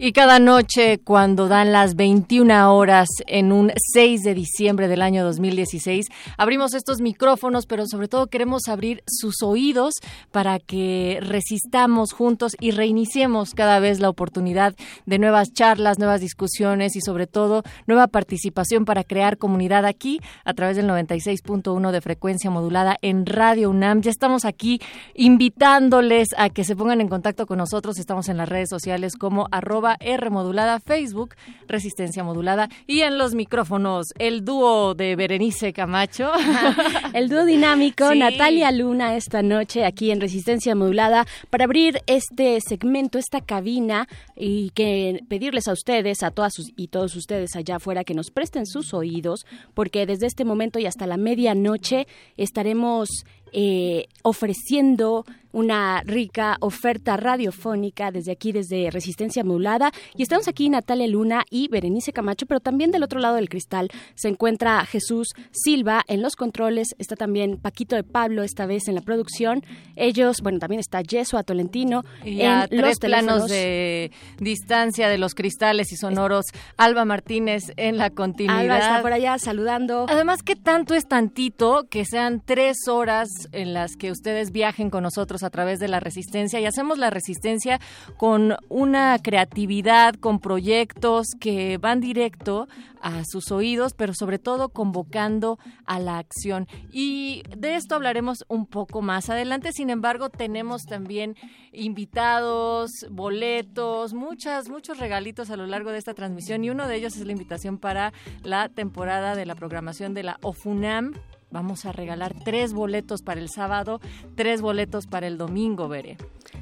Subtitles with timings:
[0.00, 5.24] Y cada noche, cuando dan las 21 horas en un 6 de diciembre del año
[5.24, 9.94] 2016, abrimos estos micrófonos, pero sobre todo queremos abrir sus oídos
[10.30, 16.94] para que resistamos juntos y reiniciemos cada vez la oportunidad de nuevas charlas, nuevas discusiones
[16.94, 22.50] y sobre todo nueva participación para crear comunidad aquí a través del 96.1 de frecuencia
[22.50, 24.02] modulada en Radio UNAM.
[24.02, 24.80] Ya estamos aquí
[25.14, 27.98] invitándoles a que se pongan en contacto con nosotros.
[27.98, 31.34] Estamos en las redes sociales como arroba R modulada Facebook,
[31.66, 36.30] Resistencia modulada y en los micrófonos el dúo de Berenice Camacho.
[37.14, 43.18] el dúo dinámico Natalia Luna esta noche aquí en Resistencia modulada para abrir este segmento,
[43.18, 48.04] esta cabina y que pedirles a ustedes, a todas sus, y todos ustedes allá afuera
[48.04, 54.06] que nos presten sus oídos porque desde este momento y hasta la medianoche estaremos eh,
[54.22, 59.90] ofreciendo una rica oferta radiofónica desde aquí, desde Resistencia Modulada.
[60.14, 63.90] Y estamos aquí Natalia Luna y Berenice Camacho, pero también del otro lado del cristal
[64.14, 68.94] se encuentra Jesús Silva en los controles, está también Paquito de Pablo esta vez en
[68.94, 69.64] la producción.
[69.96, 75.92] Ellos, bueno, también está Yeso Tolentino y en los planos de distancia de los cristales
[75.92, 76.46] y sonoros.
[76.76, 78.60] Alba Martínez en la continuidad.
[78.60, 80.06] Alba está por allá saludando.
[80.08, 85.02] Además, que tanto es tantito que sean tres horas en las que ustedes viajen con
[85.02, 87.80] nosotros a través de la resistencia y hacemos la resistencia
[88.16, 92.66] con una creatividad, con proyectos que van directo
[93.00, 96.66] a sus oídos, pero sobre todo convocando a la acción.
[96.90, 99.72] Y de esto hablaremos un poco más adelante.
[99.72, 101.36] Sin embargo, tenemos también
[101.72, 107.16] invitados, boletos, muchas, muchos regalitos a lo largo de esta transmisión y uno de ellos
[107.16, 108.12] es la invitación para
[108.42, 111.14] la temporada de la programación de la OFUNAM
[111.50, 114.00] Vamos a regalar tres boletos para el sábado,
[114.34, 116.16] tres boletos para el domingo, Veré.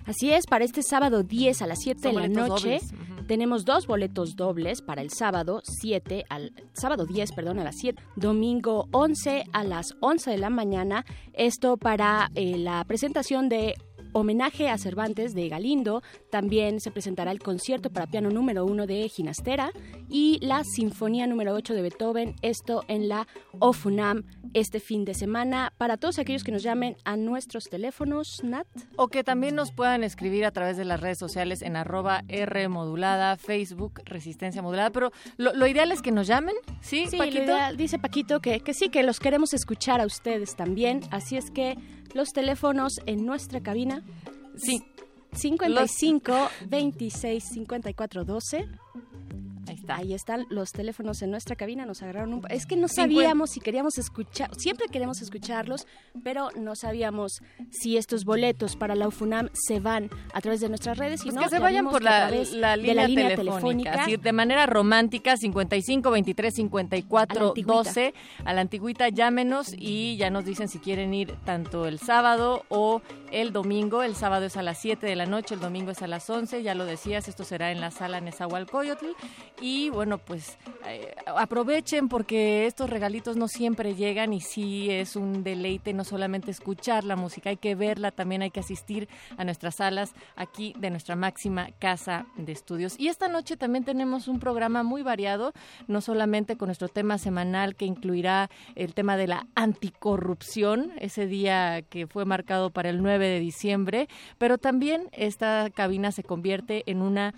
[0.04, 2.80] Así es, para este sábado 10 a las 7 de la noche
[3.26, 8.00] tenemos dos boletos dobles para el sábado 7 al sábado 10, perdón, a las 7,
[8.14, 11.04] domingo 11 a las 11 de la mañana.
[11.32, 13.74] Esto para eh, la presentación de
[14.16, 16.02] homenaje a Cervantes de Galindo.
[16.30, 19.72] También se presentará el concierto para piano número uno de Ginastera
[20.08, 22.34] y la Sinfonía número 8 de Beethoven.
[22.40, 23.28] Esto en la
[23.58, 25.72] OFUNAM este fin de semana.
[25.76, 28.66] Para todos aquellos que nos llamen a nuestros teléfonos, Nat.
[28.96, 32.68] O que también nos puedan escribir a través de las redes sociales en arroba R
[32.68, 34.90] modulada, Facebook, Resistencia Modulada.
[34.90, 37.54] Pero lo, ideal es que nos llamen, ¿sí, sí Paquito?
[37.76, 41.00] dice Paquito que, que sí, que los queremos escuchar a ustedes también.
[41.10, 41.76] Así es que
[42.16, 44.02] los teléfonos en nuestra cabina.
[44.56, 44.82] Sí.
[45.32, 46.34] 55
[46.68, 48.66] 26 54 12 Ahí
[49.76, 49.96] está.
[49.96, 51.86] Ahí están los teléfonos en nuestra cabina.
[51.86, 52.42] Nos agarraron un.
[52.50, 54.50] Es que no sabíamos si queríamos escuchar.
[54.56, 55.86] Siempre queremos escucharlos,
[56.24, 60.98] pero no sabíamos si estos boletos para la UFUNAM se van a través de nuestras
[60.98, 61.22] redes.
[61.22, 62.28] Pues no, que se vayan por la,
[62.76, 64.06] línea, telefónica.
[64.06, 68.14] de manera romántica, 55 23 54 12.
[68.44, 73.02] A la antigüita, llámenos y ya nos dicen si quieren ir tanto el sábado o
[73.32, 74.02] el domingo.
[74.02, 76.62] El sábado es a las 7 de la noche, el domingo es a las 11.
[76.62, 79.06] Ya lo decías, esto será en la sala Nezahualcóyotl.
[79.60, 85.42] Y bueno, pues eh, aprovechen porque estos regalitos no siempre llegan y sí es un
[85.42, 89.76] deleite no solamente escuchar la música, hay que verla, también hay que asistir a nuestras
[89.76, 92.98] salas aquí de nuestra máxima casa de estudios.
[92.98, 95.52] Y esta noche también tenemos un programa muy variado,
[95.88, 101.82] no solamente con nuestro tema semanal que incluirá el tema de la anticorrupción, ese día
[101.82, 104.08] que fue marcado para el 9 de diciembre,
[104.38, 107.34] pero también esta cabina se convierte en una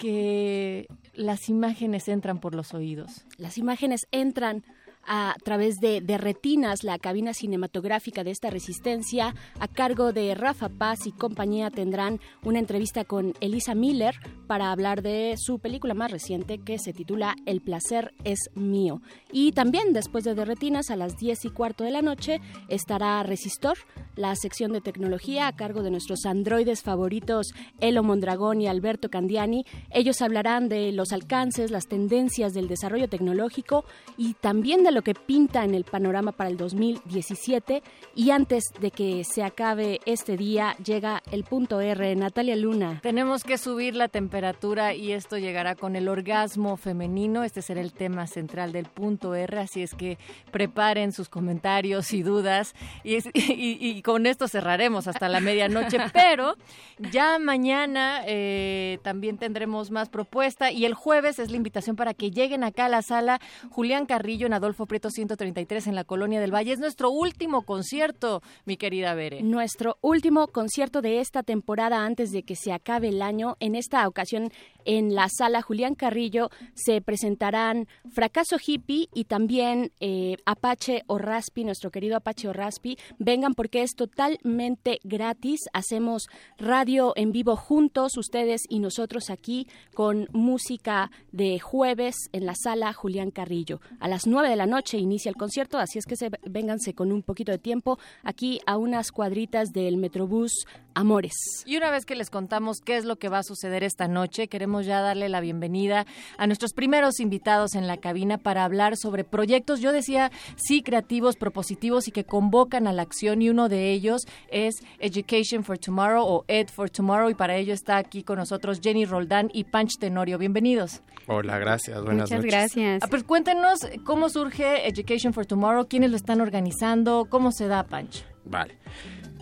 [0.00, 3.24] que las imágenes entran por los oídos.
[3.36, 4.64] Las imágenes entran
[5.06, 10.68] a través de, de, Retinas, la cabina cinematográfica de esta resistencia, a cargo de Rafa
[10.68, 14.14] Paz y compañía, tendrán una entrevista con Elisa Miller
[14.46, 19.00] para hablar de su película más reciente que se titula El placer es mío.
[19.32, 23.22] Y también después de, de Retinas, a las 10 y cuarto de la noche, estará
[23.22, 23.78] Resistor,
[24.16, 27.48] la sección de tecnología a cargo de nuestros androides favoritos,
[27.80, 29.64] Elo Mondragón y Alberto Candiani.
[29.90, 33.84] Ellos hablarán de los alcances, las tendencias del desarrollo tecnológico
[34.16, 37.82] y también de lo que pinta en el panorama para el 2017.
[38.14, 42.14] Y antes de que se acabe este día, llega el punto R.
[42.16, 43.00] Natalia Luna.
[43.02, 47.44] Tenemos que subir la temperatura y esto llegará con el orgasmo femenino.
[47.44, 50.18] Este será el tema central del punto R, así es que
[50.50, 52.74] preparen sus comentarios y dudas.
[53.04, 56.56] Y, y, con esto cerraremos hasta la medianoche, pero
[56.98, 62.30] ya mañana eh, también tendremos más propuesta y el jueves es la invitación para que
[62.30, 63.40] lleguen acá a la sala
[63.70, 66.72] Julián Carrillo en Adolfo Prieto 133 en la Colonia del Valle.
[66.72, 69.42] Es nuestro último concierto, mi querida Bere.
[69.42, 73.56] Nuestro último concierto de esta temporada antes de que se acabe el año.
[73.60, 74.52] En esta ocasión
[74.84, 81.64] en la sala Julián Carrillo se presentarán Fracaso Hippie y también eh, Apache o Raspi,
[81.64, 82.98] nuestro querido Apache o Raspi.
[83.18, 85.60] Vengan porque es totalmente gratis.
[85.72, 86.28] Hacemos
[86.58, 92.92] radio en vivo juntos, ustedes y nosotros aquí, con música de jueves en la sala
[92.92, 93.80] Julián Carrillo.
[94.00, 97.12] A las nueve de la noche inicia el concierto, así es que se, vénganse con
[97.12, 101.34] un poquito de tiempo aquí a unas cuadritas del Metrobús Amores.
[101.66, 104.48] Y una vez que les contamos qué es lo que va a suceder esta noche,
[104.48, 106.06] queremos ya darle la bienvenida
[106.38, 111.36] a nuestros primeros invitados en la cabina para hablar sobre proyectos, yo decía, sí, creativos,
[111.36, 116.24] propositivos y que convocan a la acción y uno de ellos es Education for Tomorrow
[116.24, 119.98] o Ed for Tomorrow y para ello está aquí con nosotros Jenny Roldán y Panch
[119.98, 120.38] Tenorio.
[120.38, 121.02] Bienvenidos.
[121.26, 122.02] Hola, gracias.
[122.02, 123.02] Buenas Muchas gracias.
[123.02, 127.84] Ah, pues cuéntenos cómo surge Education for Tomorrow, quiénes lo están organizando, cómo se da,
[127.84, 128.24] Panch.
[128.44, 128.78] Vale.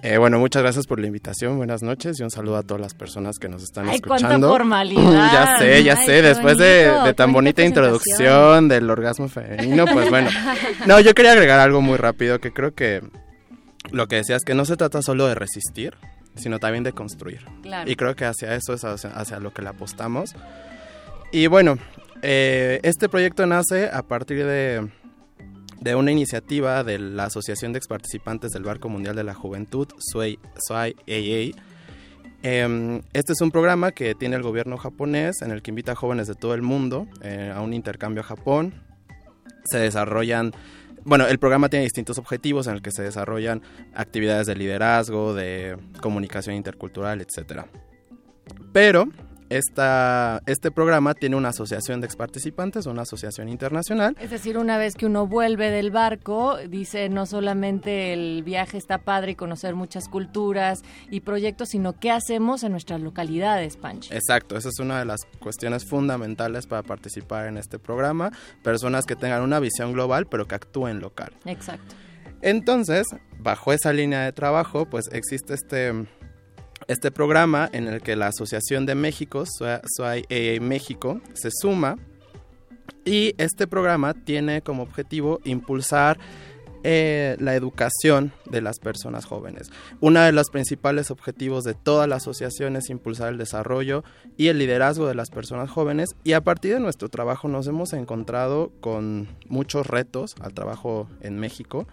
[0.03, 1.56] Eh, bueno, muchas gracias por la invitación.
[1.56, 4.29] Buenas noches y un saludo a todas las personas que nos están Ay, escuchando.
[4.29, 5.33] Cuánta formalidad.
[5.33, 6.23] ya sé, ya sé.
[6.23, 10.31] Después de, tan bonita introducción del orgasmo femenino, pues bueno.
[10.87, 13.03] No, yo quería agregar algo muy rápido que creo que
[13.91, 15.95] lo que decías que no se trata solo de resistir,
[16.37, 17.45] sino también de construir.
[17.87, 20.35] Y creo que hacia eso es hacia, lo que le apostamos.
[21.33, 21.77] Y bueno,
[22.23, 24.89] eh, este proyecto nace a partir de
[25.80, 30.38] de una iniciativa de la Asociación de Exparticipantes del Barco Mundial de la Juventud, SUAI
[31.06, 31.56] AA.
[32.42, 35.94] Em, este es un programa que tiene el gobierno japonés en el que invita a
[35.96, 38.75] jóvenes de todo el mundo eh, a un intercambio a Japón.
[39.64, 40.52] Se desarrollan,
[41.04, 43.62] bueno, el programa tiene distintos objetivos en el que se desarrollan
[43.94, 47.64] actividades de liderazgo, de comunicación intercultural, etc.
[48.72, 49.08] Pero
[49.50, 54.17] esta, este programa tiene una asociación de exparticipantes, una asociación internacional.
[54.21, 58.99] Es decir, una vez que uno vuelve del barco, dice no solamente el viaje está
[58.99, 64.15] padre y conocer muchas culturas y proyectos, sino qué hacemos en nuestras localidades, Pancho.
[64.15, 68.33] Exacto, esa es una de las cuestiones fundamentales para participar en este programa.
[68.62, 71.33] Personas que tengan una visión global, pero que actúen local.
[71.45, 71.95] Exacto.
[72.41, 73.06] Entonces,
[73.39, 76.06] bajo esa línea de trabajo, pues existe este
[76.88, 81.96] este programa en el que la Asociación de México, SOAI México, se suma.
[83.05, 86.19] Y este programa tiene como objetivo impulsar
[86.85, 89.70] eh, la educación de las personas jóvenes.
[90.00, 94.04] Uno de los principales objetivos de toda la asociación es impulsar el desarrollo
[94.37, 96.11] y el liderazgo de las personas jóvenes.
[96.25, 101.38] Y a partir de nuestro trabajo nos hemos encontrado con muchos retos al trabajo en
[101.38, 101.87] México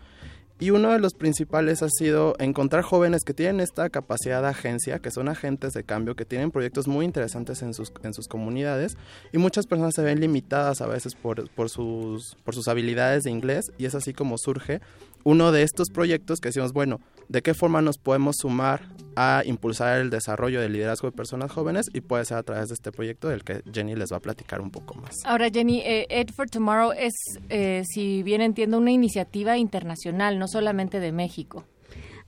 [0.58, 5.00] y uno de los principales ha sido encontrar jóvenes que tienen esta capacidad de agencia,
[5.00, 8.96] que son agentes de cambio, que tienen proyectos muy interesantes en sus, en sus comunidades.
[9.34, 13.32] Y muchas personas se ven limitadas a veces por, por, sus, por sus habilidades de
[13.32, 13.74] inglés.
[13.78, 14.80] Y es así como surge
[15.25, 18.84] uno de estos proyectos que decimos, bueno, ¿de qué forma nos podemos sumar
[19.15, 21.88] a impulsar el desarrollo del liderazgo de personas jóvenes?
[21.94, 24.62] Y puede ser a través de este proyecto del que Jenny les va a platicar
[24.62, 25.15] un poco más.
[25.25, 27.13] Ahora, Jenny, eh, Ed for Tomorrow es,
[27.50, 31.65] eh, si bien entiendo, una iniciativa internacional, no solamente de México.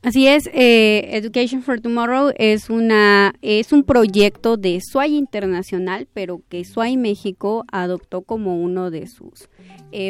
[0.02, 6.42] Así es, eh, Education for Tomorrow es una es un proyecto de SWAI Internacional, pero
[6.50, 9.50] que SWAI México adoptó como uno de sus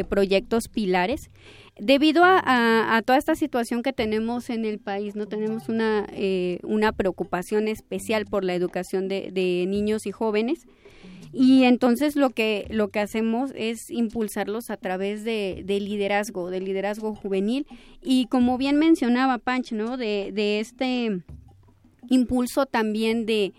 [0.08, 1.30] proyectos pilares
[1.78, 6.92] debido a, toda esta situación que tenemos en el país, no tenemos una, eh, una
[6.92, 10.66] preocupación especial por la educación de, niños y jóvenes.
[11.32, 17.14] Y entonces lo que, lo que hacemos es impulsarlos a través de, liderazgo, de liderazgo
[17.14, 17.66] juvenil.
[18.02, 19.96] Y como bien mencionaba Panch, ¿no?
[19.96, 21.20] De, de este
[22.08, 23.52] impulso también de,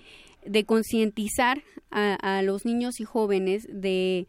[0.45, 1.61] de concientizar
[1.91, 4.27] a los niños y jóvenes de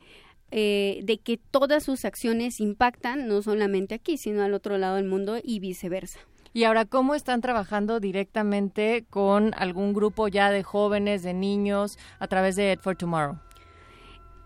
[0.51, 5.07] eh, de que todas sus acciones impactan no solamente aquí, sino al otro lado del
[5.07, 6.21] mundo y viceversa.
[6.53, 12.27] Y ahora, ¿cómo están trabajando directamente con algún grupo ya de jóvenes, de niños, a
[12.27, 13.39] través de Ed for Tomorrow?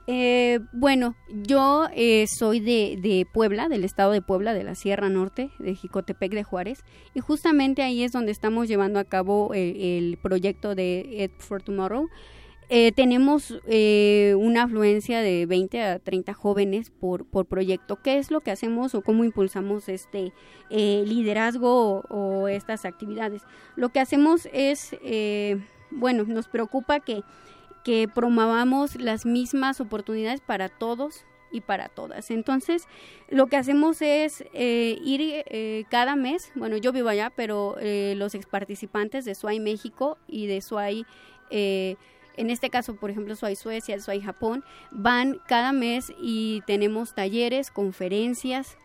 [0.07, 5.51] Eh, bueno, yo eh, soy de, Puebla, del estado de Puebla, de la Sierra Norte,
[5.59, 6.85] de Jicotepec de Juárez,
[7.15, 11.63] y justamente ahí es donde estamos llevando a cabo eh, el proyecto de Ed for
[11.63, 12.09] Tomorrow.
[12.95, 17.97] Tenemos una afluencia de 20 a 30 jóvenes por, por proyecto.
[18.03, 20.33] ¿Qué es lo que hacemos o cómo impulsamos este
[20.71, 23.43] liderazgo o, estas actividades?
[23.77, 24.97] Lo que hacemos es,
[25.91, 27.23] bueno, nos preocupa que
[27.85, 32.31] que promovamos las mismas oportunidades para todos y para todas.
[32.33, 32.89] Entonces,
[33.29, 38.15] lo que hacemos es eh, ir eh, cada mes, bueno, yo vivo allá, pero eh,
[38.17, 41.07] los ex participantes de SWAI México y de SWAI,
[42.37, 47.71] en este caso, por ejemplo, SWAI Suecia, SWAI Japón, van cada mes y tenemos talleres,
[47.71, 48.77] conferencias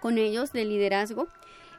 [0.00, 1.28] con ellos de liderazgo.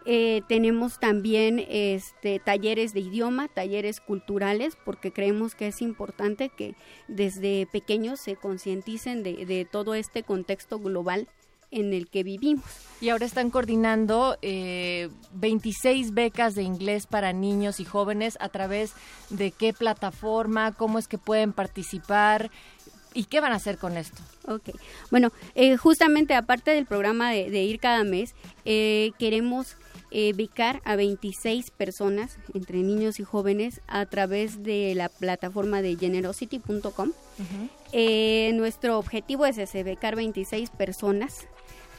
[0.05, 6.75] Eh, tenemos también este, talleres de idioma, talleres culturales, porque creemos que es importante que
[7.07, 11.27] desde pequeños se concienticen de, todo este contexto global
[11.73, 12.63] en el que vivimos.
[13.01, 18.93] Y ahora están coordinando eh, 26 becas de inglés para niños y jóvenes a través
[19.29, 22.49] de qué plataforma, cómo es que pueden participar.
[23.13, 24.21] ¿Y qué van a hacer con esto?
[24.47, 24.69] Ok,
[25.11, 28.33] bueno, eh, justamente aparte del programa de, ir cada mes,
[28.65, 29.75] eh, queremos
[30.15, 35.95] eh, becar a 26 personas, entre niños y jóvenes, a través de la plataforma de
[35.95, 37.11] generosity.com.
[37.91, 41.47] Eh, nuestro objetivo es ese, becar 26 personas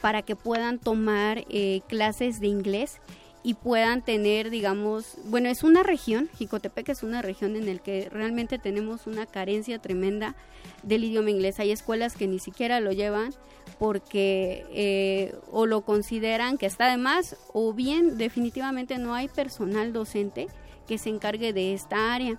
[0.05, 2.99] para que puedan tomar eh, clases de inglés
[3.41, 8.07] y puedan tener, digamos, bueno, es una región, Jicotepec es una región en la que
[8.11, 10.35] realmente tenemos una carencia tremenda
[10.83, 11.59] del idioma inglés.
[11.59, 13.33] Hay escuelas que ni siquiera lo llevan
[13.79, 19.91] porque eh, o lo consideran que está de más o bien definitivamente no hay personal
[19.91, 20.49] docente
[20.87, 22.37] que se encargue de esta área.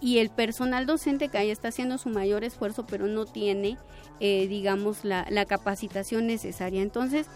[0.00, 3.78] Y el personal docente que ahí está haciendo su mayor esfuerzo, pero no tiene,
[4.20, 6.82] eh, digamos, la, la capacitación necesaria.
[6.82, 7.26] Entonces,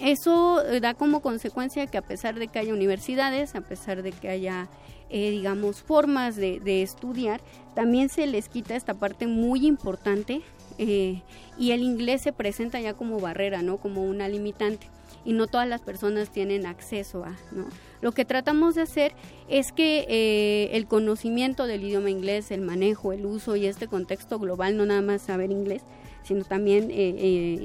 [0.00, 4.12] eso eh, da como consecuencia que a pesar de que haya universidades, a pesar de
[4.12, 4.68] que haya,
[5.10, 7.40] eh, digamos, formas de, estudiar,
[7.74, 10.42] también se les quita esta parte muy importante
[10.78, 11.22] eh,
[11.58, 13.78] y el inglés se presenta ya como barrera, ¿no?
[13.78, 14.88] Como una limitante
[15.24, 17.66] y no todas las personas tienen acceso a, ¿no?
[18.04, 19.14] Lo que tratamos de hacer
[19.48, 24.76] es que el conocimiento del idioma inglés, el manejo, el uso y este contexto global,
[24.76, 25.80] no nada más saber inglés,
[26.22, 26.88] sino también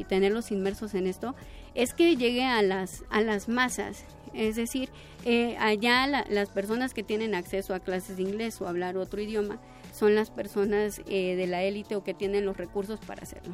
[0.08, 1.36] tenerlos inmersos en esto,
[1.76, 4.06] es que llegue a las, a las masas.
[4.34, 4.88] Es decir,
[5.26, 9.60] eh, allá las personas que tienen acceso a clases de inglés o hablar otro idioma
[9.92, 13.54] son las personas eh, de la élite o que tienen los recursos para hacerlo.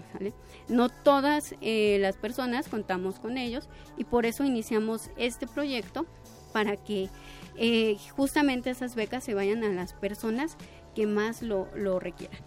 [0.69, 6.05] No todas eh, las personas contamos con ellos y por eso iniciamos este proyecto
[6.55, 7.09] para que
[8.15, 10.55] justamente esas becas se vayan a las personas
[10.95, 12.39] que más lo, lo requieran.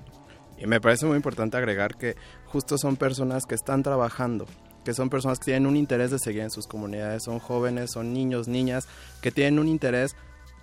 [0.57, 4.47] Y me parece muy importante agregar que justo son personas que están trabajando
[4.83, 8.15] que son personas que tienen un interés de seguir en sus comunidades, son jóvenes, son
[8.15, 8.89] niños, niñas,
[9.21, 10.17] que tienen un interés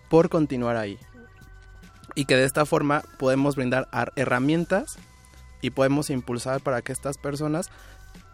[0.10, 0.98] por continuar ahí.
[2.16, 4.98] Y que de esta forma podemos brindar herramientas
[5.62, 7.70] y podemos impulsar para que estas personas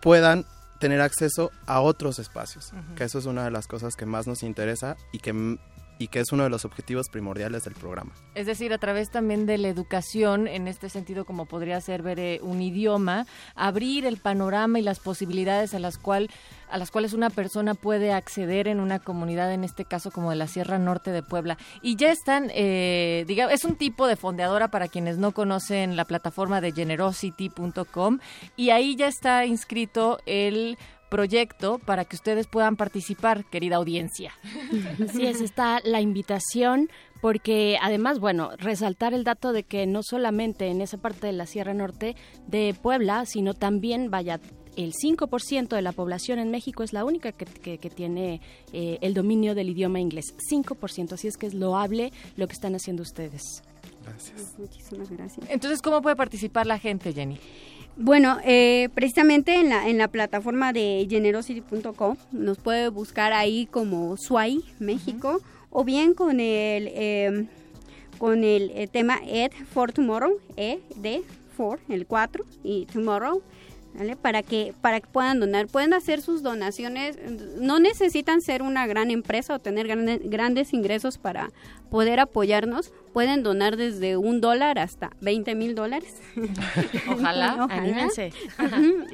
[0.01, 0.45] puedan
[0.81, 4.41] tener acceso a otros espacios, que eso es una de las cosas que más nos
[4.41, 5.59] interesa y que
[6.01, 8.11] y que es uno de los objetivos primordiales del programa.
[8.33, 12.19] Es decir, a través también de la educación, en este sentido como podría ser ver
[12.19, 16.31] eh, un idioma, abrir el panorama y las posibilidades a las, cual,
[16.71, 20.37] a las cuales una persona puede acceder en una comunidad, en este caso como de
[20.37, 21.59] la Sierra Norte de Puebla.
[21.83, 26.05] Y ya están, eh, digamos, es un tipo de fondeadora para quienes no conocen la
[26.05, 28.17] plataforma de generosity.com
[28.55, 30.79] y ahí ya está inscrito el
[31.11, 34.31] proyecto para que ustedes puedan participar, querida audiencia.
[35.03, 36.89] Así es, está la invitación
[37.19, 41.45] porque además, bueno, resaltar el dato de que no solamente en esa parte de la
[41.45, 42.15] Sierra Norte
[42.47, 44.39] de Puebla, sino también, vaya,
[44.77, 47.45] el 5% de la población en México es la única que,
[47.93, 48.39] tiene
[48.71, 50.33] eh, el dominio del idioma inglés.
[50.49, 53.43] 5%, así es que es loable lo que están haciendo ustedes.
[54.03, 54.55] Gracias.
[54.57, 55.45] Muchísimas gracias.
[55.49, 57.37] Entonces, ¿cómo puede participar la gente, Jenny?
[57.97, 64.15] Bueno, eh, precisamente en la, en la plataforma de generosity.com nos puede buscar ahí como
[64.17, 67.47] SWAI México o bien con el em,
[68.21, 71.23] con el, tema Ed for Tomorrow, E de
[71.57, 73.41] for el 4 y Tomorrow
[74.21, 75.65] Para que, para que puedan donar.
[75.65, 77.17] Pueden hacer sus donaciones,
[77.57, 81.49] no necesitan ser una gran empresa o tener grandes ingresos para
[81.89, 82.93] poder apoyarnos.
[83.13, 86.21] Pueden donar desde un dólar hasta 20 mil dólares.
[87.09, 88.31] Ojalá, anímense.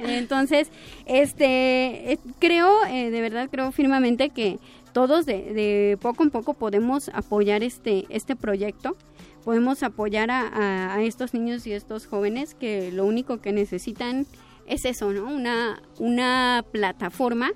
[0.00, 0.70] Entonces,
[1.06, 4.58] este, eh, creo, eh, de verdad creo firmemente que
[4.92, 8.96] todos de, poco en poco podemos apoyar este, este proyecto
[9.44, 14.26] podemos apoyar a, a, estos niños y estos jóvenes que lo único que necesitan
[14.66, 15.24] es eso, ¿no?
[15.24, 17.50] Una, una plataforma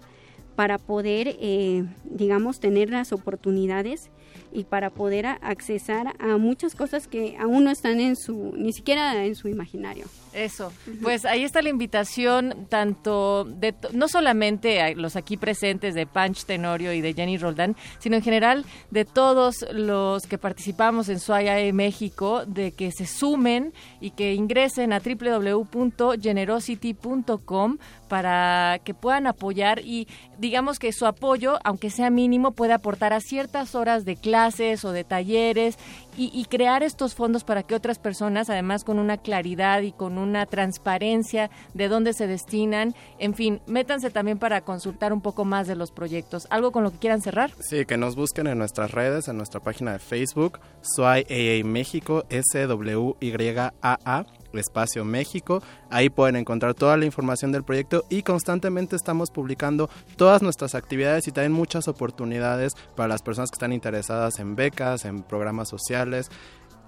[0.57, 4.11] para poder, eh, digamos, tener las oportunidades
[4.53, 9.25] y para poder accesar a muchas cosas que aún no están en su, ni siquiera
[9.25, 10.07] en su imaginario.
[10.33, 10.73] Eso,
[11.03, 16.45] pues ahí está la invitación, tanto de, no solamente a los aquí presentes de Panch
[16.45, 21.75] Tenorio y de Jenny Roldán, sino en general de todos los que participamos en SUAYAE
[21.75, 27.77] México, de que se sumen y que ingresen a www.generosity.com
[28.09, 30.07] para que puedan apoyar y
[30.39, 34.93] digamos que su apoyo, aunque sea mínimo, puede aportar a ciertas horas de clases o
[34.93, 35.79] de talleres
[36.17, 40.47] y, crear estos fondos para que otras personas, además con una claridad y con una
[40.47, 45.77] transparencia de dónde se destinan, en fin, métanse también para consultar un poco más de
[45.77, 46.47] los proyectos.
[46.51, 47.53] ¿Algo con lo que quieran cerrar?
[47.61, 54.27] Sí, que nos busquen en nuestras redes, en nuestra página de Facebook, SWAY México, S-W-Y-A-A
[54.61, 55.63] Espacio México.
[55.91, 61.27] Ahí pueden encontrar toda la información del proyecto y constantemente estamos publicando todas nuestras actividades
[61.29, 66.31] y también muchas oportunidades para las personas que están interesadas en becas, en programas sociales.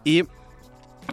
[0.05, 0.25] Y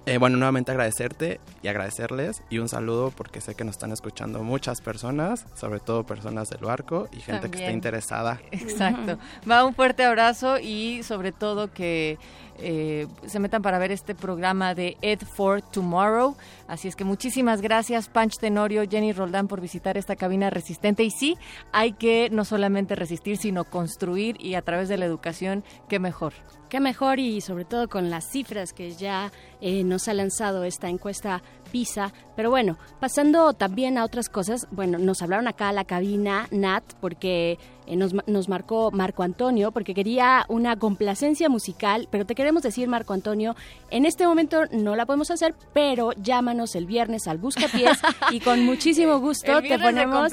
[0.05, 4.41] eh, bueno, nuevamente agradecerte y agradecerles y un saludo porque sé que nos están escuchando
[4.41, 8.41] muchas personas, sobre todo personas del barco y gente que está interesada.
[8.51, 9.20] Exacto.
[9.50, 12.17] Va un fuerte abrazo y sobre todo que
[12.61, 16.35] eh, se metan para ver este programa de Ed for Tomorrow.
[16.67, 21.03] Así es que muchísimas gracias, Panch Tenorio, Jenny Roldán, por visitar esta cabina resistente.
[21.03, 21.37] Y sí,
[21.71, 26.33] hay que no solamente resistir, sino construir y a través de la educación, qué mejor.
[26.69, 30.87] Qué mejor y sobre todo con las cifras que ya eh, nos ha lanzado esta
[30.87, 32.13] encuesta PISA.
[32.35, 36.83] Pero bueno, pasando también a otras cosas, bueno, nos hablaron acá a la cabina Nat
[36.99, 42.63] porque eh, nos, nos, marcó Marco Antonio porque quería una complacencia musical, pero te queremos
[42.63, 43.55] decir, Marco Antonio,
[43.89, 48.00] en este momento no la podemos hacer, pero llámanos el viernes al Buscapiés
[48.31, 50.31] y con muchísimo gusto te ponemos...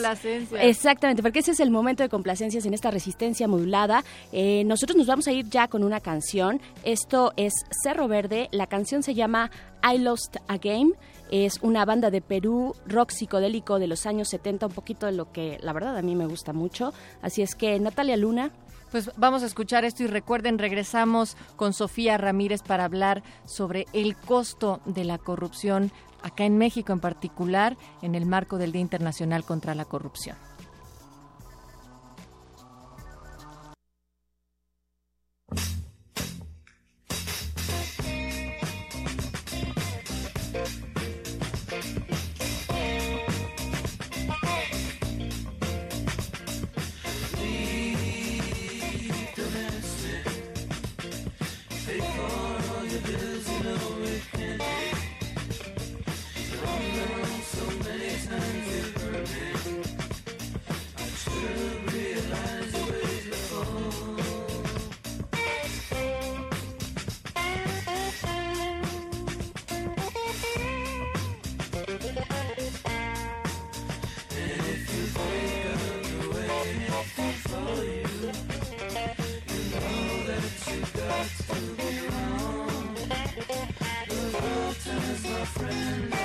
[0.61, 4.05] Exactamente, porque ese es el momento de complacencias en esta resistencia modulada.
[4.33, 6.61] Eh, nosotros nos vamos a ir ya con una canción.
[6.85, 9.51] Esto es Cerro Verde, la canción se llama
[9.83, 10.93] I Lost a Game
[11.31, 15.31] es una banda de Perú, rock psicodélico de los años 70, un poquito de lo
[15.33, 16.93] que la verdad a mí me gusta mucho.
[17.23, 18.51] Así es que Natalia Luna.
[18.91, 24.17] Pues vamos a escuchar esto y recuerden, regresamos con Sofía Ramírez para hablar sobre el
[24.17, 29.45] costo de la corrupción acá en México en particular en el marco del Día Internacional
[29.45, 30.48] contra la Corrupción.
[85.59, 86.18] friend.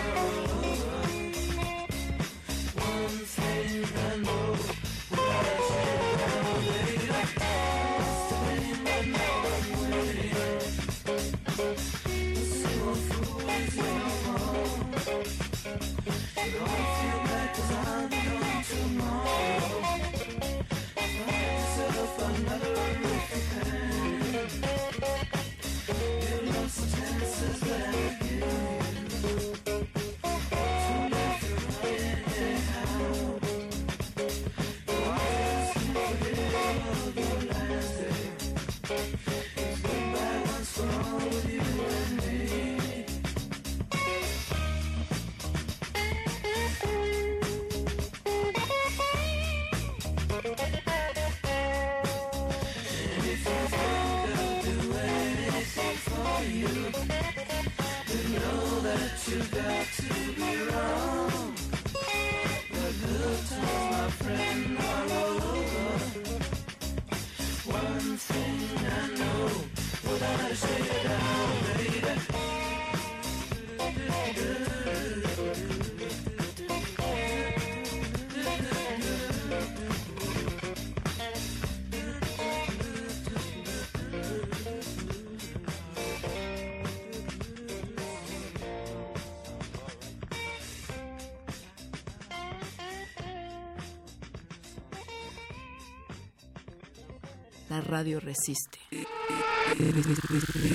[98.20, 98.80] Resiste.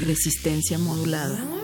[0.07, 1.58] Resistencia modulada.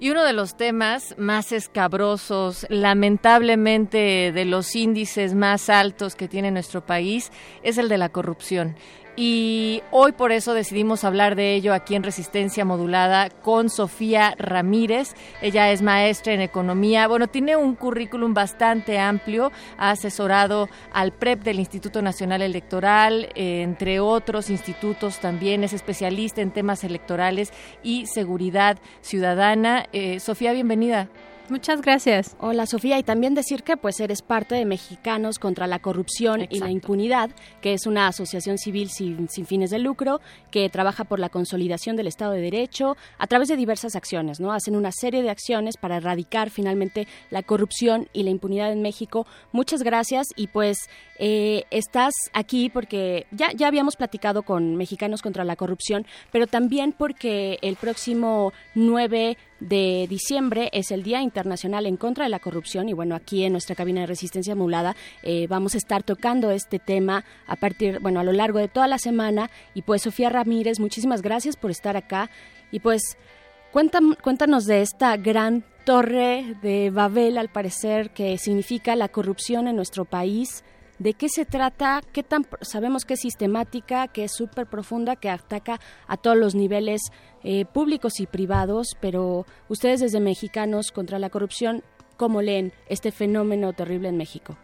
[0.00, 6.52] Y uno de los temas más escabrosos, lamentablemente de los índices más altos que tiene
[6.52, 7.32] nuestro país,
[7.64, 8.76] es el de la corrupción
[9.20, 15.16] y hoy por eso decidimos hablar de ello aquí en Resistencia Modulada con Sofía Ramírez.
[15.42, 17.08] Ella es maestra en economía.
[17.08, 19.50] Bueno, tiene un currículum bastante amplio.
[19.76, 25.64] Ha asesorado al PREP del Instituto Nacional Electoral, eh, entre otros institutos también.
[25.64, 27.52] Es especialista en temas electorales
[27.82, 29.86] y seguridad ciudadana.
[29.92, 31.08] Eh, Sofía, bienvenida.
[31.50, 32.36] Muchas gracias.
[32.40, 36.58] Hola Sofía, y también decir que pues eres parte de Mexicanos contra la Corrupción y
[36.58, 37.30] la Impunidad,
[37.62, 42.06] que es una asociación civil sin, fines de lucro que trabaja por la consolidación del
[42.06, 44.52] Estado de Derecho a través de diversas acciones, ¿no?
[44.52, 49.26] Hacen una serie de acciones para erradicar finalmente la corrupción y la impunidad en México.
[49.50, 50.76] Muchas gracias y pues
[51.18, 56.92] eh, estás aquí porque ya, ya habíamos platicado con Mexicanos contra la Corrupción, pero también
[56.92, 62.88] porque el próximo 9 de diciembre es el Día Internacional en contra de la corrupción
[62.88, 66.78] y bueno, aquí en nuestra cabina de resistencia modulada eh, vamos a estar tocando este
[66.78, 70.78] tema a partir, bueno, a lo largo de toda la semana y pues Sofía Ramírez,
[70.80, 72.30] muchísimas gracias por estar acá
[72.70, 73.16] y pues
[73.72, 80.04] cuéntanos de esta gran torre de Babel al parecer que significa la corrupción en nuestro
[80.04, 80.62] país.
[80.98, 82.00] ¿De qué se trata?
[82.12, 86.56] ¿Qué tan sabemos que es sistemática, que es súper profunda, que ataca a todos los
[86.56, 87.00] niveles
[87.44, 88.96] eh, públicos y privados?
[89.00, 91.84] Pero ustedes desde Mexicanos contra la corrupción,
[92.16, 94.58] ¿cómo leen este fenómeno terrible en México?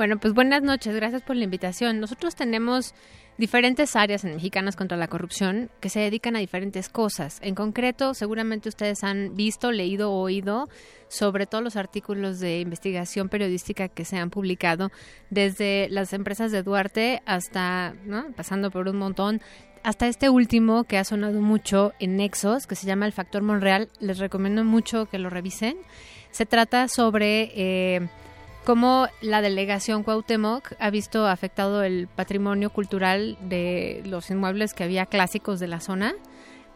[0.00, 2.00] Bueno, pues buenas noches, gracias por la invitación.
[2.00, 2.94] Nosotros tenemos
[3.36, 7.38] diferentes áreas en Mexicanos contra la Corrupción que se dedican a diferentes cosas.
[7.42, 10.70] En concreto, seguramente ustedes han visto, leído o oído
[11.08, 14.90] sobre todos los artículos de investigación periodística que se han publicado,
[15.28, 17.92] desde las empresas de Duarte hasta,
[18.36, 19.42] pasando por un montón,
[19.82, 23.90] hasta este último que ha sonado mucho en Nexos, que se llama el Factor Monreal.
[24.00, 25.76] Les recomiendo mucho que lo revisen.
[26.30, 27.52] Se trata sobre...
[27.54, 28.08] Eh,
[28.64, 35.06] cómo la delegación Cuauhtémoc ha visto afectado el patrimonio cultural de los inmuebles que había
[35.06, 36.14] clásicos de la zona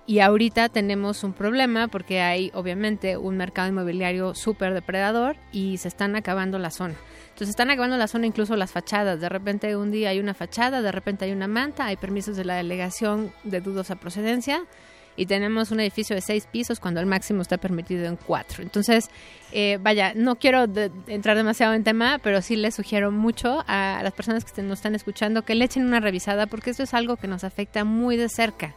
[0.07, 5.89] y ahorita tenemos un problema porque hay obviamente un mercado inmobiliario súper depredador y se
[5.89, 6.95] están acabando la zona.
[7.25, 9.19] Entonces están acabando la zona incluso las fachadas.
[9.21, 12.45] De repente un día hay una fachada, de repente hay una manta, hay permisos de
[12.45, 14.67] la delegación de dudosa procedencia
[15.17, 18.63] y tenemos un edificio de seis pisos cuando el máximo está permitido en cuatro.
[18.63, 19.11] Entonces,
[19.53, 20.65] eh, vaya, no quiero
[21.07, 24.95] entrar demasiado en tema, pero sí les sugiero mucho a las personas que nos están
[24.95, 28.29] escuchando que le echen una revisada porque esto es algo que nos afecta muy de
[28.29, 28.75] cerca.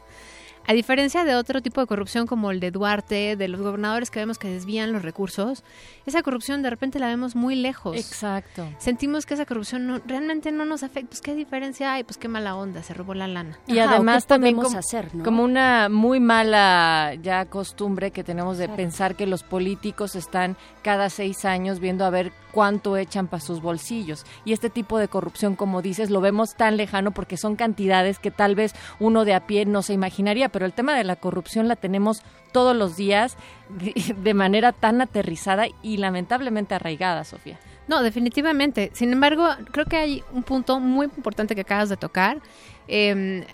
[0.67, 4.19] A diferencia de otro tipo de corrupción como el de Duarte, de los gobernadores que
[4.19, 5.63] vemos que desvían los recursos,
[6.05, 7.95] esa corrupción de repente la vemos muy lejos.
[7.95, 8.67] Exacto.
[8.77, 11.07] Sentimos que esa corrupción realmente no nos afecta.
[11.07, 13.57] Pues qué diferencia hay, pues qué mala onda, se robó la lana.
[13.65, 19.15] Y además también como, hacer, como una muy mala ya costumbre que tenemos de pensar
[19.15, 24.25] que los políticos están cada seis años viendo a ver cuánto echan para sus bolsillos.
[24.43, 28.31] Y este tipo de corrupción, como dices, lo vemos tan lejano porque son cantidades que
[28.31, 31.67] tal vez uno de a pie no se imaginaría, pero el tema de la corrupción
[31.67, 33.37] la tenemos todos los días
[33.69, 37.59] de, manera tan aterrizada y lamentablemente arraigada, Sofía.
[37.87, 38.89] No, definitivamente.
[38.95, 42.39] Sin embargo, creo que hay un punto muy importante que acabas de tocar.
[42.87, 43.45] Eh,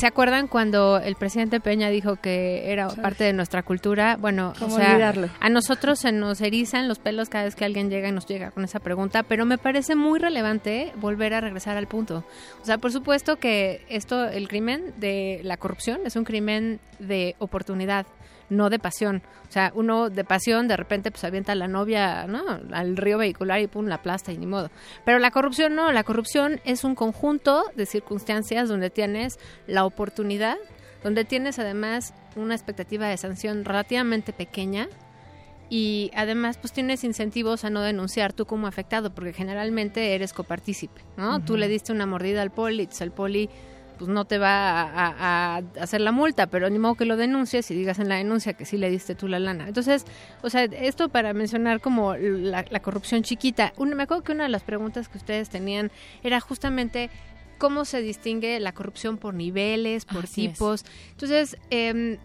[0.00, 4.16] ¿Se acuerdan cuando el presidente Peña dijo que era parte de nuestra cultura?
[4.18, 8.08] Bueno, o sea, a nosotros se nos erizan los pelos cada vez que alguien llega
[8.08, 11.86] y nos llega con esa pregunta, pero me parece muy relevante volver a regresar al
[11.86, 12.24] punto.
[12.62, 17.36] O sea, por supuesto que esto, el crimen de la corrupción, es un crimen de
[17.38, 18.06] oportunidad
[18.50, 19.22] no de pasión.
[19.48, 22.42] O sea, uno de pasión de repente pues avienta a la novia ¿no?
[22.72, 24.70] al río vehicular y pum, la plasta y ni modo.
[25.04, 30.56] Pero la corrupción no, la corrupción es un conjunto de circunstancias donde tienes la oportunidad,
[31.02, 34.88] donde tienes además una expectativa de sanción relativamente pequeña
[35.70, 41.00] y además pues tienes incentivos a no denunciar tú como afectado porque generalmente eres copartícipe,
[41.16, 41.42] ¿no?
[41.44, 43.48] Tú le diste una mordida al poli, el poli
[44.00, 47.74] pues no te va a, hacer la multa, pero ni modo que lo denuncies y
[47.74, 49.68] digas en la denuncia que sí le diste tú la lana.
[49.68, 50.06] Entonces,
[50.40, 53.74] o sea, esto para mencionar como la, corrupción chiquita.
[53.78, 55.90] me acuerdo que una de las preguntas que ustedes tenían
[56.22, 57.10] era justamente
[57.58, 60.86] cómo se distingue la corrupción por niveles, por tipos.
[61.10, 62.16] Entonces, eh,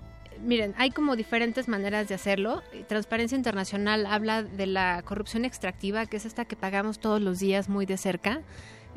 [0.46, 2.64] miren, hay como diferentes maneras de hacerlo.
[2.88, 7.68] Transparencia Internacional habla de la corrupción extractiva, que es esta que pagamos todos los días
[7.68, 8.44] muy de cerca.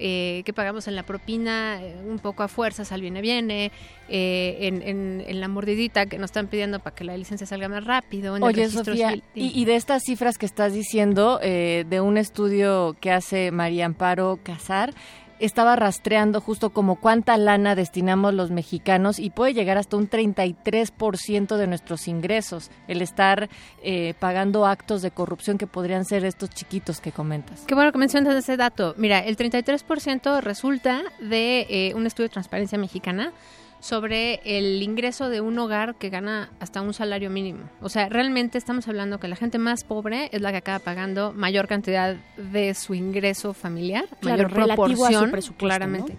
[0.00, 3.72] Eh, que pagamos en la propina, eh, un poco a fuerzas, al viene viene,
[4.08, 8.34] eh, en, la mordidita que nos están pidiendo para que la licencia salga más rápido.
[8.34, 13.86] Oye, Sofía, y, de estas cifras que estás diciendo, de un estudio que hace María
[13.86, 14.94] Amparo Casar,
[15.40, 21.56] estaba rastreando justo como cuánta lana destinamos los mexicanos y puede llegar hasta un 33%
[21.56, 23.48] de nuestros ingresos el estar
[23.82, 27.64] eh, pagando actos de corrupción que podrían ser estos chiquitos que comentas.
[27.66, 28.94] Qué bueno que mencionas ese dato.
[28.96, 33.32] Mira, el 33% resulta de eh, un estudio de transparencia mexicana
[33.80, 37.68] sobre el ingreso de un hogar que gana hasta un salario mínimo.
[37.80, 41.32] O sea, realmente estamos hablando que la gente más pobre es la que acaba pagando
[41.32, 46.16] mayor cantidad de su ingreso familiar, mayor proporción, a su claramente.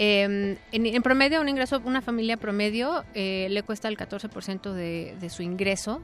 [0.00, 5.28] Em, en, promedio, un ingreso, una familia promedio eh, le cuesta el 14% de, de
[5.30, 6.02] su ingreso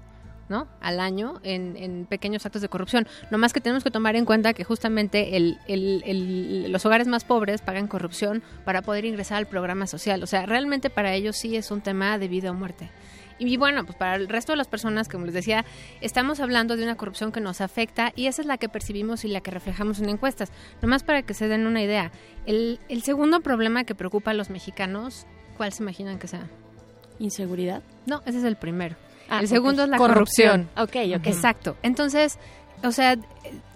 [0.49, 0.69] ¿no?
[0.81, 3.07] al año en, pequeños actos de corrupción.
[3.31, 7.63] No más que tenemos que tomar en cuenta que justamente el, los hogares más pobres
[7.63, 10.23] pagan corrupción para poder ingresar al programa social.
[10.23, 12.91] O sea, realmente para ellos sí es un tema de vida o muerte.
[13.39, 15.65] Y bueno, pues para el resto de las personas, como les decía,
[16.01, 19.29] estamos hablando de una corrupción que nos afecta y esa es la que percibimos y
[19.29, 20.53] la que reflejamos en encuestas.
[20.83, 22.13] Nomás para que se den una idea.
[22.47, 25.27] El, el segundo problema que preocupa a los mexicanos,
[25.57, 26.49] ¿cuál se imaginan que sea?
[27.19, 27.83] ¿Inseguridad?
[28.07, 28.97] No, ese es el primero.
[29.29, 30.69] Ah, el segundo es la corrupción.
[30.75, 31.13] corrupción.
[31.15, 31.27] Ok, ok.
[31.27, 31.77] Exacto.
[31.83, 32.39] Entonces,
[32.83, 33.17] o sea,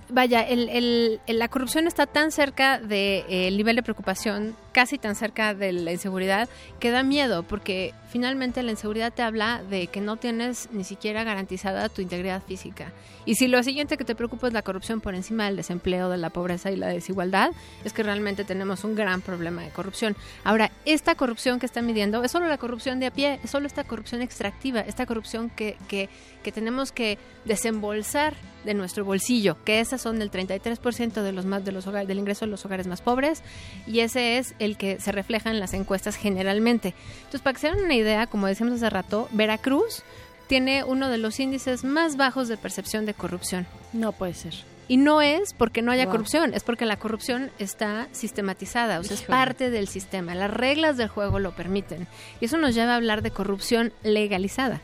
[0.08, 4.98] vaya, el, el, la corrupción está tan cerca del de, eh, nivel de preocupación, casi
[4.98, 6.48] tan cerca de la inseguridad,
[6.80, 11.24] que da miedo, porque finalmente la inseguridad te habla de que no tienes ni siquiera
[11.24, 12.92] garantizada tu integridad física.
[13.24, 16.16] Y si lo siguiente que te preocupa es la corrupción por encima del desempleo, de
[16.16, 17.50] la pobreza y la desigualdad,
[17.84, 20.16] es que realmente tenemos un gran problema de corrupción.
[20.44, 23.66] Ahora, esta corrupción que está midiendo es solo la corrupción de a pie, es solo
[23.66, 26.08] esta corrupción extractiva, esta corrupción que, que,
[26.42, 31.64] que tenemos que desembolsar de nuestro bolsillo, que esas son el 33% de los más
[31.64, 33.42] de los hogares, del ingreso de los hogares más pobres
[33.86, 36.94] y ese es el que se refleja en las encuestas generalmente.
[37.18, 40.02] Entonces, para que se den una idea, como decíamos hace rato, Veracruz
[40.46, 43.66] tiene uno de los índices más bajos de percepción de corrupción.
[43.92, 44.54] No puede ser.
[44.88, 49.16] Y no es porque no haya corrupción, es porque la corrupción está sistematizada, o sea,
[49.16, 50.34] es parte del sistema.
[50.34, 52.06] Las reglas del juego lo permiten.
[52.40, 54.80] Y eso nos lleva a hablar de corrupción legalizada.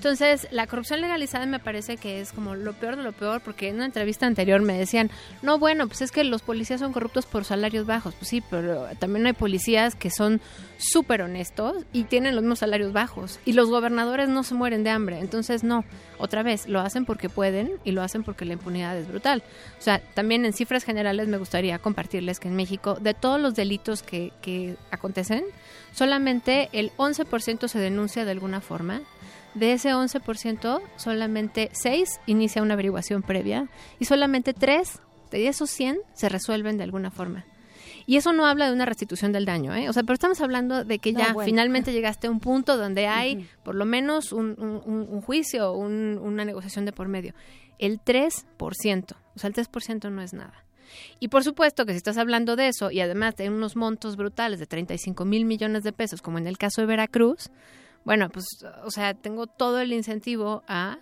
[0.00, 3.68] Entonces, la corrupción legalizada me parece que es como lo peor de lo peor, porque
[3.68, 5.10] en una entrevista anterior me decían,
[5.42, 8.14] no, bueno, pues es que los policías son corruptos por salarios bajos.
[8.14, 10.40] Pues sí, pero también hay policías que son
[10.78, 13.40] súper honestos y tienen los mismos salarios bajos.
[13.44, 15.18] Y los gobernadores no se mueren de hambre.
[15.18, 15.84] Entonces, no,
[16.16, 19.42] otra vez, lo hacen porque pueden y lo hacen porque la impunidad es brutal.
[19.78, 23.54] O sea, también en cifras generales me gustaría compartirles que en México, de todos los
[23.54, 25.44] delitos que, que acontecen,
[25.92, 29.02] solamente el 11% se denuncia de alguna forma
[29.54, 35.98] de ese 11%, solamente 6 inicia una averiguación previa y solamente 3 de esos 100
[36.14, 37.44] se resuelven de alguna forma.
[38.06, 39.88] Y eso no habla de una restitución del daño, ¿eh?
[39.88, 43.48] O sea, pero estamos hablando de que ya finalmente llegaste a un punto donde hay
[43.62, 47.34] por lo menos un, un, juicio o una negociación de por medio.
[47.78, 50.64] El 3%, o sea, el 3% no es nada.
[51.20, 54.58] Y por supuesto que si estás hablando de eso y además de unos montos brutales
[54.58, 57.50] de 35 mil millones de pesos, como en el caso de Veracruz,
[58.04, 58.46] bueno, pues,
[58.84, 60.98] o sea, tengo todo el incentivo a,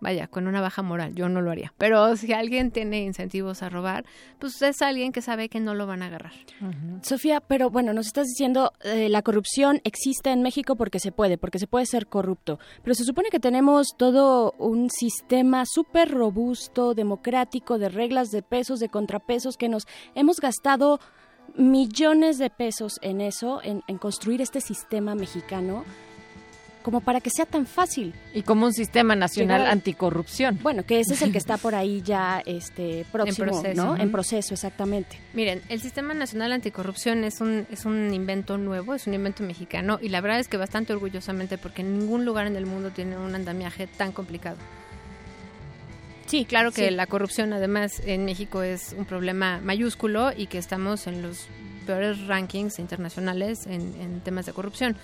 [0.00, 1.72] vaya, con una baja moral, yo no lo haría.
[1.78, 4.04] Pero si alguien tiene incentivos a robar,
[4.38, 6.32] pues es alguien que sabe que no lo van a agarrar.
[7.02, 11.38] Sofía, pero bueno, nos estás diciendo, eh, la corrupción existe en México porque se puede,
[11.38, 12.58] porque se puede ser corrupto.
[12.82, 18.80] Pero se supone que tenemos todo un sistema súper robusto, democrático, de reglas, de pesos,
[18.80, 21.00] de contrapesos, que nos hemos gastado
[21.56, 25.84] millones de pesos en eso, en, construir este sistema mexicano
[26.82, 28.12] como para que sea tan fácil.
[28.34, 30.58] Y como un sistema nacional anticorrupción.
[30.62, 33.96] Bueno, que ese es el que está por ahí ya este próximo, en proceso, ¿no?
[33.96, 35.16] En proceso, exactamente.
[35.32, 40.00] Miren, el sistema nacional anticorrupción es un es un invento nuevo, es un invento mexicano
[40.02, 43.16] y la verdad es que bastante orgullosamente porque en ningún lugar en el mundo tiene
[43.16, 44.56] un andamiaje tan complicado.
[46.32, 51.06] Sí, claro que la corrupción además en México es un problema mayúsculo y que estamos
[51.06, 51.46] en los
[51.86, 54.96] peores rankings internacionales en, temas de corrupción.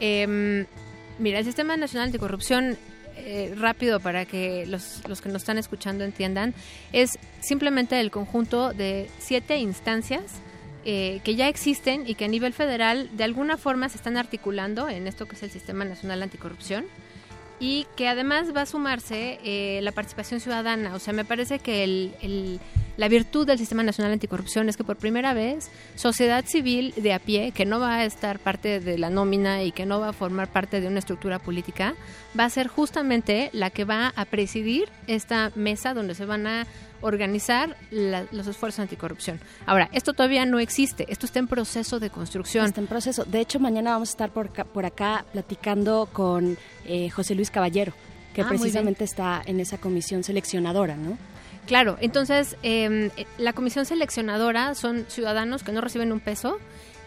[0.00, 0.64] Em,
[1.18, 2.78] mira, el Sistema Nacional de Corrupción,
[3.18, 6.54] eh, rápido para que los, los que nos están escuchando entiendan,
[6.94, 10.40] es simplemente el conjunto de siete instancias
[10.86, 14.88] eh, que ya existen y que a nivel federal de alguna forma se están articulando
[14.88, 16.86] en esto que es el Sistema Nacional Anticorrupción
[17.62, 20.96] y que además va a sumarse eh, la participación ciudadana.
[20.96, 22.58] O sea, me parece que el,
[22.96, 27.20] la virtud del Sistema Nacional Anticorrupción es que por primera vez sociedad civil de a
[27.20, 30.12] pie, que no va a estar parte de la nómina y que no va a
[30.12, 31.94] formar parte de una estructura política,
[32.38, 36.66] va a ser justamente la que va a presidir esta mesa donde se van a
[37.02, 39.40] organizar los esfuerzos anticorrupción.
[39.66, 42.66] Ahora, esto todavía no existe, esto está en proceso de construcción.
[42.66, 43.24] Está en proceso.
[43.24, 47.92] De hecho, mañana vamos a estar por, por acá platicando con eh, José Luis Caballero,
[48.34, 51.18] que ah, precisamente está en esa comisión seleccionadora, ¿no?
[51.66, 56.58] Claro, entonces em, eh, la comisión seleccionadora son ciudadanos que no reciben un peso,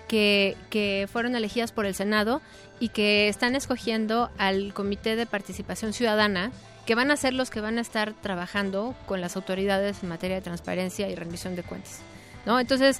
[0.07, 2.41] que, que fueron elegidas por el Senado
[2.79, 6.51] y que están escogiendo al Comité de Participación Ciudadana,
[6.85, 10.35] que van a ser los que van a estar trabajando con las autoridades en materia
[10.35, 11.99] de transparencia y rendición de cuentas.
[12.45, 12.59] ¿no?
[12.59, 12.99] Entonces,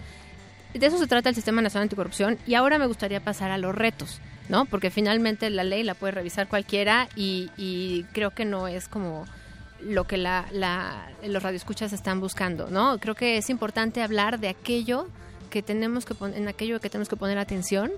[0.74, 3.74] de eso se trata el Sistema Nacional Anticorrupción y ahora me gustaría pasar a los
[3.74, 4.20] retos,
[4.50, 4.66] ¿no?
[4.66, 9.26] Porque finalmente la ley la puede revisar cualquiera y, creo que no es como
[9.82, 13.00] lo que la, la, los radioescuchas están buscando, ¿no?
[13.00, 15.08] Creo que es importante hablar de aquello
[15.50, 17.92] que tenemos que en aquello que tenemos que poner atención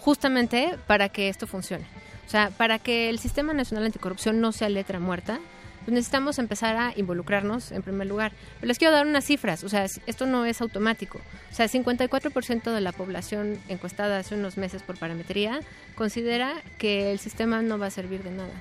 [0.00, 1.86] justamente para que esto funcione.
[2.30, 5.40] O sea, para que el Sistema Nacional Anticorrupción no sea letra muerta,
[5.84, 8.30] pues necesitamos empezar a involucrarnos en primer lugar.
[8.60, 11.18] Pero les quiero dar unas cifras, o sea, esto no es automático.
[11.50, 15.58] O sea, 54% de la población encuestada hace unos meses por parametría
[15.96, 18.52] considera que el sistema no va a servir de nada.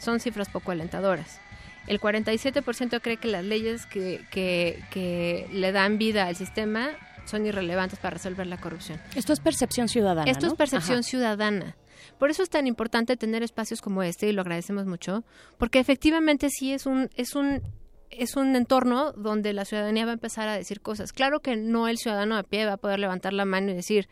[0.00, 1.38] Son cifras poco alentadoras.
[1.86, 6.88] El 47% cree que las leyes que, que, que le dan vida al sistema
[7.26, 9.00] son irrelevantes para resolver la corrupción.
[9.14, 10.28] Esto es percepción ciudadana.
[10.28, 11.76] Esto es percepción ciudadana.
[12.18, 15.24] Por eso es tan importante tener espacios como este y lo agradecemos mucho,
[15.58, 17.62] porque efectivamente sí es un es un
[18.10, 21.12] es un entorno donde la ciudadanía va a empezar a decir cosas.
[21.12, 24.08] Claro que no el ciudadano a pie va a poder levantar la mano y decir,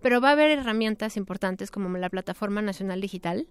[0.00, 3.46] pero va a haber herramientas importantes como la Plataforma Nacional Digital,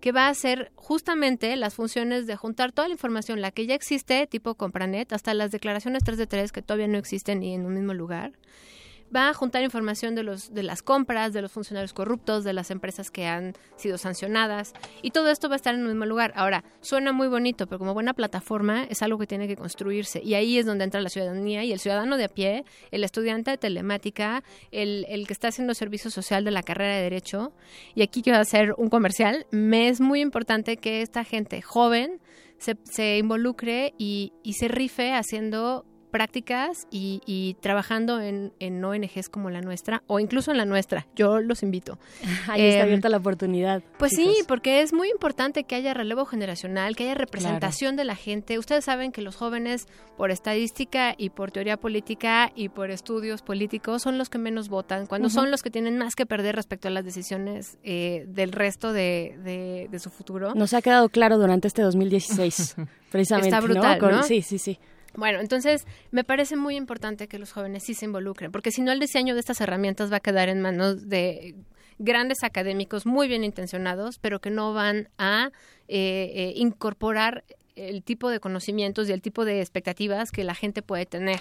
[0.00, 3.74] que va a hacer justamente las funciones de juntar toda la información, la que ya
[3.74, 7.66] existe, tipo Compranet, hasta las declaraciones 3 de 3 que todavía no existen ni en
[7.66, 8.32] un mismo lugar,
[9.14, 12.70] va a juntar información de, los, de las compras, de los funcionarios corruptos, de las
[12.70, 14.72] empresas que han sido sancionadas
[15.02, 16.32] y todo esto va a estar en el mismo lugar.
[16.36, 20.34] Ahora, suena muy bonito, pero como buena plataforma es algo que tiene que construirse y
[20.34, 23.58] ahí es donde entra la ciudadanía y el ciudadano de a pie, el estudiante de
[23.58, 27.52] telemática, el, el que está haciendo servicio social de la carrera de Derecho.
[27.94, 29.46] Y aquí quiero hacer un comercial.
[29.50, 32.20] Me es muy importante que esta gente joven
[32.58, 38.52] se, se involucre y, y se rife haciendo prácticas y, trabajando en,
[38.84, 41.06] ONGs como la nuestra o incluso en la nuestra.
[41.16, 41.98] Yo los invito.
[42.48, 43.82] Ahí está em, abierta la oportunidad.
[43.98, 48.14] Pues sí, porque es muy importante que haya relevo generacional, que haya representación de la
[48.14, 48.58] gente.
[48.58, 54.02] Ustedes saben que los jóvenes, por estadística y por teoría política y por estudios políticos,
[54.02, 56.90] son los que menos votan, cuando son los que tienen más que perder respecto a
[56.90, 60.54] las decisiones eh, del resto de, su futuro.
[60.54, 62.76] Nos ha quedado claro durante este 2016,
[63.10, 63.48] precisamente.
[63.48, 64.22] Está brutal, ¿no?
[64.24, 64.78] Sí, sí, sí.
[65.14, 68.92] Bueno, entonces me parece muy importante que los jóvenes sí se involucren, porque si no
[68.92, 71.54] el diseño de estas herramientas va a quedar en manos de
[71.98, 75.50] grandes académicos muy bien intencionados, pero que no van a
[75.88, 77.44] eh, eh, incorporar
[77.76, 81.40] el tipo de conocimientos y el tipo de expectativas que la gente puede tener.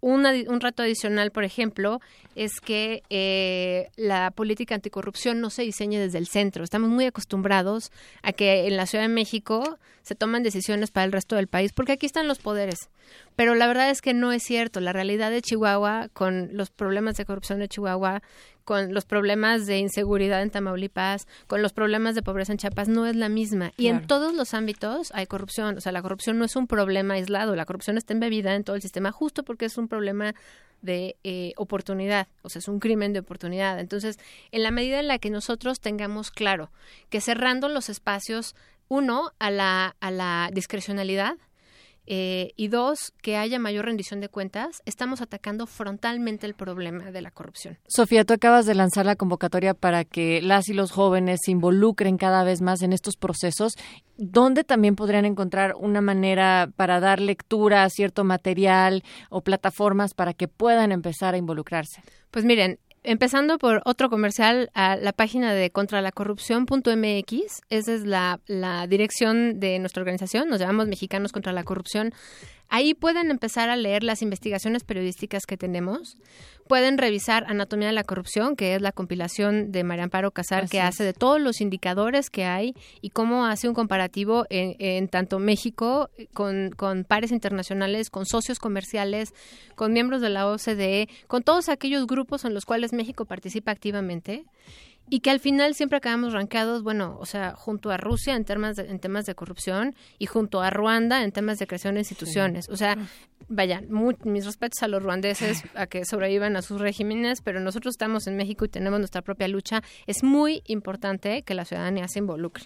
[0.00, 2.00] Un reto adicional, por ejemplo,
[2.36, 6.62] es que eh, la política anticorrupción no se diseñe desde el centro.
[6.62, 7.90] Estamos muy acostumbrados
[8.22, 11.72] a que en la Ciudad de México se toman decisiones para el resto del país,
[11.72, 12.88] porque aquí están los poderes.
[13.36, 14.80] Pero la verdad es que no es cierto.
[14.80, 18.22] La realidad de Chihuahua, con los problemas de corrupción de Chihuahua,
[18.64, 23.06] con los problemas de inseguridad en Tamaulipas, con los problemas de pobreza en Chiapas, no
[23.06, 23.72] es la misma.
[23.78, 25.78] Y en todos los ámbitos hay corrupción.
[25.78, 28.76] O sea, la corrupción no es un problema aislado, la corrupción está embebida en todo
[28.76, 30.34] el sistema justo porque es un problema
[30.82, 33.80] de eh, oportunidad, o sea, es un crimen de oportunidad.
[33.80, 34.18] Entonces,
[34.52, 36.70] en la medida en la que nosotros tengamos claro
[37.08, 38.54] que cerrando los espacios,
[38.88, 41.36] uno, a la, a la discrecionalidad,
[42.10, 47.20] eh, y dos, que haya mayor rendición de cuentas, estamos atacando frontalmente el problema de
[47.20, 47.76] la corrupción.
[47.86, 52.16] Sofía, tú acabas de lanzar la convocatoria para que las y los jóvenes se involucren
[52.16, 53.74] cada vez más en estos procesos.
[54.16, 60.32] ¿Dónde también podrían encontrar una manera para dar lectura a cierto material o plataformas para
[60.32, 62.02] que puedan empezar a involucrarse?
[62.30, 62.78] Pues miren,
[63.08, 67.62] empezando por otro comercial a la página de contralacorrupción.mx.
[67.70, 70.50] Esa es la, la dirección de nuestra organización.
[70.50, 72.12] Nos llamamos Mexicanos contra la Corrupción.
[72.70, 76.18] Ahí pueden empezar a leer las investigaciones periodísticas que tenemos.
[76.68, 80.82] Pueden revisar Anatomía de la Corrupción, que es la compilación de María Amparo Casar, que
[80.82, 86.10] hace de todos los indicadores que hay y cómo hace un comparativo en, tanto México
[86.34, 89.32] con, con, pares internacionales, con socios comerciales,
[89.74, 94.44] con miembros de la OCDE, con todos aquellos grupos en los cuales México participa activamente
[95.10, 98.76] y que al final siempre acabamos rankeados, bueno, o sea, junto a Rusia en temas
[98.76, 102.68] de, en temas de corrupción y junto a Ruanda en temas de creación de instituciones.
[102.68, 102.96] O sea,
[103.48, 108.26] vaya, mis respetos a los ruandeses a que sobrevivan a sus regímenes, pero nosotros estamos
[108.26, 109.82] en México y tenemos nuestra propia lucha.
[110.06, 112.64] Es muy importante que la ciudadanía se involucre.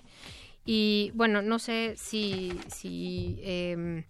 [0.64, 4.04] Y bueno, no sé si, si em,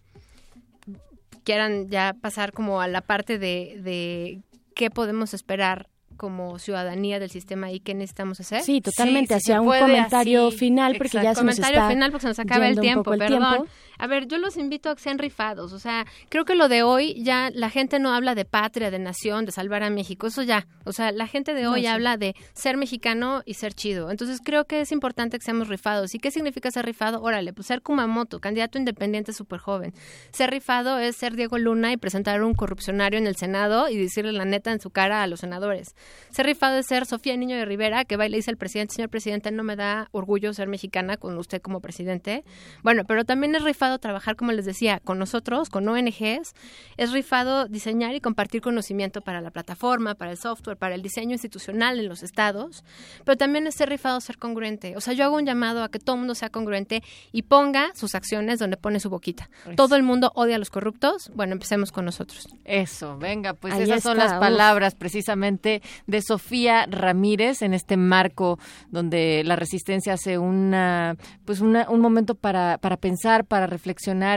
[1.45, 4.43] quieran ya pasar como a la parte de, de
[4.75, 5.89] qué podemos esperar
[6.23, 8.63] como ciudadanía del sistema y qué necesitamos hacer.
[8.63, 12.39] Sí, totalmente, hacia un comentario final porque ya se nos está final porque se nos
[12.39, 13.67] acaba el tiempo, perdón.
[14.03, 16.83] A ver, yo los invito a que sean rifados, o sea, creo que lo de
[16.83, 20.43] hoy ya la gente no habla de patria, de nación, de salvar a México, eso
[20.43, 24.11] ya, o sea, la gente de hoy habla de ser mexicano y ser chido.
[24.11, 26.17] Entonces, creo que es importante que seamos rifados.
[26.17, 27.23] ¿Y qué significa ser rifado?
[27.23, 29.95] Órale, pues ser Kumamoto, candidato independiente súper joven.
[30.33, 34.33] Ser rifado es ser Diego Luna y presentar un corrupcionario en el Senado y decirle
[34.33, 35.95] la neta en su cara a los senadores.
[36.31, 38.95] Ser rifado es ser Sofía Niño de Rivera, que va y le dice al presidente,
[38.95, 42.45] señor presidente, no me da orgullo ser mexicana con usted como presidente.
[42.83, 46.55] Bueno, pero también es rifado trabajar, como les decía, con nosotros, con ONGs.
[46.97, 51.33] Es rifado diseñar y compartir conocimiento para la plataforma, para el software, para el diseño
[51.33, 52.85] institucional en los estados.
[53.25, 54.97] Pero también es ser rifado ser congruente.
[54.97, 57.93] O sea, yo hago un llamado a que todo el mundo sea congruente y ponga
[57.95, 59.49] sus acciones donde pone su boquita.
[59.77, 61.31] Todo el mundo odia a los corruptos.
[61.35, 62.49] Bueno, empecemos con nosotros.
[62.65, 68.59] Eso, venga, pues esas son las palabras precisamente de Sofía Ramírez en este marco
[68.91, 73.82] donde la resistencia hace una, pues un momento para, para pensar, para reflexionar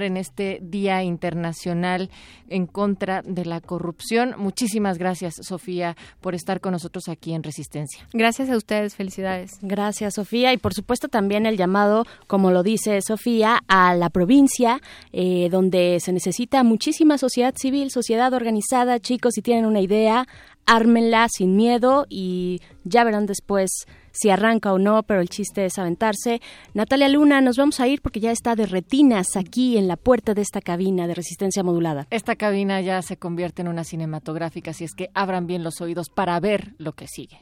[0.03, 2.09] en este Día Internacional
[2.49, 4.35] en contra de la corrupción.
[4.37, 8.07] Muchísimas gracias, Sofía, por estar con nosotros aquí en Resistencia.
[8.13, 9.51] Gracias a ustedes, felicidades.
[9.61, 10.53] Gracias, Sofía.
[10.53, 14.81] Y por supuesto también el llamado, como lo dice Sofía, a la provincia,
[15.13, 18.99] eh, donde se necesita muchísima sociedad civil, sociedad organizada.
[18.99, 20.27] Chicos, si tienen una idea,
[20.65, 23.85] ármenla sin miedo y ya verán después
[24.15, 26.41] si arranca o no, pero el chiste es aventarse.
[26.73, 30.33] Natalia Luna, nos vamos a ir porque ya está de retinas aquí en la puerta
[30.33, 32.07] de esta cabina de resistencia modulada.
[32.09, 36.09] Esta cabina ya se convierte en una cinematográfica, así es que abran bien los oídos
[36.09, 37.39] para ver lo que sigue.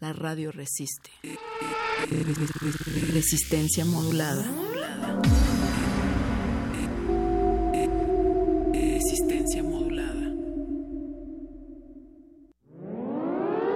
[0.00, 1.10] La radio resiste.
[3.12, 4.44] Resistencia modulada.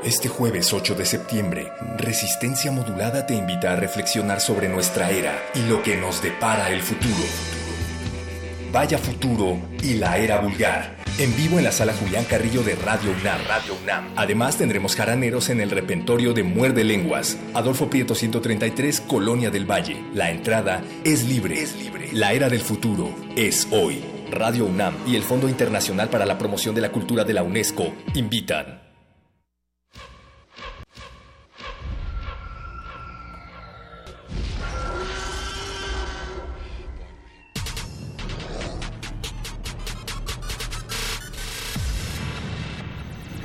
[0.06, 5.68] Este jueves 8 de septiembre, Resistencia Modulada te invita a reflexionar sobre nuestra era y
[5.68, 7.24] lo que nos depara el futuro.
[8.70, 10.94] Vaya futuro y la era vulgar.
[11.18, 13.40] En vivo en la sala Julián Carrillo de Radio UNAM.
[13.48, 14.12] Radio UNAM.
[14.14, 17.36] Además tendremos jaraneros en el repentorio de Muerde Lenguas.
[17.52, 20.04] Adolfo Prieto 133, Colonia del Valle.
[20.14, 21.60] La entrada es libre.
[21.60, 22.10] Es libre.
[22.12, 24.04] La era del futuro es hoy.
[24.30, 27.92] Radio UNAM y el Fondo Internacional para la Promoción de la Cultura de la UNESCO
[28.14, 28.85] invitan.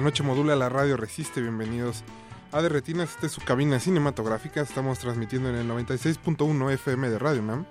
[0.00, 1.42] La noche modula, la radio resiste.
[1.42, 2.04] Bienvenidos
[2.52, 3.10] a Derretinas.
[3.10, 4.62] Esta es su cabina cinematográfica.
[4.62, 7.66] Estamos transmitiendo en el 96.1 FM de Radio NAM.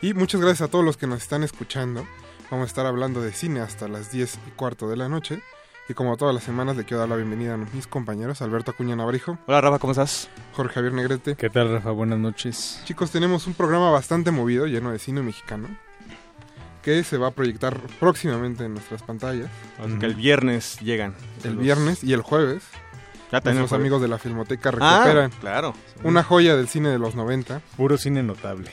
[0.00, 2.04] Y muchas gracias a todos los que nos están escuchando.
[2.50, 5.40] Vamos a estar hablando de cine hasta las 10 y cuarto de la noche.
[5.88, 8.96] Y como todas las semanas, le quiero dar la bienvenida a mis compañeros, Alberto Acuña
[8.96, 9.38] Navarijo.
[9.46, 10.30] Hola Rafa, ¿cómo estás?
[10.54, 11.36] Jorge Javier Negrete.
[11.36, 11.92] ¿Qué tal Rafa?
[11.92, 12.82] Buenas noches.
[12.86, 15.68] Chicos, tenemos un programa bastante movido, lleno de cine mexicano
[16.82, 19.48] que se va a proyectar próximamente en nuestras pantallas.
[20.00, 21.14] que el viernes llegan.
[21.44, 22.62] El viernes y el jueves.
[23.30, 25.74] Ya tenemos amigos de la Filmoteca ah, recuperan claro.
[26.02, 27.62] una joya del cine de los 90.
[27.78, 28.70] Puro cine notable.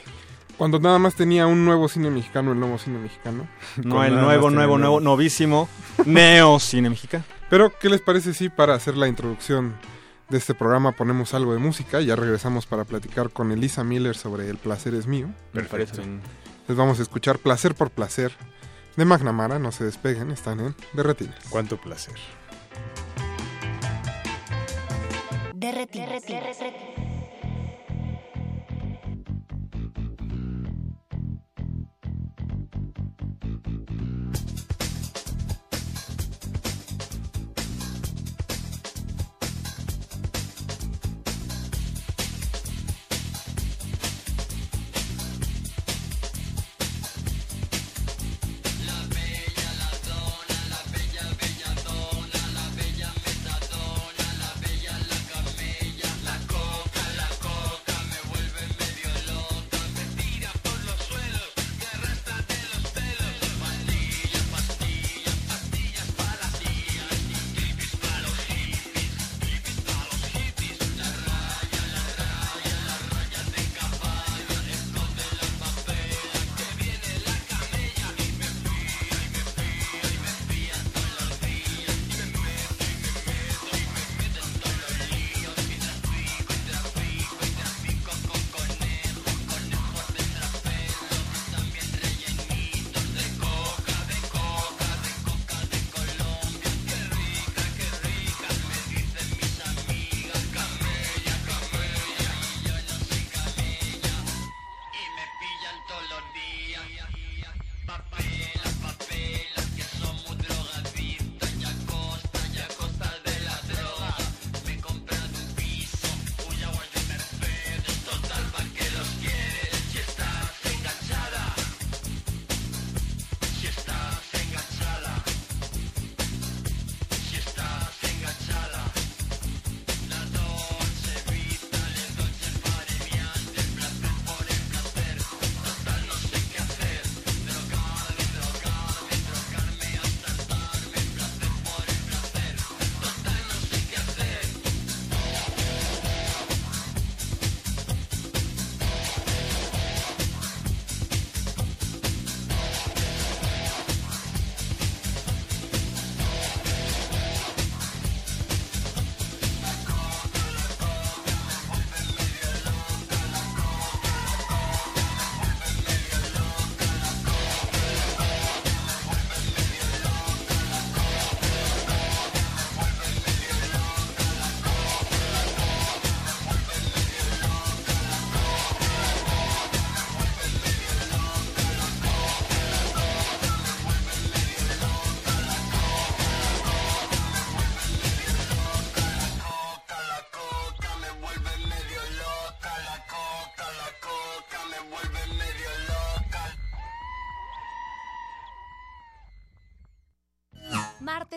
[0.58, 3.48] Cuando nada más tenía un nuevo cine mexicano, el nuevo cine mexicano.
[3.82, 5.66] No, el nuevo, nuevo, nuevo, novísimo,
[6.04, 7.24] neo cine mexicano.
[7.48, 9.74] Pero, ¿qué les parece si para hacer la introducción
[10.28, 12.02] de este programa ponemos algo de música?
[12.02, 15.28] Ya regresamos para platicar con Elisa Miller sobre El placer es mío.
[15.54, 16.02] Perfecto.
[16.70, 18.30] Les vamos a escuchar Placer por Placer
[18.94, 19.58] de McNamara.
[19.58, 21.34] No se despeguen, están en Derretinas.
[21.50, 22.14] Cuánto placer.
[25.52, 26.22] Derretinas.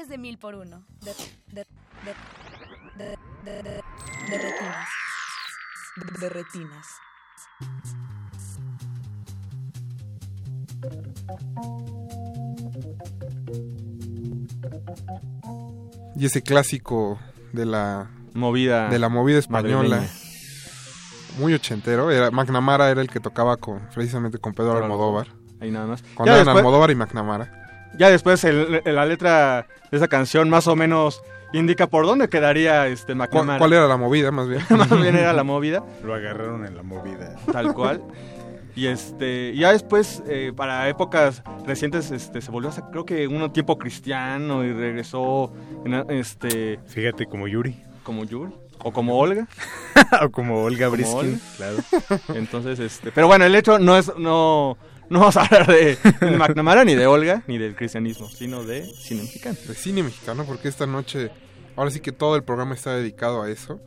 [0.07, 0.85] De mil por uno.
[1.01, 1.13] De,
[1.51, 1.65] de,
[2.95, 3.63] de,
[4.29, 4.87] de, retinas.
[6.19, 6.87] De retinas.
[16.15, 17.19] Y ese clásico
[17.51, 20.03] de la movida de la movida española.
[21.37, 22.11] muy ochentero.
[22.11, 25.27] Era McNamara era el que tocaba con precisamente con Pedro Almodóvar.
[25.59, 26.03] Ahí nada más.
[26.15, 27.62] Con Almodóvar y McNamara
[27.97, 31.21] ya después la letra de esa canción más o menos
[31.53, 33.59] indica por dónde quedaría este McNamara.
[33.59, 34.61] ¿Cuál, era la movida, más bien?
[34.69, 35.83] más bien era la movida.
[36.03, 37.35] Lo agarraron en la movida.
[37.51, 38.01] Tal cual.
[38.75, 43.53] Y este, ya después, eh, para épocas recientes, este, se volvió a creo que un
[43.53, 45.53] tiempo cristiano y regresó,
[46.09, 46.79] este...
[46.87, 47.79] Fíjate, como Yuri.
[48.01, 48.51] Como Yuri.
[48.79, 49.47] O como Olga.
[50.23, 51.77] o como Olga Briskin, claro.
[52.33, 54.75] Entonces, este, pero bueno, el hecho no es, no,
[55.09, 55.97] no vamos a hablar de,
[56.37, 59.57] McNamara, ni de Olga, ni del cristianismo, sino de cine mexicano.
[59.67, 61.31] De cine mexicano, porque esta noche,
[61.75, 63.79] ahora sí que todo el programa está dedicado a eso.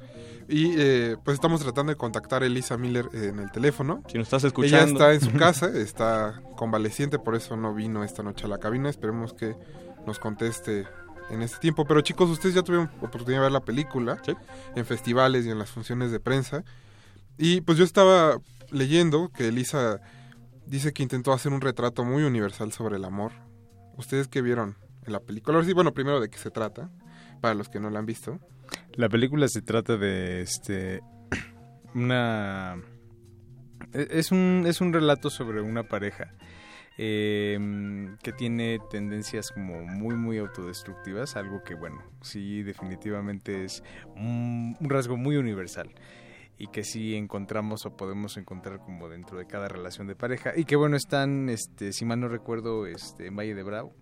[0.49, 4.03] Y eh, pues estamos tratando de contactar a Elisa Miller en el teléfono.
[4.07, 4.77] Si nos estás escuchando.
[4.77, 8.59] Ella está en su casa, está convaleciente, por eso no vino esta noche a la
[8.59, 8.89] cabina.
[8.89, 9.57] Esperemos que
[10.07, 10.87] nos conteste
[11.31, 11.85] en este tiempo.
[11.85, 14.23] Pero chicos, ustedes ya tuvieron oportunidad de ver la película
[14.77, 16.65] en festivales y en las funciones de prensa.
[17.39, 18.39] Y pues yo estaba
[18.71, 20.01] leyendo que Elisa
[20.67, 23.33] dice que intentó hacer un retrato muy universal sobre el amor.
[23.97, 25.63] ¿Ustedes qué vieron en la película?
[25.65, 26.91] Sí, bueno, primero de qué se trata,
[27.41, 28.39] para los que no la han visto.
[28.93, 31.01] La película se trata de este
[31.95, 32.77] una
[33.93, 36.35] E, es un, es un relato sobre una pareja
[36.99, 37.59] eh,
[38.23, 43.83] que tiene tendencias como muy, muy autodestructivas, algo que, bueno, sí, definitivamente es
[44.17, 45.91] un, rasgo muy universal
[46.59, 50.53] y que sí encontramos o podemos encontrar como dentro de cada relación de pareja.
[50.57, 53.93] Y que, bueno, están, este, si mal no recuerdo, este, en Valle de Bravo.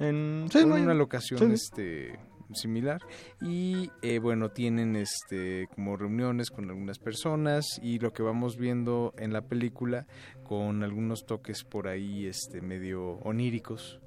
[0.00, 2.18] En, una locación este,
[2.54, 3.00] similar.
[3.40, 9.14] Y eh, bueno tienen este como reuniones con algunas personas y lo que vamos viendo
[9.18, 10.06] en la película
[10.44, 14.00] con algunos toques por ahí este medio oníricos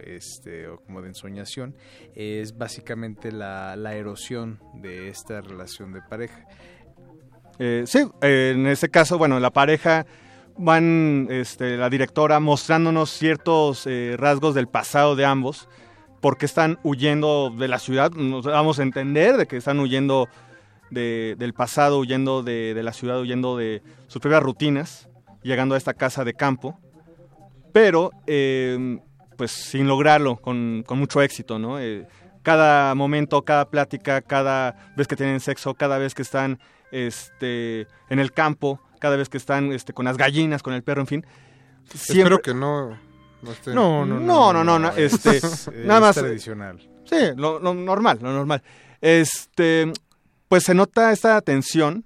[0.00, 1.76] este o como de ensoñación
[2.14, 6.46] es básicamente la, la erosión de esta relación de pareja
[7.58, 10.06] eh, sí en ese caso bueno la pareja
[10.58, 15.68] van este, la directora mostrándonos ciertos eh, rasgos del pasado de ambos
[16.20, 18.10] porque están huyendo de la ciudad.
[18.12, 20.28] Nos vamos a entender de que están huyendo
[20.90, 25.08] del pasado, huyendo de, la ciudad, huyendo de sus propias rutinas,
[25.42, 26.78] llegando a esta casa de campo,
[27.72, 29.00] pero em,
[29.36, 31.78] pues sin lograrlo, con, mucho éxito, ¿no?
[32.46, 36.60] Cada momento, cada plática, cada vez que tienen sexo, cada vez que están
[36.92, 41.00] este, en el campo, cada vez que están este, con las gallinas, con el perro,
[41.00, 41.26] en fin.
[41.92, 42.96] Espero que no
[43.66, 45.40] no, no, no, no, no, no, este,
[45.84, 46.14] nada más.
[46.14, 46.78] tradicional.
[47.04, 48.62] Sí, lo, normal, lo normal.
[49.00, 49.92] Este,
[50.46, 52.04] pues se nota esa tensión,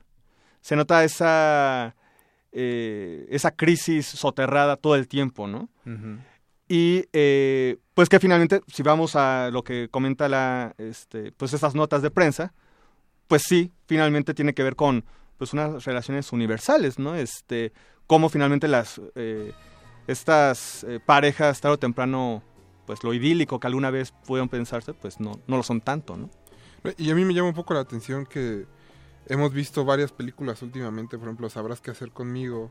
[0.62, 1.94] se nota esa,
[2.50, 5.68] eh, esa crisis soterrada todo el tiempo, ¿no?
[6.72, 11.74] Y eh, pues que finalmente, si vamos a lo que comenta la, este, pues esas
[11.74, 12.54] notas de prensa,
[13.26, 15.04] pues sí, finalmente tiene que ver con
[15.36, 17.16] pues unas relaciones universales, ¿no?
[17.16, 17.72] Este,
[18.06, 19.52] cómo finalmente las eh,
[20.06, 22.44] estas eh, parejas tarde o temprano,
[22.86, 26.30] pues lo idílico que alguna vez pudieron pensarse, pues no, no lo son tanto, ¿no?
[26.98, 28.64] Y a mí me llama un poco la atención que
[29.26, 32.70] hemos visto varias películas últimamente, por ejemplo, Sabrás qué hacer conmigo,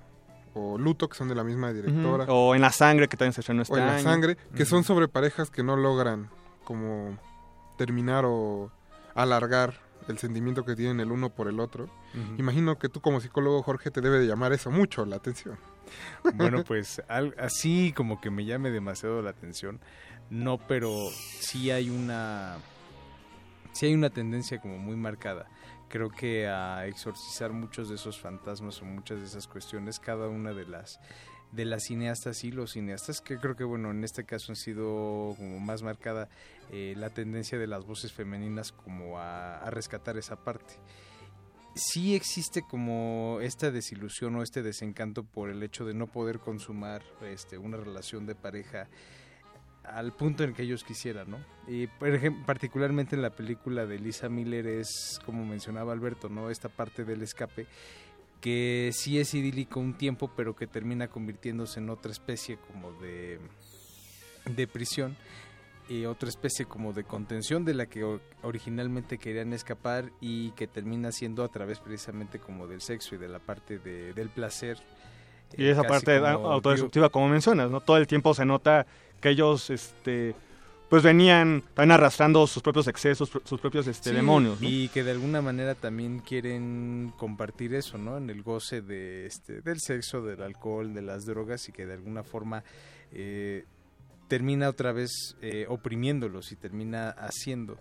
[0.54, 2.26] o Luto, que son de la misma directora.
[2.30, 4.84] O En la sangre, que también se estrenó este O En la sangre, que son
[4.84, 6.30] sobre parejas que no logran
[6.64, 7.18] como
[7.78, 8.72] terminar o
[9.16, 11.90] alargar el sentimiento que tienen el uno por el otro.
[12.38, 15.58] Imagino que tú como psicólogo, Jorge, te debe de llamar eso mucho la atención.
[16.34, 17.02] Bueno, pues
[17.38, 19.80] así como que me llame demasiado la atención,
[20.30, 20.92] no, pero
[21.40, 22.58] sí hay una
[23.72, 25.48] sí hay una tendencia como muy marcada.
[25.90, 30.54] Creo que a exorcizar muchos de esos fantasmas o muchas de esas cuestiones, cada una
[30.54, 31.00] de las
[31.52, 35.34] de las cineastas y los cineastas, que creo que bueno, en este caso han sido
[35.36, 36.30] como más marcada
[36.72, 40.76] eh, la tendencia de las voces femeninas como a rescatar esa parte.
[41.76, 47.04] Sí existe como esta desilusión o este desencanto por el hecho de no poder consumar
[47.22, 48.90] este, una relación de pareja
[49.94, 51.38] al punto en que ellos quisieran, ¿no?
[51.68, 56.50] Y por ejemplo, particularmente en la película de Lisa Miller es, como mencionaba Alberto, ¿no?
[56.50, 57.68] Esta parte del escape
[58.42, 63.40] que sí es idílico un tiempo, pero que termina convirtiéndose en otra especie como de,
[64.46, 65.18] de prisión
[65.90, 71.12] y otra especie como de contención de la que originalmente querían escapar y que termina
[71.12, 74.78] siendo a través precisamente como del sexo y de la parte de, del placer.
[75.58, 77.82] Y esa eh, parte autodestructiva, como mencionas, ¿no?
[77.82, 78.86] Todo el tiempo se nota
[79.20, 80.36] que ellos, este,
[80.90, 84.58] pues venían también arrastrando sus propios excesos, sus propios este, demonios.
[84.62, 88.18] Y que de alguna manera también quieren compartir eso, ¿no?
[88.18, 91.94] En el goce de, este, del sexo, del alcohol, de las drogas y que de
[91.94, 92.64] alguna forma...
[93.12, 93.66] Eh,
[94.30, 97.78] termina otra vez eh, oprimiéndolos y termina haciendo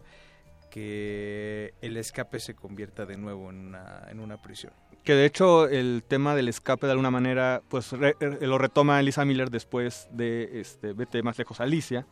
[0.71, 4.73] que el escape se convierta de nuevo en una, en una prisión.
[5.05, 9.25] Que de hecho el tema del escape de alguna manera pues eh, lo retoma Elisa
[9.25, 12.07] Miller después de este, Vete más lejos Alicia,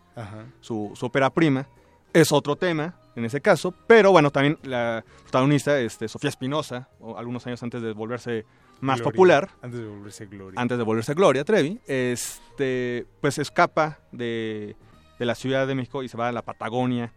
[0.60, 1.68] Su, su ópera prima.
[2.12, 7.46] Es otro tema en ese caso, pero bueno, también la protagonista, este, Sofía Espinosa, algunos
[7.46, 8.44] años antes de volverse
[8.80, 9.48] más popular.
[9.62, 10.60] Antes de volverse Gloria.
[10.60, 11.80] Antes de volverse Gloria Trevi.
[11.86, 14.76] Este, pues escapa de,
[15.18, 17.14] la Ciudad de México y se va a la Patagonia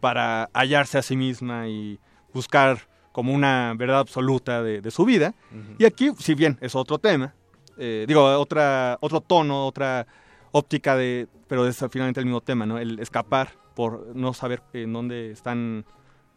[0.00, 1.98] para hallarse a sí misma y
[2.34, 5.34] buscar como una verdad absoluta de, su vida.
[5.78, 7.34] Y aquí, si bien es otro tema,
[7.76, 10.06] eh, digo, otra, otro tono, otra
[10.52, 12.78] óptica de, pero es finalmente el mismo tema, ¿no?
[12.78, 15.84] El escapar por no saber en dónde están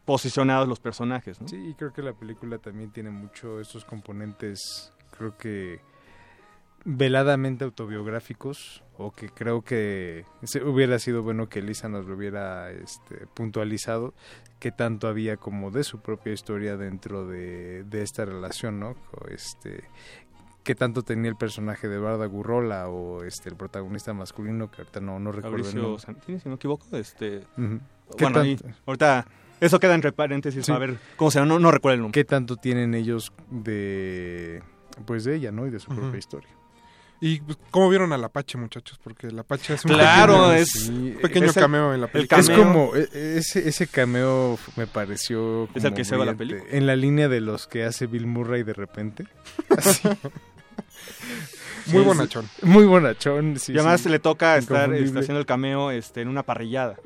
[0.06, 1.42] posicionados los personajes.
[1.42, 1.48] ¿no?
[1.48, 5.82] Sí, y creo que la película también tiene mucho estos componentes, creo que
[6.84, 10.26] veladamente autobiográficos o que creo que
[10.66, 14.14] hubiera sido bueno que Elisa nos lo hubiera este, puntualizado
[14.62, 18.96] que tanto había como de su propia historia dentro de, esta relación, ¿no?
[19.28, 19.84] Este,
[20.64, 25.02] qué tanto tenía el personaje de Barda Gurrola o este el protagonista masculino que ahorita
[25.02, 27.42] no, no recuerdo Mauricio Santini, si no me equivoco este
[28.20, 28.44] bueno
[28.86, 29.26] ahorita
[29.60, 32.22] eso queda entre paréntesis a ver cómo se llama, no, no recuerdo el nombre.
[32.22, 34.62] ¿Qué tanto tienen ellos de
[35.08, 35.66] pues de ella, ¿no?
[35.66, 36.50] Y de su propia historia.
[37.24, 39.00] ¿Y pues, cómo vieron al Apache, muchachos?
[39.02, 42.42] Porque el Apache es un claro, pequeño, es, un pequeño cameo en la película.
[42.42, 45.70] Es como, e, ese, ese cameo me pareció...
[45.76, 46.68] ¿Es el que se va la película?
[46.72, 49.28] En la línea de los que hace Bill Murray de repente.
[49.78, 50.10] Así.
[51.86, 52.50] muy bonachón.
[52.64, 53.74] Muy bonachón, sí.
[53.74, 56.98] Y además le toca estar este, haciendo el cameo este, en una parrillada.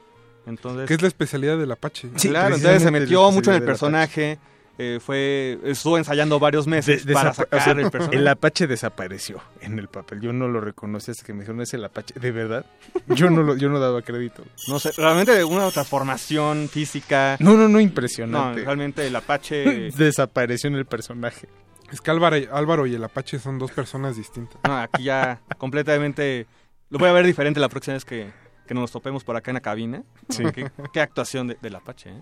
[0.46, 2.10] Entonces, ¿Qué es la especialidad del Apache?
[2.16, 4.40] Sí, claro, entonces se metió mucho en el personaje.
[4.78, 8.18] Eh, fue estuvo ensayando varios meses para sacar el personaje.
[8.18, 10.20] El Apache desapareció en el papel.
[10.22, 12.20] Yo no lo reconocí hasta que me dijeron es el Apache.
[12.20, 12.66] ¿De verdad?
[13.08, 14.44] Yo no lo, yo no daba crédito.
[14.68, 17.38] No sé, realmente una transformación física.
[17.40, 18.60] No, no, no, impresionante.
[18.60, 21.48] No, realmente el Apache desapareció en el personaje.
[21.92, 24.60] Es que Álvaro, Álvaro y el Apache son dos personas distintas.
[24.68, 26.48] No, aquí ya completamente
[26.90, 28.32] lo voy a ver diferente la próxima vez que,
[28.66, 30.04] que nos topemos por acá en la cabina.
[30.30, 30.44] Sí.
[30.54, 32.22] ¿Qué, qué actuación de, del Apache, ¿eh?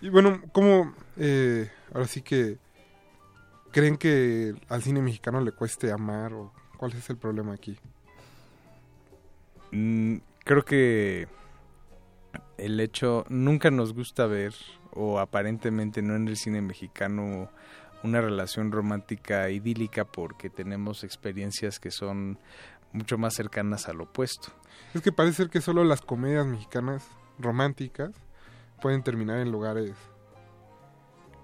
[0.00, 2.58] Y bueno, ¿cómo, eh, ahora sí que,
[3.70, 7.78] creen que al cine mexicano le cueste amar o cuál es el problema aquí?
[9.72, 11.28] Mm, creo que
[12.58, 14.54] el hecho, nunca nos gusta ver,
[14.92, 17.50] o aparentemente no en el cine mexicano,
[18.02, 22.38] una relación romántica idílica porque tenemos experiencias que son
[22.92, 24.52] mucho más cercanas al opuesto.
[24.94, 27.04] Es que parece ser que solo las comedias mexicanas
[27.38, 28.10] románticas
[28.80, 29.92] pueden terminar en lugares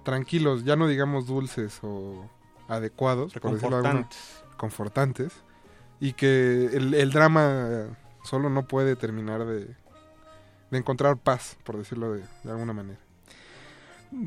[0.05, 2.29] tranquilos, ya no digamos dulces o
[2.69, 4.09] adecuados, por decirlo alguna,
[4.57, 5.33] confortantes,
[6.01, 7.89] y que el, el, drama
[8.23, 9.75] solo no puede terminar de,
[10.71, 13.01] de encontrar paz, por decirlo de, de, alguna manera.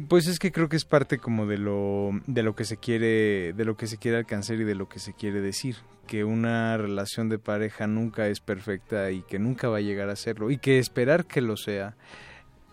[0.08, 3.54] Pues es que creo que es parte como de lo de lo que se quiere
[3.54, 6.78] de lo que se quiere alcanzar y de lo que se quiere decir, que una
[6.78, 10.58] relación de pareja nunca es perfecta y que nunca va a llegar a serlo y
[10.58, 11.96] que esperar que lo sea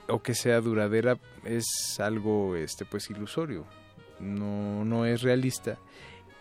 [0.08, 1.64] o que sea duradera es
[1.98, 3.64] algo este pues ilusorio
[4.20, 5.78] no no es realista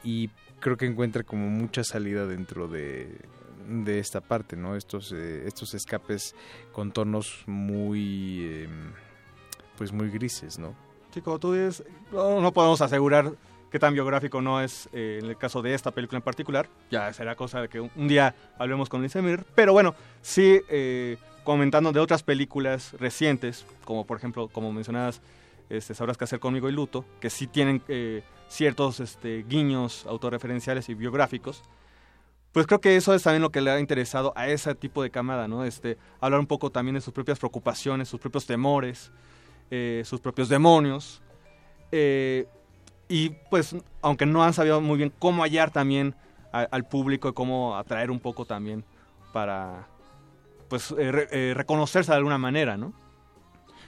[0.04, 3.18] y creo que encuentra como mucha salida dentro de,
[3.70, 6.36] de esta parte no estos eh, estos escapes
[6.74, 8.68] con tonos muy eh,
[9.78, 10.74] pues muy grises no
[11.14, 13.32] sí como tú dices no, no podemos asegurar
[13.72, 16.70] qué tan biográfico no es eh, en el caso de esta película en particular.
[16.92, 21.18] Ya será cosa de que un, un día hablemos con Lisemir pero bueno sí eh,
[21.46, 25.22] comentando de otras películas recientes, como por ejemplo, como mencionabas,
[25.70, 30.90] este, Sabrás qué hacer conmigo y Luto, que sí tienen eh, ciertos este, guiños autorreferenciales
[30.90, 31.64] y biográficos,
[32.52, 35.12] pues creo que eso es también lo que le ha interesado a ese tipo de
[35.12, 35.66] camada, ¿no?
[35.66, 39.12] Este, hablar un poco también de sus propias preocupaciones, sus propios temores,
[39.72, 41.22] eh, sus propios demonios.
[41.92, 42.48] Eh,
[43.08, 46.16] y pues, aunque no han sabido muy bien cómo hallar también
[46.52, 48.84] a, al público y cómo atraer un poco también
[49.32, 49.88] para,
[50.70, 52.94] pues eh, re, eh, reconocerse de alguna manera, ¿no?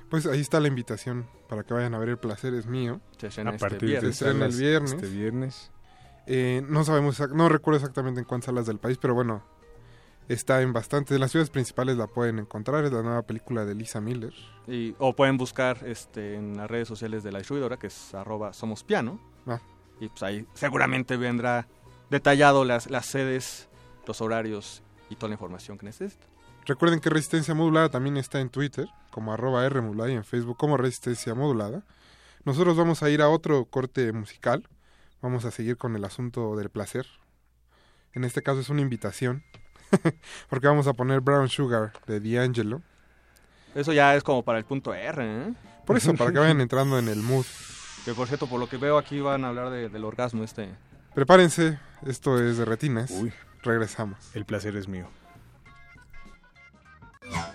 [0.10, 3.02] Pues ahí está la invitación para que vayan a ver El placer es mío.
[3.18, 4.18] Se a este partir viernes.
[4.18, 4.94] se estrena el viernes.
[4.94, 5.72] Este viernes.
[6.28, 9.44] Eh, no sabemos, no recuerdo exactamente en cuántas salas del país, pero bueno,
[10.28, 11.16] está en bastantes.
[11.16, 14.34] De las ciudades principales la pueden encontrar, es la nueva película de Lisa Miller.
[14.68, 18.54] Y, o pueden buscar este, en las redes sociales de la distribuidora, que es arroba
[18.54, 19.20] somos piano.
[19.46, 19.60] Ah.
[20.00, 21.68] Y pues ahí seguramente vendrá
[22.10, 23.68] detallado las, las sedes,
[24.06, 26.26] los horarios y toda la información que necesita.
[26.66, 30.58] Recuerden que Resistencia Modulada también está en Twitter, como arroba R Modulada, y en Facebook
[30.58, 31.84] como Resistencia Modulada.
[32.44, 34.68] Nosotros vamos a ir a otro corte musical.
[35.22, 37.06] Vamos a seguir con el asunto del placer.
[38.14, 39.44] En este caso es una invitación,
[40.50, 42.82] porque vamos a poner Brown Sugar de D'Angelo.
[43.76, 45.54] Eso ya es como para el punto R, ¿eh?
[45.86, 47.46] Por eso, para que vayan entrando en el mood.
[48.06, 50.74] Que por cierto, por lo que veo aquí van a hablar de, del orgasmo este.
[51.14, 53.12] Prepárense, esto es de retinas.
[53.12, 53.34] Uy.
[53.64, 54.18] Regresamos.
[54.36, 55.08] El placer es mío.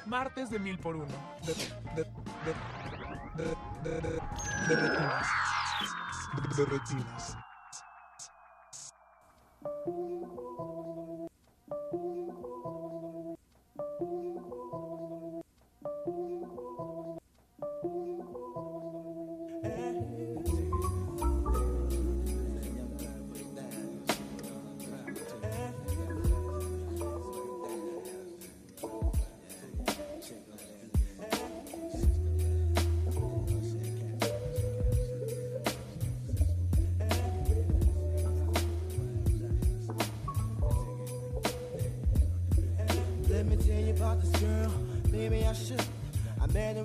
[0.07, 1.07] Martes de mil por uno.
[1.47, 1.55] De,
[1.95, 2.05] de,
[3.35, 3.45] de,
[3.85, 4.11] de, de,
[4.69, 5.27] de retinas.
[6.57, 7.37] De retinas.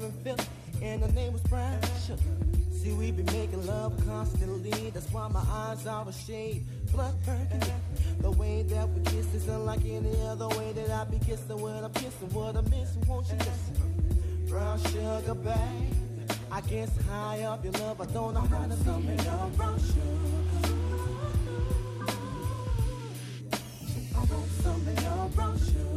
[0.04, 0.41] and Philip,
[0.82, 2.22] and her name was Brown Sugar.
[2.72, 7.74] See, we be making love constantly, that's why my eyes are a shade blood burgundy.
[8.20, 11.84] The way that we kiss is unlike any other way that I be kissing what
[11.84, 14.45] I'm kissing, what I'm missing, won't you listen?
[14.48, 16.32] Brown sugar, babe.
[16.52, 19.56] I guess high up your love, I don't know how to come it up.
[19.58, 20.48] Brown sugar.
[24.16, 25.97] I want something of your brown sugar.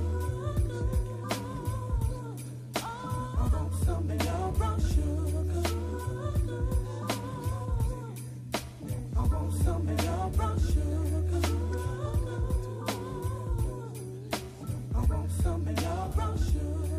[15.39, 16.90] Something about you.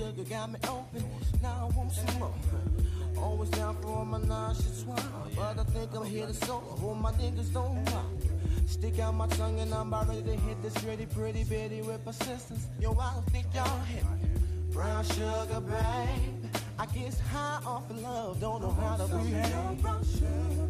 [0.00, 1.04] Sugar got me open.
[1.42, 2.34] Now I want some more.
[3.18, 6.32] Always down for all my nauseous swallow, oh, but I think I'm oh, here to
[6.32, 6.60] solo.
[6.80, 8.06] Hold my niggas don't walk.
[8.66, 12.02] Stick out my tongue and I'm about ready to hit this pretty, pretty bitty with
[12.04, 12.66] persistence.
[12.80, 14.28] Yo, I don't think y'all hit me.
[14.72, 16.56] Brown sugar, babe.
[16.78, 19.82] I guess high off of love, don't know how to behave.
[19.82, 20.69] Brown sugar.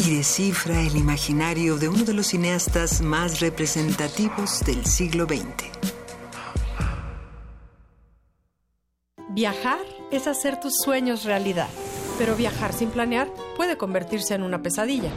[0.00, 5.68] y descifra el imaginario de uno de los cineastas más representativos del siglo XX.
[9.28, 9.80] Viajar
[10.10, 11.68] es hacer tus sueños realidad,
[12.18, 15.10] pero viajar sin planear puede convertirse en una pesadilla.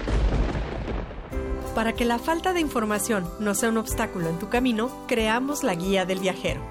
[1.76, 5.76] Para que la falta de información no sea un obstáculo en tu camino, creamos la
[5.76, 6.62] Guía del Viajero.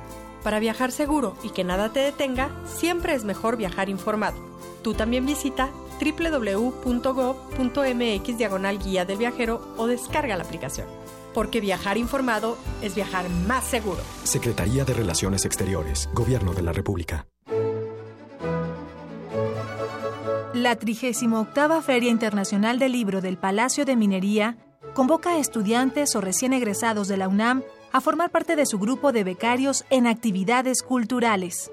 [0.42, 4.36] Para viajar seguro y que nada te detenga, siempre es mejor viajar informado.
[4.82, 5.70] Tú también visita
[6.05, 6.78] www.gov.mx
[8.38, 10.86] diagonal guía del viajero o descarga la aplicación.
[11.34, 14.00] Porque viajar informado es viajar más seguro.
[14.24, 17.26] Secretaría de Relaciones Exteriores, Gobierno de la República.
[20.55, 24.59] La 38 Feria Internacional del Libro del Palacio de Minería
[24.92, 29.12] convoca a estudiantes o recién egresados de la UNAM a formar parte de su grupo
[29.12, 31.70] de becarios en actividades culturales.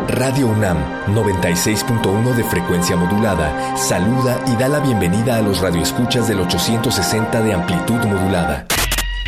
[0.09, 0.79] Radio UNAM
[1.09, 7.53] 96.1 de frecuencia modulada saluda y da la bienvenida a los radioescuchas del 860 de
[7.53, 8.67] amplitud modulada.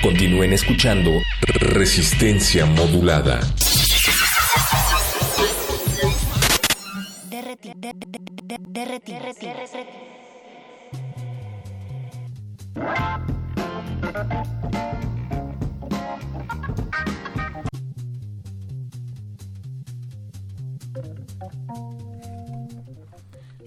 [0.03, 1.11] Continúen escuchando
[1.43, 3.41] Resistencia modulada.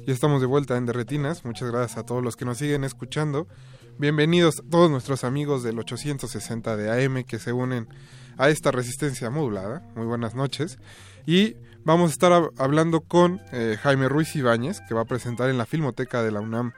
[0.06, 1.44] Ya estamos de vuelta en Derretinas.
[1.44, 3.50] Muchas gracias a todos los que nos siguen escuchando.
[3.98, 7.90] Bienvenidos todos nuestros amigos del 860 de AM que se unen
[8.38, 9.86] a esta resistencia modulada.
[9.96, 10.80] Muy buenas noches.
[11.26, 15.58] Y vamos a estar hablando con eh, Jaime Ruiz Ibáñez, que va a presentar en
[15.58, 16.74] la Filmoteca de la UNAM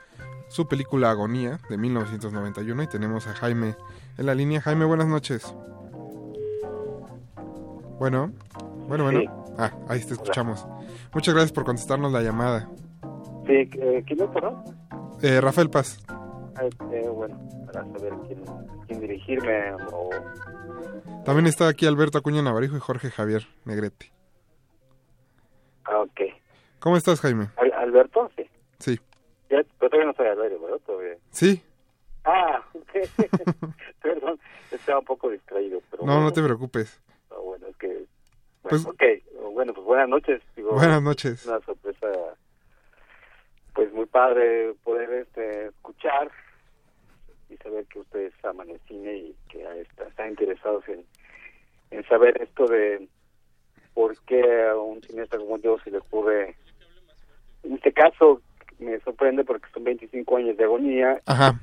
[0.47, 3.75] su película Agonía de 1991 y tenemos a Jaime
[4.17, 4.61] en la línea.
[4.61, 5.53] Jaime, buenas noches.
[7.99, 8.31] Bueno,
[8.87, 9.45] bueno, bueno.
[9.57, 10.65] Ah, ahí te escuchamos.
[11.13, 12.69] Muchas gracias por contestarnos la llamada.
[13.47, 14.63] Sí, eh, ¿quién es, perdón?
[15.21, 15.99] Eh, Rafael Paz.
[16.91, 18.41] Eh, bueno, para saber quién,
[18.87, 20.09] quién dirigirme o...
[21.23, 24.14] También está aquí Alberto Acuña Navarijo y Jorge Javier Negrete.
[25.85, 26.21] Ah, ok.
[26.79, 27.49] ¿Cómo estás, Jaime?
[27.77, 28.31] ¿Alberto?
[28.35, 28.49] Sí.
[28.79, 28.99] Sí.
[29.49, 30.79] Ya, pero todavía no soy Alberto, ¿verdad?
[30.85, 31.17] Todavía.
[31.31, 31.63] Sí.
[32.23, 32.63] Ah.
[34.01, 34.39] Perdón,
[34.71, 35.79] estaba un poco distraído.
[35.91, 37.01] Pero no, no te preocupes.
[37.31, 37.87] Ah, bueno, es que...
[37.87, 38.07] Bueno,
[38.69, 39.03] Pues- ok,
[39.53, 40.41] bueno, pues buenas noches.
[40.55, 41.45] Digo, Buenas noches.
[41.45, 42.07] Una sorpresa,
[43.73, 46.31] pues muy padre poder este, escuchar
[47.49, 49.63] y saber que ustedes aman el cine y que
[50.07, 51.05] están interesados en,
[51.91, 53.07] en saber esto de
[53.95, 56.55] por qué a un cineasta como yo se le ocurre,
[57.63, 58.41] en este caso
[58.77, 61.59] me sorprende porque son 25 años de agonía Ajá.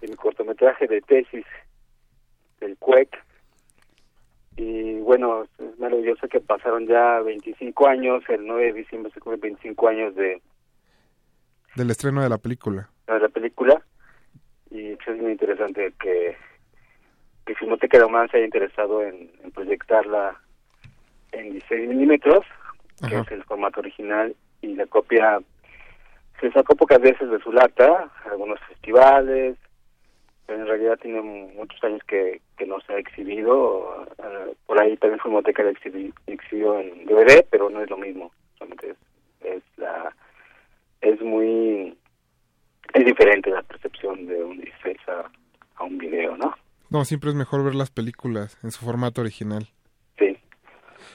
[0.00, 1.44] mi cortometraje de tesis
[2.58, 3.16] del CUEC.
[4.56, 9.40] Y bueno, es maravilloso que pasaron ya 25 años, el 9 de diciembre se cumplen
[9.52, 10.42] 25 años de,
[11.76, 12.88] Del estreno de la película.
[13.06, 13.82] de la película.
[14.70, 16.36] Y pues, es muy interesante que,
[17.46, 20.40] que Filmoteca de UNAM se haya interesado en, en proyectarla
[21.32, 22.44] en 16 milímetros,
[23.08, 25.40] que es el formato original, y la copia
[26.40, 29.56] se sacó pocas veces de su lata, algunos festivales,
[30.46, 34.06] pero en realidad tiene muchos años que, que no se ha exhibido.
[34.18, 38.32] eh, por ahí también Filmoteca la exhibi- exhibió en DVD, pero no es lo mismo.
[38.58, 38.96] Solamente es,
[39.40, 40.14] es la
[41.00, 41.96] es muy
[42.94, 45.30] es diferente la percepción de un 16 a,
[45.76, 46.54] a un video, ¿no?
[46.90, 49.68] No, siempre es mejor ver las películas en su formato original.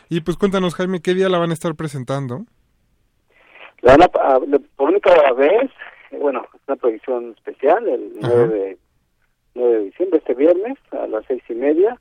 [0.09, 2.45] Y pues cuéntanos, Jaime, ¿qué día la van a estar presentando?
[3.81, 4.07] La van a,
[4.75, 5.69] por única vez,
[6.11, 8.77] eh, bueno, es una proyección especial el 9 de,
[9.55, 11.99] 9 de diciembre, este viernes, a las seis y media.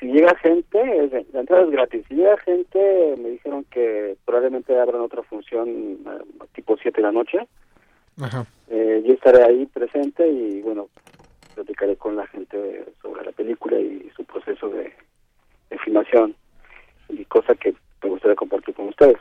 [0.00, 2.04] Si llega gente, la entrada es gratis.
[2.08, 7.12] Si llega gente, me dijeron que probablemente abran otra función eh, tipo 7 de la
[7.12, 7.38] noche.
[8.20, 8.44] Ajá.
[8.68, 10.88] Eh, yo estaré ahí presente y, bueno,
[11.54, 14.92] platicaré con la gente sobre la película y su proceso de,
[15.70, 16.34] de filmación
[17.12, 19.18] y cosa que me gustaría compartir con ustedes.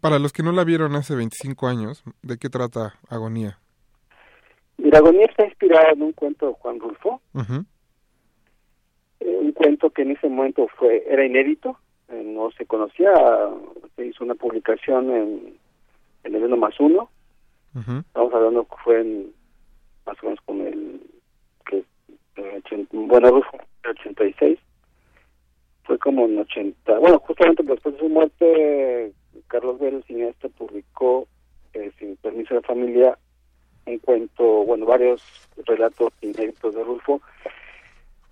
[0.00, 3.58] Para los que no la vieron hace 25 años, ¿de qué trata Agonía?
[4.78, 7.20] Mira, Agonía está inspirada en un cuento de Juan Rulfo,
[9.20, 11.78] eh, un cuento que en ese momento fue era inédito,
[12.08, 13.12] eh, no se conocía,
[13.96, 15.56] se hizo una publicación en,
[16.24, 17.10] en el 1 más 1,
[17.74, 17.98] Ujú.
[17.98, 19.32] estamos hablando que fue en,
[20.06, 21.00] más o menos con el,
[21.66, 21.84] que,
[22.92, 24.58] bueno, Rulfo, el 86,
[25.84, 29.12] fue como en 80, bueno, justamente después de su muerte,
[29.48, 31.26] Carlos Vélez, el cineasta, publicó,
[31.74, 33.18] eh, sin permiso de familia,
[33.86, 35.22] un cuento, bueno, varios
[35.66, 37.20] relatos inéditos de Rulfo.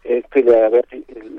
[0.04, 0.86] Este, de haber,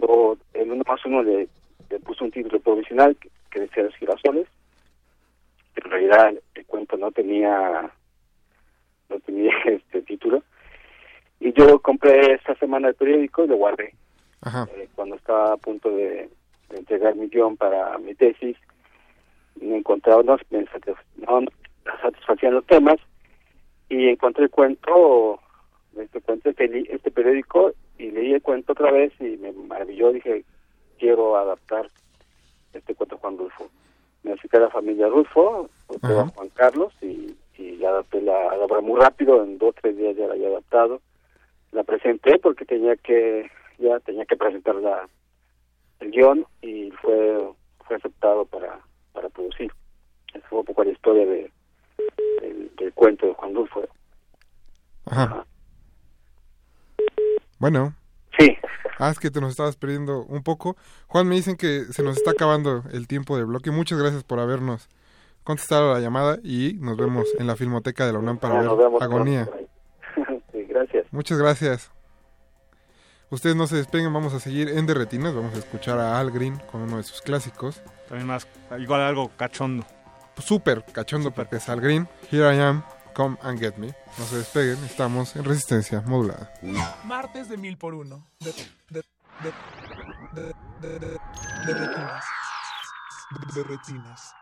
[0.02, 1.48] lo- el uno más uno le,
[1.90, 4.48] le puso un título provisional que, que decía Los girasoles.
[5.76, 7.92] En realidad el cuento no tenía
[9.10, 10.44] no tenía este título.
[11.40, 13.96] Y yo compré esta semana el periódico y lo guardé.
[14.42, 14.68] Ajá.
[14.76, 16.30] Eh, cuando estaba a punto de,
[16.70, 18.58] de entregar mi guion para mi tesis,
[19.60, 20.66] no encontraba, no, me
[21.18, 21.48] no me
[22.02, 22.98] satisfacían los temas
[23.90, 25.40] y encontré el cuento,
[25.98, 30.12] este cuento, este, li- este periódico y leí el cuento otra vez y me maravilló,
[30.12, 30.44] dije,
[30.98, 31.90] quiero adaptar
[32.74, 33.68] este cuento Juan Rulfo.
[34.24, 35.70] Me acerqué a la familia Rulfo,
[36.02, 36.28] a.
[36.30, 40.28] Juan Carlos y, y adapté la, la obra muy rápido, en dos tres días ya
[40.28, 41.02] la había adaptado.
[41.72, 43.50] La presenté porque tenía que,
[43.82, 45.08] ya tenía que presentar la,
[46.00, 47.54] el guion y fue,
[47.86, 48.80] fue aceptado para,
[49.14, 49.72] para producir.
[50.34, 51.52] Esa fue un poco la historia de,
[52.42, 53.84] del, del cuento de Juan Rulfo.
[55.06, 55.46] Ajá.
[57.60, 57.94] Bueno.
[58.40, 58.58] Sí.
[58.98, 60.76] Ah, es que te nos estabas perdiendo un poco.
[61.08, 63.72] Juan, me dicen que se nos está acabando el tiempo de bloque.
[63.72, 64.90] Muchas gracias por habernos
[65.44, 68.70] contestado la llamada y nos vemos en la Filmoteca de la UNAM para ver
[69.02, 69.50] Agonía.
[70.52, 71.12] sí, gracias.
[71.12, 71.92] Muchas gracias.
[73.32, 76.58] Ustedes no se despeguen, vamos a seguir en Derretinas, vamos a escuchar a Al Green
[76.70, 77.82] con uno de sus clásicos.
[78.10, 78.46] También más,
[78.78, 79.86] igual algo cachondo.
[80.38, 82.10] Súper cachondo porque es Al Green.
[82.30, 83.88] Here I am, come and get me.
[84.18, 86.52] No se despeguen, estamos en resistencia modulada.
[87.06, 88.28] Martes de mil por uno.
[88.42, 88.52] De,
[88.90, 89.04] de,
[89.40, 89.54] de,
[90.34, 91.18] de, de, de,
[91.68, 92.26] de retinas.
[93.56, 94.34] De retinas.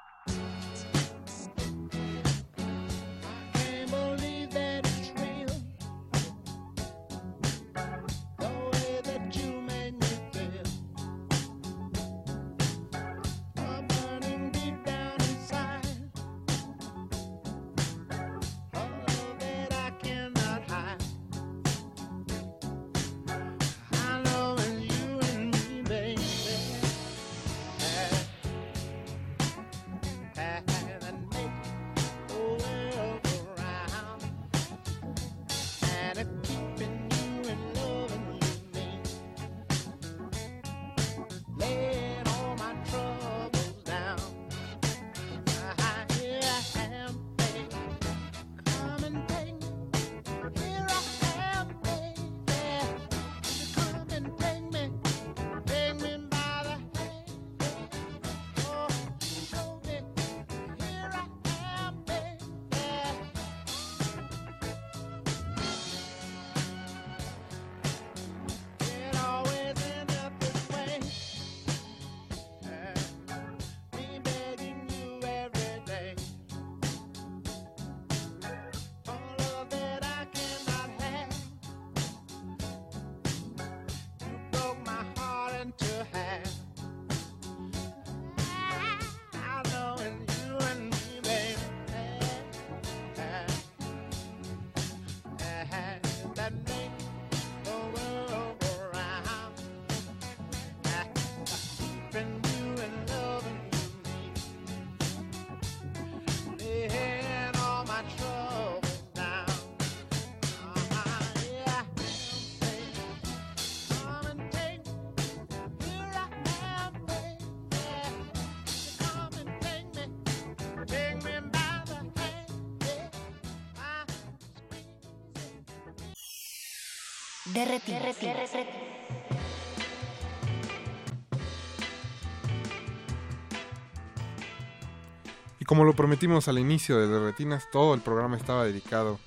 [135.60, 139.20] Y como lo prometimos al inicio de Retinas, todo el programa estaba dedicado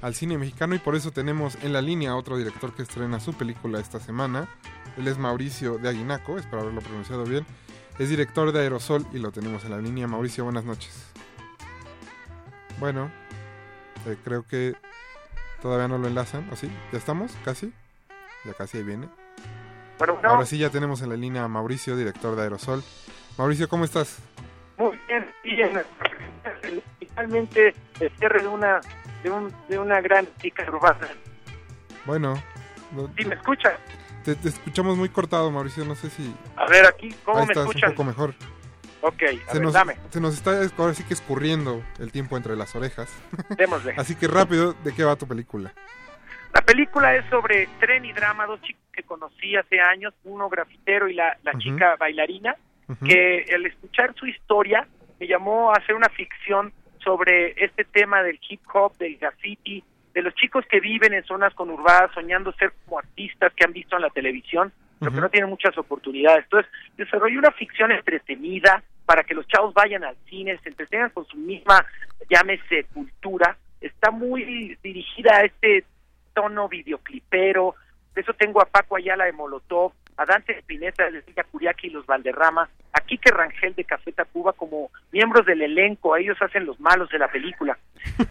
[0.00, 3.20] al cine mexicano y por eso tenemos en la línea a otro director que estrena
[3.20, 4.48] su película esta semana.
[4.98, 7.46] Él es Mauricio de Aguinaco, espero haberlo pronunciado bien.
[7.98, 10.08] Es director de Aerosol y lo tenemos en la línea.
[10.08, 11.06] Mauricio, buenas noches.
[12.80, 13.10] Bueno,
[14.06, 14.74] eh, creo que
[15.62, 16.70] todavía no lo enlazan, ¿o sí?
[16.90, 17.32] ¿Ya estamos?
[17.44, 17.72] ¿Casi?
[18.44, 19.08] Ya casi ahí viene.
[20.24, 22.82] Ahora sí ya tenemos en la línea a Mauricio, director de Aerosol.
[23.38, 24.18] Mauricio, ¿cómo estás?
[24.76, 25.82] Muy bien, bien.
[26.98, 28.80] Finalmente el cierre de una
[29.22, 31.08] de, un, de una gran chica urbana.
[32.04, 32.42] Bueno.
[33.16, 33.74] ¿Sí me escuchas?
[34.24, 36.34] Te, escuchamos muy cortado, Mauricio, no sé si...
[36.56, 37.90] A ver, aquí, ¿cómo Ahí me estás, escuchan?
[37.90, 38.34] un poco mejor.
[39.02, 39.96] Ok, a se, ver, nos, dame.
[40.10, 43.12] se nos está ahora sí que escurriendo el tiempo entre las orejas.
[43.58, 43.94] Démosle.
[43.96, 45.72] Así que rápido, ¿de qué va tu película?
[46.54, 51.08] La película es sobre tren y drama, dos chicos que conocí hace años, uno grafitero
[51.08, 52.54] y la, la chica bailarina,
[53.04, 54.86] que al escuchar su historia
[55.18, 56.72] me llamó a hacer una ficción
[57.02, 59.82] sobre este tema del hip hop, del graffiti,
[60.12, 63.96] de los chicos que viven en zonas conurbadas soñando ser como artistas que han visto
[63.96, 66.44] en la televisión, pero que no tienen muchas oportunidades.
[66.44, 71.26] Entonces, desarrollé una ficción entretenida para que los chavos vayan al cine, se entretengan con
[71.26, 71.84] su misma,
[72.30, 73.56] llámese, cultura.
[73.80, 75.84] Está muy dirigida a este
[76.34, 77.74] tono videoclipero.
[78.14, 81.90] De eso tengo a Paco Ayala de Molotov, a Dante Espineta de Villa Curiaki y
[81.90, 86.78] los Valderrama, a Quique Rangel de Café Tacuba como miembros del elenco, ellos hacen los
[86.80, 87.78] malos de la película.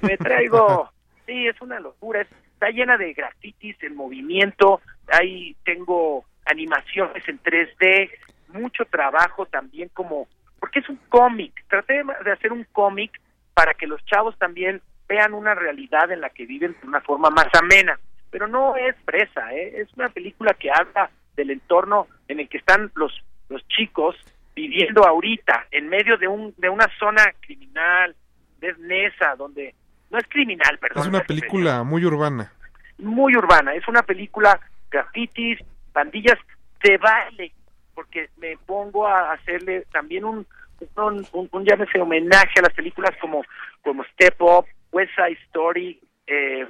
[0.01, 0.89] Me traigo,
[1.25, 8.11] sí, es una locura, está llena de grafitis en movimiento, ahí tengo animaciones en 3D,
[8.49, 10.27] mucho trabajo también como,
[10.71, 13.19] porque es un cómic, traté de hacer un cómic
[13.53, 17.29] para que los chavos también vean una realidad en la que viven de una forma
[17.29, 17.99] más amena.
[18.29, 19.81] Pero no es presa, ¿eh?
[19.81, 23.11] es una película que habla del entorno en el que están los,
[23.49, 24.15] los chicos
[24.55, 28.15] viviendo ahorita, en medio de, un, de una zona criminal,
[28.61, 29.75] desnesa, donde
[30.09, 31.03] no es criminal, perdón.
[31.03, 32.53] Es una película muy urbana.
[32.97, 34.57] Muy urbana, es una película
[34.89, 35.59] grafitis,
[35.91, 36.37] pandillas
[36.81, 37.51] de baile,
[37.93, 40.47] porque me pongo a hacerle también un,
[40.95, 43.43] un, un, un llámese homenaje a las películas como,
[43.81, 46.67] como Step Up, West Side Story, eh,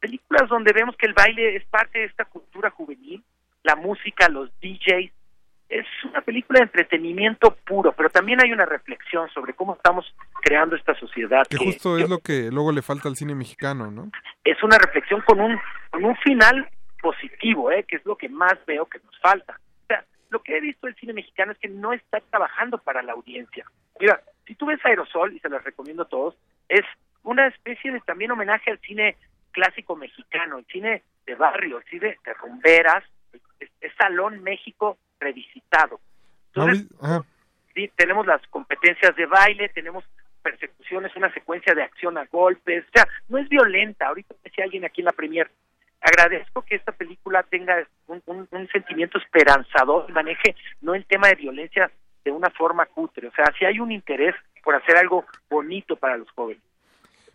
[0.00, 3.22] películas donde vemos que el baile es parte de esta cultura juvenil,
[3.62, 5.12] la música, los DJs.
[5.68, 10.04] Es una película de entretenimiento puro, pero también hay una reflexión sobre cómo estamos
[10.42, 11.46] creando esta sociedad.
[11.48, 14.10] Que, justo es lo que luego le falta al cine mexicano, ¿no?
[14.44, 15.58] Es una reflexión con un,
[15.90, 16.68] con un final
[17.00, 17.84] positivo, ¿eh?
[17.84, 19.58] que es lo que más veo que nos falta.
[20.32, 23.66] Lo que he visto del cine mexicano es que no está trabajando para la audiencia.
[24.00, 26.34] Mira, si tú ves Aerosol, y se las recomiendo a todos,
[26.70, 26.86] es
[27.22, 29.18] una especie de también homenaje al cine
[29.50, 33.04] clásico mexicano, el cine de barrio, el cine de rumberas,
[33.60, 36.00] es, es Salón México revisitado.
[36.54, 36.88] Entonces,
[37.74, 40.02] sí, tenemos las competencias de baile, tenemos
[40.42, 44.08] persecuciones, una secuencia de acción a golpes, o sea, no es violenta.
[44.08, 45.50] Ahorita decía alguien aquí en la premier,
[46.02, 51.28] agradezco que esta película tenga un, un, un sentimiento esperanzador y maneje no el tema
[51.28, 51.90] de violencia
[52.24, 56.16] de una forma cutre, o sea, si hay un interés por hacer algo bonito para
[56.16, 56.62] los jóvenes.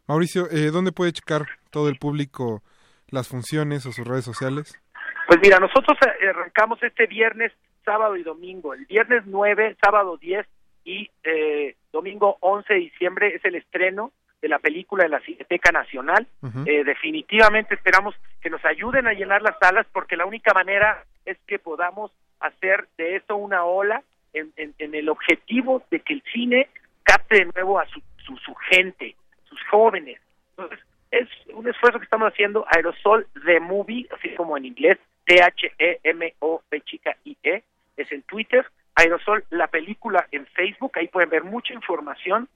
[0.07, 2.61] Mauricio, eh, ¿dónde puede checar todo el público
[3.09, 4.79] las funciones o sus redes sociales?
[5.27, 5.97] Pues mira, nosotros
[6.29, 7.51] arrancamos este viernes,
[7.83, 8.73] sábado y domingo.
[8.73, 10.47] El viernes 9, sábado 10
[10.85, 15.71] y eh, domingo 11 de diciembre es el estreno de la película de la Cineteca
[15.71, 16.27] Nacional.
[16.41, 16.67] Uh -huh.
[16.67, 21.37] eh, definitivamente esperamos que nos ayuden a llenar las salas porque la única manera es
[21.47, 24.03] que podamos hacer de esto una ola
[24.33, 26.69] en, en, en el objetivo de que el cine
[27.03, 29.15] capte de nuevo a su, su, su gente,
[29.45, 30.19] sus jóvenes.
[30.51, 30.79] Entonces,
[31.11, 37.15] es un esfuerzo que estamos haciendo, Aerosol The Movie, así como en inglés, T-H-E-M-O-P chica
[37.23, 37.63] I-E,
[37.95, 38.65] es en Twitter,
[38.95, 42.47] Aerosol la película en Facebook, ahí pueden ver mucha información,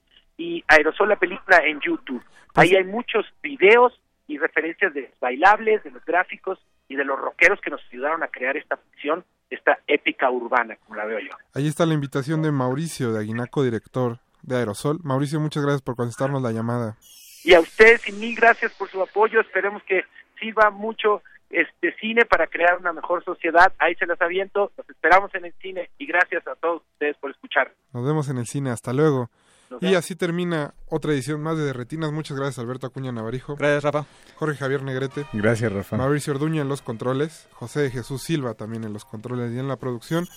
[0.42, 2.24] y Aerosol la película en YouTube.
[2.56, 3.94] Ahí hay muchos videos
[4.28, 6.58] y referencias de los bailables, de los gráficos
[6.88, 10.96] y de los rockeros que nos ayudaron a crear esta ficción, esta épica urbana, como
[10.96, 11.30] la veo yo.
[11.54, 15.00] Ahí está la invitación de Mauricio de Aguinaco, director de Aerosol.
[15.04, 16.98] Mauricio, muchas gracias por contestarnos la llamada.
[17.44, 19.42] Y a ustedes y mil gracias por su apoyo.
[19.42, 20.04] Esperemos que
[20.40, 23.74] sirva mucho este cine para crear una mejor sociedad.
[23.78, 24.72] Ahí se las aviento.
[24.76, 27.74] Los esperamos en el cine y gracias a todos ustedes por escuchar.
[27.94, 28.72] Nos vemos en el cine.
[28.72, 29.30] Hasta luego.
[29.80, 32.12] Y así termina otra edición más de Retinas.
[32.12, 33.56] Muchas gracias, Alberto Acuña Navarijo.
[33.56, 34.06] Gracias, Rafa.
[34.36, 35.26] Jorge Javier Negrete.
[35.34, 35.98] Gracias, Rafa.
[35.98, 37.48] Mauricio Orduña en los controles.
[37.54, 40.28] José Jesús Silva también en los controles y en la producción.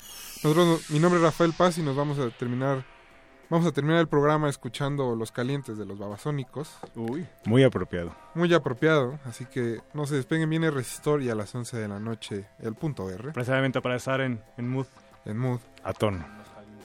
[0.42, 2.84] Nosotros, mi nombre es Rafael Paz y nos vamos a terminar
[3.50, 6.78] Vamos a terminar el programa escuchando Los Calientes de los Babasónicos.
[6.94, 7.26] Uy.
[7.44, 8.14] Muy apropiado.
[8.34, 12.00] Muy apropiado, así que no se despeguen, viene Resistor y a las 11 de la
[12.00, 13.32] noche el punto R.
[13.32, 14.86] Precisamente para estar en, en mood.
[15.26, 15.60] En mood.
[15.82, 16.24] A tono.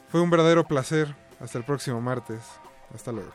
[0.08, 1.16] Fue un verdadero placer.
[1.40, 2.40] Hasta el próximo martes.
[2.94, 3.32] Hasta luego.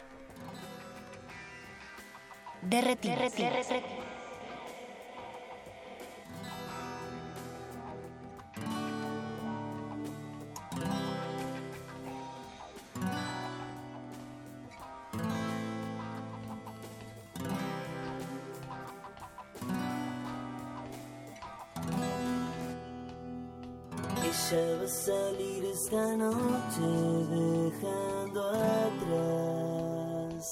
[24.46, 26.86] Va a salir esta noche
[27.32, 28.42] dejando
[28.86, 30.46] atrás.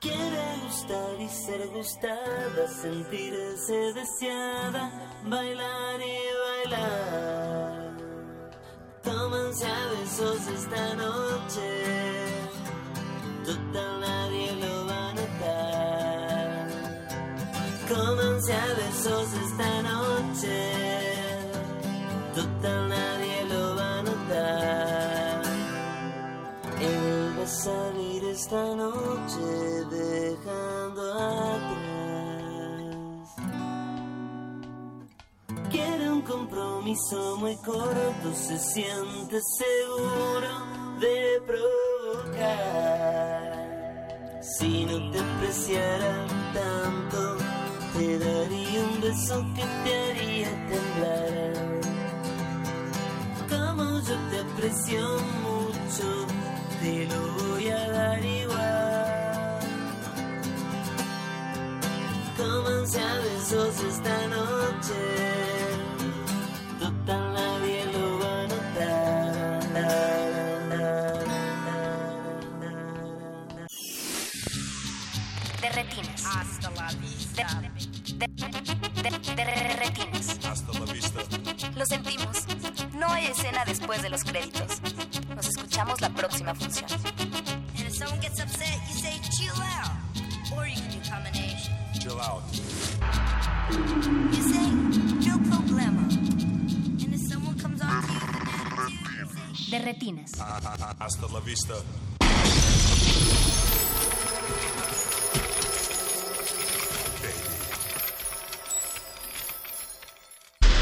[0.00, 4.90] Quiere gustar y ser gustada, sentirse deseada,
[5.26, 7.98] bailar y bailar.
[9.04, 11.84] Tómanse a besos esta noche,
[13.44, 16.68] total nadie lo va a notar.
[17.88, 19.43] Cómanse a besos esta noche
[22.34, 25.42] total nadie lo va a notar.
[26.80, 29.40] Él va a salir esta noche
[29.90, 31.02] dejando
[31.62, 31.84] atrás.
[35.70, 40.52] Quiere un compromiso muy corto, se siente seguro
[41.00, 42.44] de provocar.
[44.42, 47.36] Si no te apreciara tanto,
[47.96, 51.63] te daría un beso que te haría temblar
[54.06, 56.26] yo te aprecio mucho,
[56.80, 59.58] te lo voy a dar igual.
[62.36, 65.00] Cómanse a besos esta noche,
[66.80, 69.64] total nadie lo va a notar.
[75.62, 76.24] De retinas.
[76.26, 77.46] Hasta la vista.
[78.18, 78.50] De, de,
[79.02, 79.44] de, de
[79.76, 80.26] retinas.
[80.44, 81.20] Hasta la vista.
[81.74, 82.23] Lo sentimos.
[83.24, 84.82] Hay escena después de los créditos.
[85.34, 86.84] Nos escuchamos la próxima función.
[86.90, 89.92] And if someone gets upset, you say chill out.
[90.54, 91.72] Or you can do combination.
[91.98, 92.42] Chill out.
[94.30, 94.68] You say
[95.26, 96.02] no problema.
[96.02, 98.92] And if someone comes on to you with an attitude,
[99.58, 100.32] you say De retinas.
[101.00, 101.74] Hasta la vista.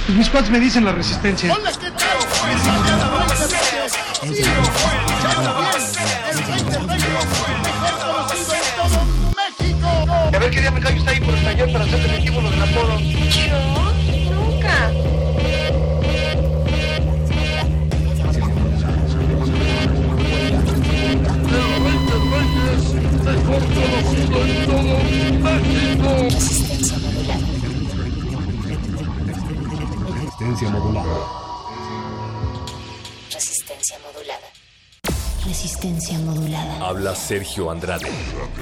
[0.08, 1.56] Mis cuates me dicen la resistencia.
[4.22, 4.24] A
[10.38, 12.62] ver qué día me callo está ahí por el taller para hacer definitivo lo del
[12.62, 13.00] apodo.
[13.00, 13.58] ¿Yo?
[14.30, 14.92] Nunca.
[35.46, 36.86] Resistencia modulada.
[36.86, 38.06] Habla Sergio Andrade.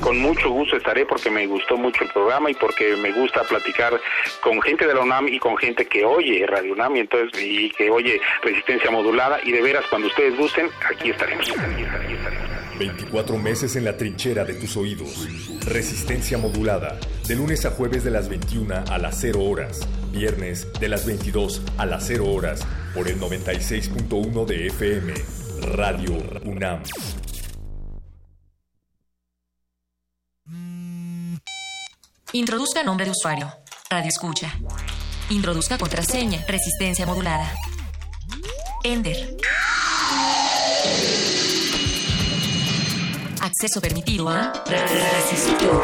[0.01, 4.01] Con mucho gusto estaré porque me gustó mucho el programa y porque me gusta platicar
[4.43, 7.70] con gente de la UNAM y con gente que oye Radio UNAM y entonces y
[7.70, 11.51] que oye Resistencia Modulada y de veras cuando ustedes gusten aquí estaremos.
[11.51, 11.82] Aquí
[12.15, 12.51] estaremos.
[12.81, 15.28] 24 meses en la trinchera de tus oídos.
[15.66, 16.99] Resistencia modulada.
[17.28, 19.87] De lunes a jueves de las 21 a las 0 horas.
[20.12, 22.66] Viernes de las 22 a las 0 horas.
[22.95, 25.12] Por el 96.1 de FM.
[25.61, 26.12] Radio
[26.45, 26.82] UNAM.
[32.32, 33.53] Introduzca nombre de usuario.
[33.91, 34.53] Radio escucha.
[35.28, 36.45] Introduzca contraseña.
[36.47, 37.53] Resistencia modulada.
[38.85, 39.37] Ender.
[43.41, 45.82] Acceso permitido a Resistor.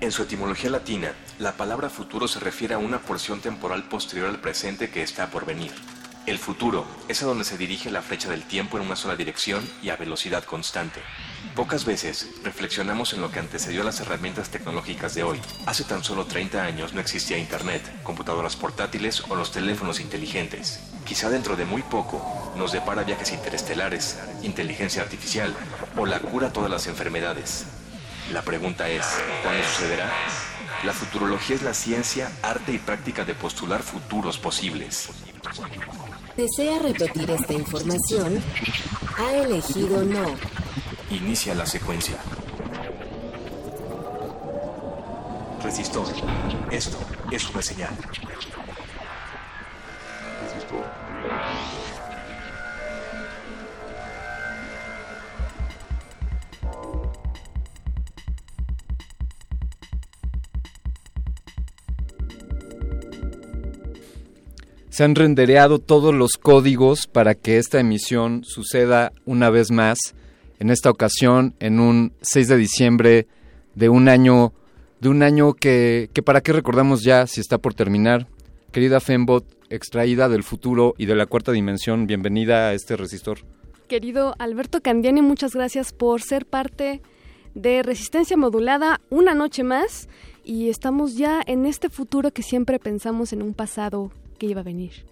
[0.00, 4.40] En su etimología latina, la palabra futuro se refiere a una porción temporal posterior al
[4.40, 5.70] presente que está por venir.
[6.26, 9.64] El futuro es a donde se dirige la flecha del tiempo en una sola dirección
[9.84, 11.00] y a velocidad constante.
[11.56, 15.40] Pocas veces reflexionamos en lo que antecedió a las herramientas tecnológicas de hoy.
[15.64, 20.80] Hace tan solo 30 años no existía Internet, computadoras portátiles o los teléfonos inteligentes.
[21.06, 25.56] Quizá dentro de muy poco nos depara viajes interestelares, inteligencia artificial
[25.96, 27.64] o la cura a todas las enfermedades.
[28.34, 29.06] La pregunta es,
[29.42, 30.12] ¿cuándo sucederá?
[30.84, 35.08] La futurología es la ciencia, arte y práctica de postular futuros posibles.
[36.36, 38.42] ¿Desea repetir esta información?
[39.16, 40.36] Ha elegido no.
[41.10, 42.16] Inicia la secuencia.
[45.62, 46.06] Resistor.
[46.70, 46.98] Esto
[47.30, 47.96] es una señal.
[64.96, 69.98] Se han rendereado todos los códigos para que esta emisión suceda una vez más,
[70.58, 73.26] en esta ocasión en un 6 de diciembre
[73.74, 74.52] de un año,
[75.00, 78.26] de un año que, que para qué recordamos ya si está por terminar.
[78.72, 83.38] Querida Fembot, extraída del futuro y de la cuarta dimensión, bienvenida a este resistor.
[83.88, 87.02] Querido Alberto Candiani, muchas gracias por ser parte
[87.54, 90.08] de Resistencia Modulada una noche más
[90.44, 94.64] y estamos ya en este futuro que siempre pensamos en un pasado que iba a
[94.64, 95.06] venir.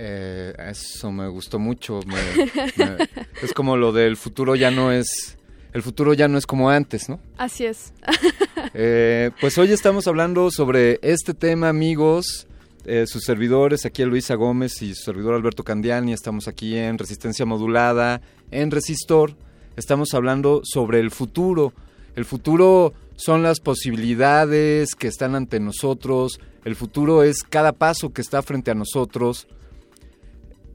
[0.00, 2.00] Eh, eso me gustó mucho.
[2.06, 2.46] me-
[2.84, 3.08] me-
[3.42, 5.36] es como lo del futuro ya no es,
[5.72, 7.20] el futuro ya no es como antes, ¿no?
[7.36, 7.92] Así es.
[8.74, 12.46] Eh, pues hoy estamos hablando sobre este tema, amigos.
[12.84, 16.12] Eh, sus servidores, aquí Luisa Gómez y su servidor Alberto Candiani.
[16.12, 18.20] Estamos aquí en Resistencia Modulada,
[18.50, 19.36] en Resistor.
[19.76, 21.72] Estamos hablando sobre el futuro.
[22.16, 26.40] El futuro son las posibilidades que están ante nosotros.
[26.64, 29.46] El futuro es cada paso que está frente a nosotros.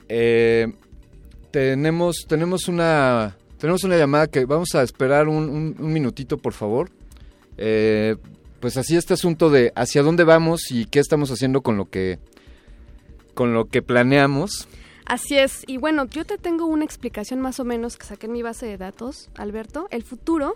[0.09, 0.73] Eh,
[1.51, 6.89] tenemos, tenemos una tenemos una llamada que vamos a esperar un, minutito, por favor.
[7.57, 8.17] Eh,
[8.59, 12.19] pues así este asunto de hacia dónde vamos y qué estamos haciendo con lo que
[13.33, 14.67] con lo que planeamos.
[15.05, 15.63] Así es.
[15.67, 18.65] Y bueno, yo te tengo una explicación más o menos que saqué en mi base
[18.65, 19.87] de datos, Alberto.
[19.91, 20.55] El futuro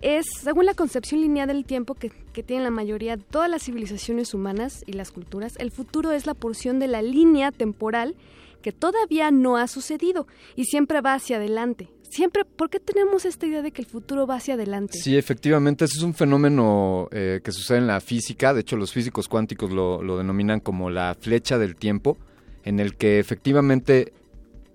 [0.00, 3.64] es, según la concepción lineal del tiempo que, que tienen la mayoría de todas las
[3.64, 8.14] civilizaciones humanas y las culturas, el futuro es la porción de la línea temporal
[8.62, 10.26] que todavía no ha sucedido
[10.56, 11.88] y siempre va hacia adelante.
[12.10, 14.98] Siempre, ¿por qué tenemos esta idea de que el futuro va hacia adelante?
[14.98, 18.52] Sí, efectivamente, ese es un fenómeno eh, que sucede en la física.
[18.52, 22.18] De hecho, los físicos cuánticos lo, lo denominan como la flecha del tiempo,
[22.64, 24.12] en el que efectivamente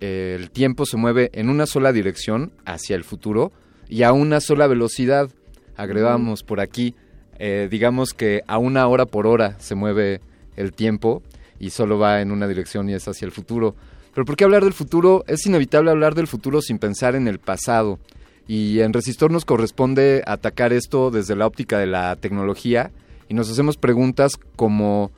[0.00, 3.52] eh, el tiempo se mueve en una sola dirección hacia el futuro
[3.88, 5.30] y a una sola velocidad.
[5.76, 6.94] Agregamos por aquí,
[7.38, 10.20] eh, digamos que a una hora por hora se mueve
[10.56, 11.22] el tiempo
[11.58, 13.74] y solo va en una dirección y es hacia el futuro.
[14.14, 15.24] Pero ¿por qué hablar del futuro?
[15.26, 17.98] Es inevitable hablar del futuro sin pensar en el pasado.
[18.48, 22.92] Y en Resistor nos corresponde atacar esto desde la óptica de la tecnología
[23.28, 25.10] y nos hacemos preguntas como,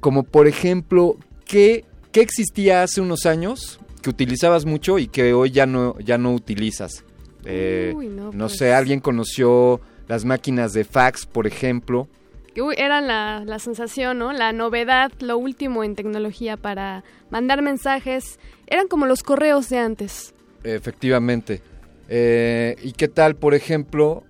[0.00, 1.16] como por ejemplo,
[1.46, 6.18] ¿qué, qué existía hace unos años que utilizabas mucho y que hoy ya no, ya
[6.18, 7.04] no utilizas?
[7.44, 8.58] Eh, Uy, no, no pues.
[8.58, 12.08] sé, alguien conoció las máquinas de fax, por ejemplo.
[12.54, 14.32] Que, uy, era la, la sensación, ¿no?
[14.32, 18.38] La novedad, lo último en tecnología para mandar mensajes.
[18.66, 20.34] Eran como los correos de antes.
[20.62, 21.60] Efectivamente.
[22.08, 24.24] Eh, ¿Y qué tal, por ejemplo,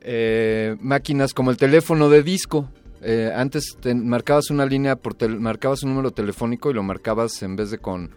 [0.00, 2.68] eh, máquinas como el teléfono de disco?
[3.02, 7.56] Eh, antes te marcabas una línea, por marcabas un número telefónico y lo marcabas en
[7.56, 8.10] vez de con,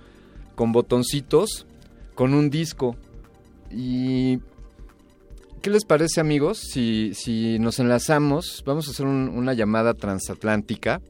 [0.55, 1.67] con botoncitos,
[2.15, 2.95] con un disco.
[3.69, 4.39] ¿Y
[5.61, 6.59] qué les parece, amigos?
[6.59, 11.01] Si, si nos enlazamos, vamos a hacer un- una llamada transatlántica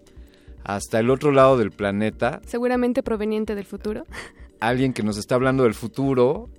[0.64, 2.42] hasta el otro lado del planeta.
[2.46, 4.06] Seguramente proveniente del futuro.
[4.60, 6.50] Alguien que nos está hablando del futuro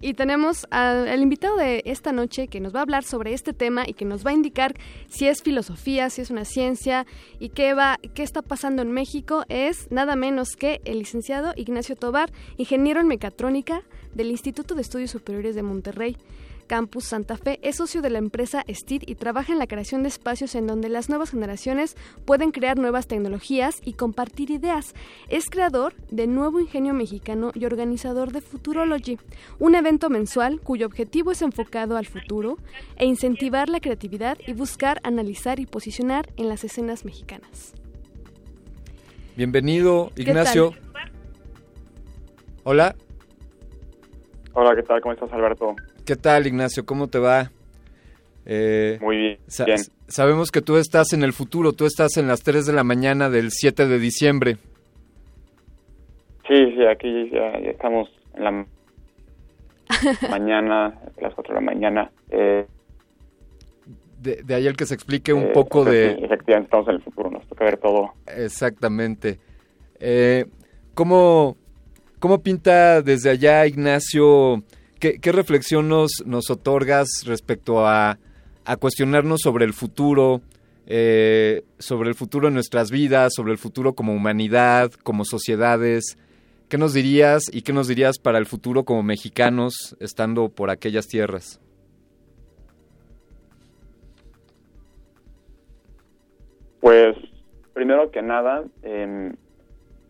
[0.00, 3.52] Y tenemos al, al invitado de esta noche que nos va a hablar sobre este
[3.52, 4.74] tema y que nos va a indicar
[5.08, 7.06] si es filosofía, si es una ciencia
[7.38, 9.44] y qué va, qué está pasando en México.
[9.48, 13.82] Es nada menos que el licenciado Ignacio Tobar, ingeniero en mecatrónica
[14.14, 16.16] del Instituto de Estudios Superiores de Monterrey.
[16.66, 20.08] Campus Santa Fe es socio de la empresa STID y trabaja en la creación de
[20.08, 24.94] espacios en donde las nuevas generaciones pueden crear nuevas tecnologías y compartir ideas.
[25.28, 29.18] Es creador de Nuevo Ingenio Mexicano y organizador de Futurology,
[29.58, 32.56] un evento mensual cuyo objetivo es enfocado al futuro
[32.96, 37.74] e incentivar la creatividad y buscar analizar y posicionar en las escenas mexicanas.
[39.36, 40.72] Bienvenido, ¿Qué Ignacio.
[42.62, 42.96] Hola,
[44.56, 45.00] Hola, ¿qué tal?
[45.00, 45.74] ¿Cómo estás, Alberto?
[46.04, 46.84] ¿Qué tal, Ignacio?
[46.86, 47.50] ¿Cómo te va?
[48.46, 49.38] Eh, Muy bien.
[49.46, 49.78] sa- bien.
[50.06, 53.30] Sabemos que tú estás en el futuro, tú estás en las 3 de la mañana
[53.30, 54.58] del 7 de diciembre.
[56.46, 58.66] Sí, sí, aquí ya, ya estamos en la
[60.30, 62.10] mañana, a las 4 de la mañana.
[62.30, 62.66] Eh,
[64.20, 66.10] De, de ahí el que se explique un eh, poco efecti- de...
[66.26, 68.12] Efectivamente, estamos en el futuro, nos toca ver todo.
[68.26, 69.38] Exactamente.
[70.92, 71.56] ¿cómo,
[72.18, 74.62] ¿Cómo pinta desde allá, Ignacio?
[75.20, 78.16] ¿Qué, reflexión nos, otorgas respecto a,
[78.80, 80.40] cuestionarnos sobre el futuro,
[80.86, 86.16] eh, sobre el futuro en nuestras vidas, sobre el futuro como humanidad, como sociedades?
[86.70, 91.06] ¿Qué nos dirías y qué nos dirías para el futuro como mexicanos estando por aquellas
[91.06, 91.60] tierras?
[96.80, 97.14] Pues,
[97.74, 99.34] primero que nada, eh,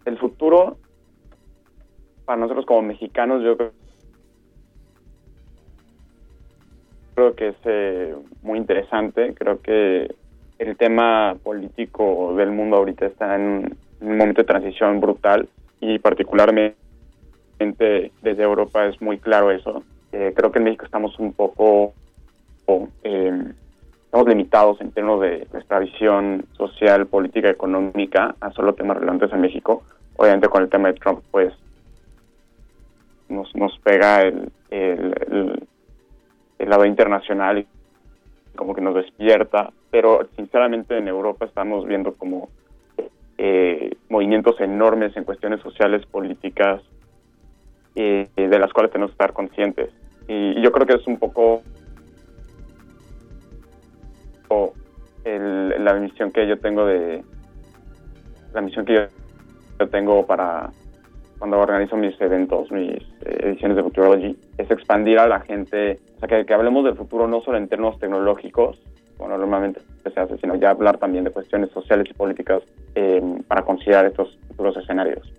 [0.05, 0.79] el futuro,
[2.27, 3.84] para nosotros como mexicanos, yo creo,
[7.15, 9.35] creo que es eh, muy interesante.
[9.35, 10.15] Creo que
[10.59, 15.49] el tema político del mundo ahorita está en un momento de transición brutal
[15.81, 16.77] y particularmente
[17.59, 19.83] desde Europa es muy claro eso.
[20.13, 21.93] Eh, creo que en México estamos un poco...
[23.03, 23.53] eh,
[24.05, 29.41] estamos limitados en términos de nuestra visión social, política, económica a solo temas relevantes en
[29.41, 29.83] México.
[30.17, 31.53] Obviamente con el tema de Trump, pues
[33.29, 35.69] nos, nos pega el, el, el-
[36.59, 37.67] el lado internacional
[38.57, 42.49] como que nos despierta, pero sinceramente en Europa estamos viendo como
[43.37, 46.83] eh, movimientos enormes en cuestiones sociales, políticas,
[47.97, 49.91] eh, de las cuales tenemos que estar conscientes.
[50.29, 51.63] Y, yo creo que es un poco
[54.49, 54.73] o
[55.25, 57.23] el- la misión que yo tengo de
[58.53, 59.09] la misión que
[59.81, 60.71] yo tengo para
[61.45, 66.21] cuando organizo mis eventos, mis eh, ediciones de Futurology, es expandir a la gente, o
[66.21, 68.81] sea, que, que hablemos del futuro no solo en términos tecnológicos,
[69.19, 72.63] como normalmente se hace, sino ya hablar también de cuestiones sociales y políticas
[72.95, 75.31] eh, para considerar estos futuros escenarios.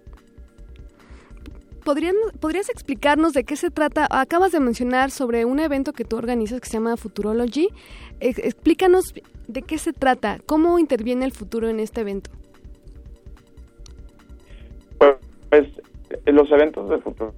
[1.84, 4.08] ¿Podrían, ¿Podrías explicarnos de qué se trata?
[4.12, 7.70] Acabas de mencionar sobre un evento que tú organizas que se llama Futurology.
[8.20, 9.12] Ex- explícanos
[9.48, 12.30] de qué se trata, cómo interviene el futuro en este evento.
[15.00, 15.16] Pues,
[15.50, 15.68] pues,
[16.26, 17.34] los eventos futuro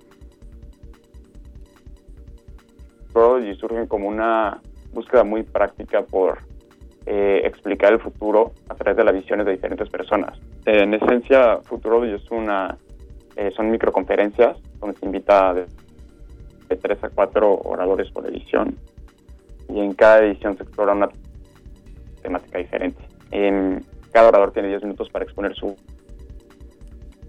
[3.08, 4.62] Futurology surgen como una
[4.94, 6.40] búsqueda muy práctica por
[7.06, 10.40] eh, explicar el futuro a través de las visiones de diferentes personas.
[10.66, 12.78] En esencia, Futurology es una,
[13.36, 15.66] eh, son microconferencias donde se invita de,
[16.70, 18.78] de tres a cuatro oradores por edición
[19.70, 21.10] y en cada edición se explora una
[22.22, 23.02] temática diferente.
[23.32, 25.76] En, cada orador tiene 10 minutos para exponer su,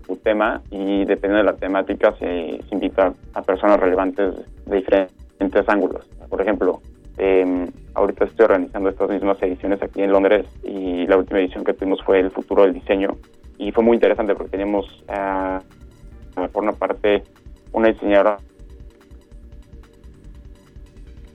[0.09, 4.35] su tema y dependiendo de la temática se, invita a personas relevantes
[4.67, 6.09] de diferentes ángulos.
[6.29, 6.81] Por ejemplo,
[7.19, 11.75] eh, ahorita estoy organizando estas mismas ediciones aquí en Londres y la última edición que
[11.75, 13.17] tuvimos fue el futuro del diseño
[13.59, 15.61] y fue muy interesante porque teníamos ah,
[16.53, 17.23] por una parte
[17.73, 18.39] una diseñadora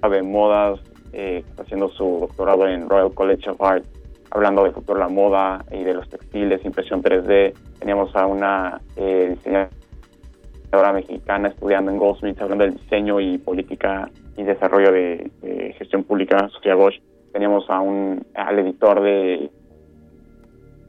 [0.10, 0.80] de modas
[1.14, 3.86] eh, haciendo su doctorado en Royal College of Art
[4.34, 7.54] hablando del futuro de la moda y de los textiles, impresión 3D.
[7.84, 14.44] Teníamos a una eh, diseñadora mexicana estudiando en Goldsmith, hablando del diseño y política y
[14.44, 17.02] desarrollo de, gestión pública, Sofía Bosch.
[17.34, 19.52] Teníamos a un, al editor de,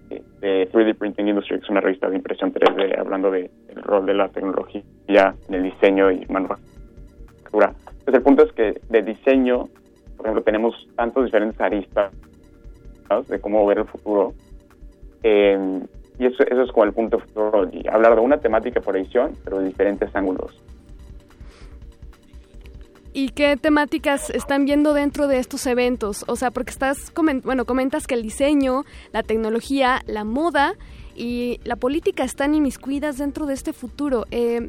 [0.09, 3.51] de 3D Printing Industry, que es una revista de impresión 3D, hablando del
[3.83, 7.75] rol de la tecnología en el diseño y manufactura.
[7.89, 9.65] Entonces, el punto es que de diseño,
[10.17, 12.13] por ejemplo, tenemos tantos diferentes aristas
[13.27, 14.33] de cómo ver el futuro.
[15.25, 15.59] Eh,
[16.19, 17.19] y eso, es como el punto
[17.71, 20.53] de hablar de una temática por edición, pero de diferentes ángulos.
[23.13, 26.25] ¿Y qué temáticas están viendo dentro de estos eventos?
[26.27, 27.13] O sea, porque estás,
[27.45, 28.83] bueno, comentas que el diseño,
[29.13, 30.75] la tecnología, la moda
[31.15, 34.25] y la política están inmiscuidas dentro de este futuro.
[34.33, 34.69] Eh,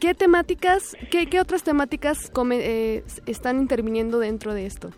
[0.00, 4.90] ¿Qué temáticas, qué, otras temáticas eh, están interviniendo dentro de esto?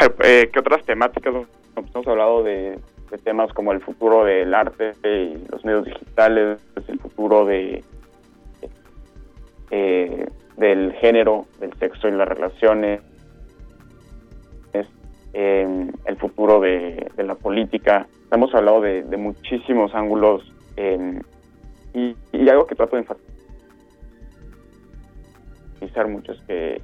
[0.00, 1.34] Eh, eh, ¿Qué otras temáticas?
[1.76, 2.80] Hemos hablado de,
[3.22, 6.58] temas como el futuro del arte y los medios digitales,
[6.88, 7.84] el futuro de
[9.70, 13.02] eh, del género, del sexo y las relaciones,
[14.72, 14.86] es,
[15.34, 18.06] eh, el futuro de, la política.
[18.30, 20.50] Hemos hablado de, muchísimos ángulos
[21.92, 23.04] y, y algo que trato de
[25.78, 26.80] enfatizar mucho es que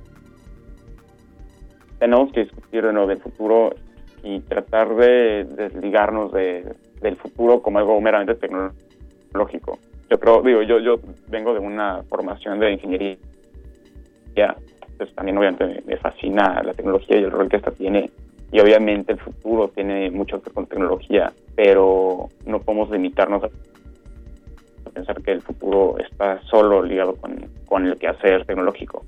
[1.98, 3.74] tenemos que discutir de nuevo del futuro
[4.22, 9.78] y tratar de desligarnos de, del futuro como algo meramente tecnológico.
[10.10, 10.96] Yo creo, digo, yo, yo
[11.28, 13.18] vengo de una formación de ingeniería
[14.96, 18.10] pues también obviamente me, fascina la tecnología y el rol que esta tiene
[18.52, 24.90] y obviamente el futuro tiene mucho que ver con tecnología, pero no podemos limitarnos a
[24.90, 27.36] pensar que el futuro está solo ligado con,
[27.66, 29.04] con el quehacer tecnológico.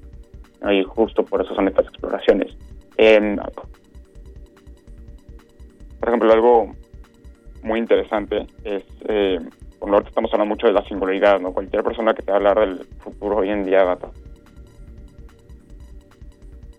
[0.61, 0.73] ¿no?
[0.73, 2.57] Y justo por eso son estas exploraciones.
[2.99, 3.37] Em,
[6.01, 6.75] por ejemplo, algo
[7.63, 9.39] muy interesante es, eh,
[9.79, 11.53] por ahorita estamos hablando mucho de la singularidad, ¿no?
[11.53, 13.99] Cualquier persona que te va a hablar del futuro hoy en día va a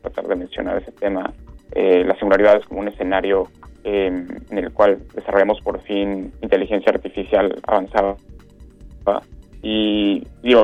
[0.02, 1.34] tratar de mencionar ese tema.
[1.72, 3.48] Eh, la singularidad es como un escenario
[3.86, 8.18] eh, en el cual desarrollamos por fin inteligencia artificial avanzada.
[9.62, 10.64] Y digo,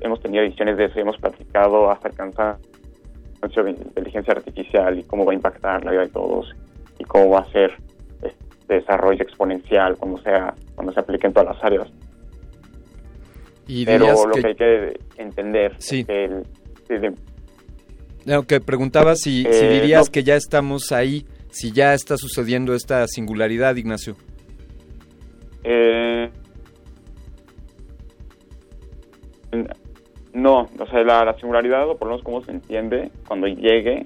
[0.00, 2.58] hemos tenido ediciones de eso y hemos platicado hasta alcanzar
[3.70, 6.54] inteligencia artificial y cómo va a impactar la vida de todos
[6.98, 7.72] y cómo va a ser
[8.22, 11.88] este desarrollo exponencial cuando sea cuando se aplique en todas las áreas.
[13.68, 16.00] Y Pero lo que- que hay que entender Sí.
[16.00, 16.42] es que el,
[18.60, 20.12] preguntaba si, si Eh, dirías no.
[20.12, 24.16] que ya estamos ahí, si ya está sucediendo esta singularidad, Ignacio.
[25.64, 26.30] Eh,
[30.36, 34.04] no, o sea, la, la singularidad, o por lo menos como se entiende, cuando llegue,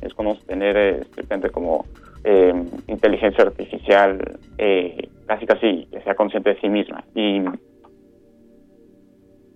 [0.00, 1.84] es como tener eh, repente como
[2.24, 2.52] eh,
[2.86, 7.04] inteligencia artificial eh, casi casi que sea consciente de sí misma.
[7.14, 7.42] Y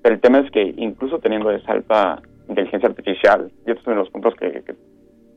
[0.02, 4.02] pero el tema es que incluso teniendo esa alta inteligencia artificial, y es uno de
[4.02, 4.62] los puntos que,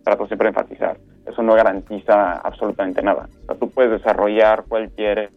[0.03, 3.29] trato siempre de enfatizar, eso no garantiza absolutamente nada.
[3.47, 5.29] O tú puedes desarrollar cualquier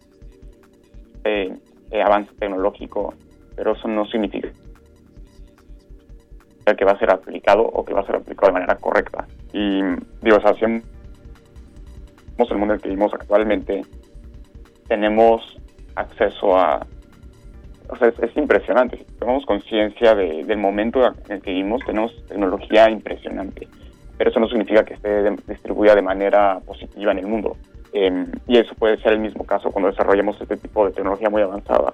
[1.23, 1.55] eh,
[1.91, 3.13] eh, avance tecnológico,
[3.55, 4.49] pero eso no significa
[6.75, 9.27] que va a ser aplicado o que va a ser aplicado de manera correcta.
[9.53, 9.81] Y
[10.21, 10.83] digo, o sea, si vemos
[12.51, 13.81] el mundo en el que vivimos actualmente,
[14.87, 15.57] tenemos
[15.95, 16.85] acceso a...
[17.89, 18.97] O sea, es, es impresionante.
[18.97, 23.67] Si tomamos conciencia de- del momento en el que vivimos, tenemos tecnología impresionante.
[24.17, 27.55] Pero eso no significa que esté distribuida de manera positiva en el mundo.
[27.93, 31.41] Eh, y eso puede ser el mismo caso cuando desarrollamos este tipo de tecnología muy
[31.41, 31.93] avanzada.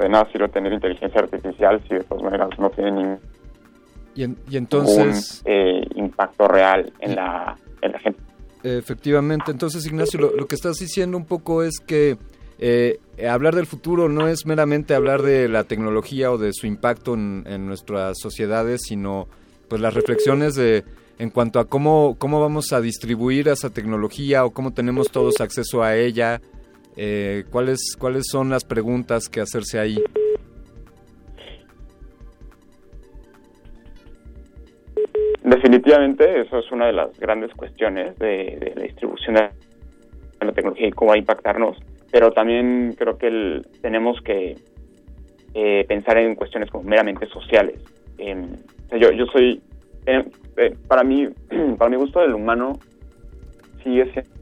[0.00, 3.18] De nada sirve tener inteligencia artificial si de todas maneras no tiene ningún
[4.14, 8.20] Y, en- y entonces, eh, impacto real en la, en la gente.
[8.64, 12.16] efectivamente, entonces Ignacio, lo, lo que estás diciendo un poco es que
[12.58, 12.98] eh,
[13.30, 17.44] hablar del futuro no es meramente hablar de la tecnología o de su impacto en,
[17.46, 19.28] en nuestras sociedades, sino
[19.68, 20.84] pues las reflexiones de
[21.18, 25.82] en cuanto a cómo, cómo vamos a distribuir esa tecnología o cómo tenemos todos acceso
[25.82, 26.40] a ella,
[26.96, 29.98] eh, cuáles, cuáles son las preguntas que hacerse ahí.
[35.42, 39.50] Definitivamente, eso es una de las grandes cuestiones de, la distribución de
[40.46, 41.78] la tecnología y cómo va a impactarnos.
[42.10, 44.56] Pero también creo que el- tenemos que
[45.54, 47.80] eh, pensar en cuestiones como meramente sociales.
[48.16, 49.60] Sea, yo, yo soy,
[50.06, 50.24] eh,
[50.56, 51.28] eh, para mí,
[51.78, 52.78] para mi gusto del humano,
[53.82, 54.39] sigue si-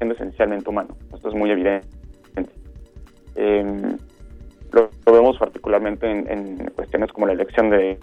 [0.00, 0.96] esencialmente humano.
[1.14, 1.88] Esto es muy evidente.
[3.34, 3.98] Em,
[4.72, 7.98] lo, vemos particularmente en, cuestiones como la elección de,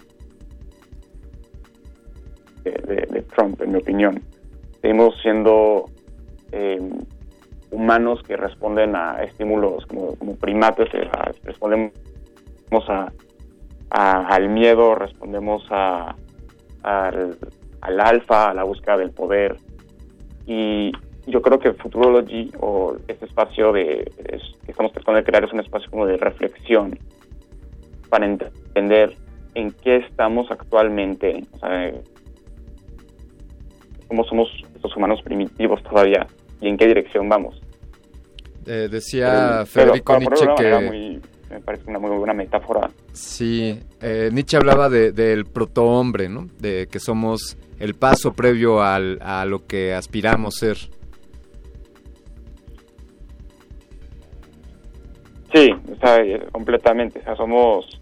[3.34, 4.22] Trump, en mi opinión.
[4.80, 5.86] Seguimos siendo
[6.52, 6.80] eh,
[7.70, 11.10] humanos que responden a estímulos como, primates, eh,
[11.42, 11.92] respondemos
[13.90, 16.16] al miedo, respondemos al,
[16.82, 19.56] al alfa, a la búsqueda del poder.
[20.46, 20.92] Y
[21.26, 25.52] yo creo que Futurology o este espacio de, es- que estamos tratando de crear es
[25.52, 26.98] un espacio como de reflexión
[28.08, 29.16] para ent- entender
[29.54, 31.92] en qué estamos actualmente, o sea,
[34.08, 36.26] cómo somos estos humanos primitivos todavía
[36.60, 37.60] y en qué dirección vamos.
[38.66, 39.26] Eh, decía
[39.62, 40.80] Pero- Federico pero Nietzsche que...
[40.86, 41.20] muy-
[41.50, 42.90] me parece una muy buena metáfora.
[43.12, 46.48] Sí, eh, Nietzsche hablaba de- del protohombre, ¿no?
[46.58, 50.76] De que somos el paso previo al, a lo que aspiramos ser.
[56.04, 57.20] Eh, completamente.
[57.20, 58.00] O sea, somos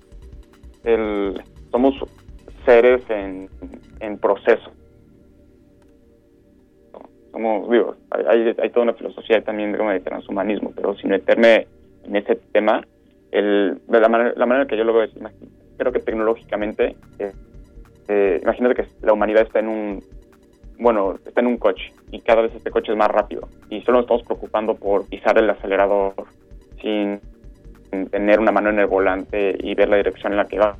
[0.85, 1.95] el, somos
[2.65, 3.49] seres en,
[4.01, 4.71] en proceso.
[7.33, 11.67] Somos, digo, hay, hay- toda una filosofía también de, transhumanismo, pero sin meterme
[12.05, 12.83] en ese tema,
[13.31, 15.13] el, de la, manera, la manera que yo lo veo es,
[15.79, 16.95] creo que tecnológicamente,
[18.09, 20.05] eh, imagínate que la humanidad está en un,
[20.79, 23.99] bueno, está en un coche y cada vez este coche es más rápido y solo
[23.99, 26.13] nos estamos preocupando por pisar el acelerador
[26.83, 27.21] sin
[28.11, 30.77] tener una mano en el volante y ver la dirección en la que va.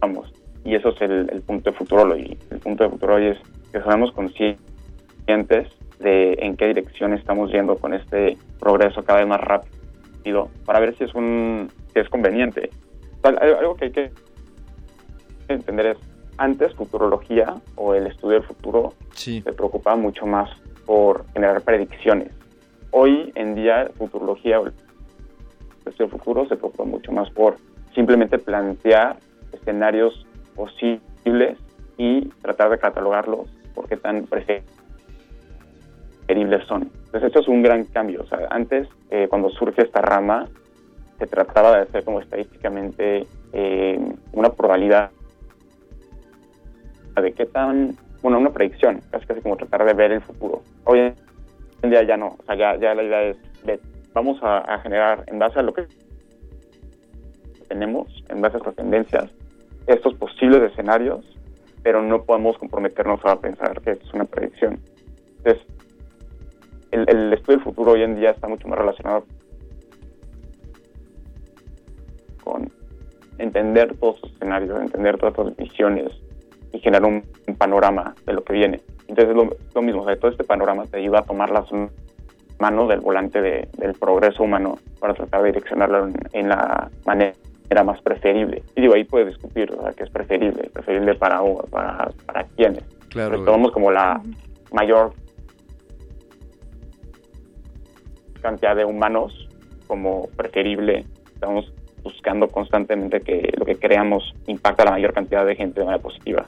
[0.00, 0.32] Vamos.
[0.64, 2.38] Y eso es el, el punto de Futurology.
[2.50, 3.38] El punto de Futurology es
[3.72, 5.68] que seamos conscientes
[5.98, 10.96] de en qué dirección estamos yendo con este progreso cada vez más rápido para ver
[10.96, 12.70] si es un si es conveniente.
[13.22, 14.10] algo que hay que
[15.48, 15.98] entender es,
[16.36, 20.50] antes futurología o el estudio del futuro se preocupaba mucho más
[20.84, 22.32] por generar predicciones.
[22.96, 24.72] Hoy en día futurología o el
[25.84, 27.56] estudio del futuro se preocupa mucho más por
[27.92, 29.16] simplemente plantear
[29.50, 31.58] escenarios posibles
[31.98, 34.68] y tratar de catalogarlos por qué tan preferibles
[36.68, 36.88] son.
[37.06, 38.22] Entonces esto es un gran cambio.
[38.22, 40.46] O sea, antes, eh, cuando surge esta rama,
[41.18, 43.98] se trataba de hacer como estadísticamente eh,
[44.30, 45.10] una probabilidad
[47.20, 50.62] de qué tan, bueno, una predicción, casi casi como tratar de ver el futuro.
[50.84, 51.12] Hoy
[51.84, 53.36] en día ya no, o sea, ya, la idea es,
[54.12, 55.86] vamos a, generar en base a lo que
[57.68, 59.30] tenemos, en base a estas tendencias,
[59.86, 61.24] estos posibles escenarios,
[61.82, 64.80] pero no podemos comprometernos a pensar que es una predicción.
[65.38, 65.62] Entonces,
[66.90, 69.26] el, el estudio del futuro hoy en día está mucho más relacionado
[72.42, 72.70] con
[73.38, 76.12] entender todos los escenarios, entender todas las visiones
[76.72, 78.80] y generar un panorama de lo que viene.
[79.08, 81.66] Entonces es lo, lo mismo, o sea, todo este panorama te ayuda a tomar las
[82.58, 87.34] manos del volante de- del progreso humano para tratar de direccionarlo en, en la manera
[87.84, 88.62] más preferible.
[88.76, 91.40] Y digo, ahí puedes discutir, o sea, que es preferible, preferible para,
[91.70, 92.84] para, para quiénes.
[93.10, 93.30] Claro.
[93.32, 94.20] Pero tomamos como la
[94.72, 95.12] mayor
[98.40, 99.48] cantidad de humanos
[99.86, 101.04] como preferible.
[101.32, 101.72] Estamos
[102.02, 106.02] buscando constantemente que lo que creamos impacta a la mayor cantidad de gente de manera
[106.02, 106.46] positiva.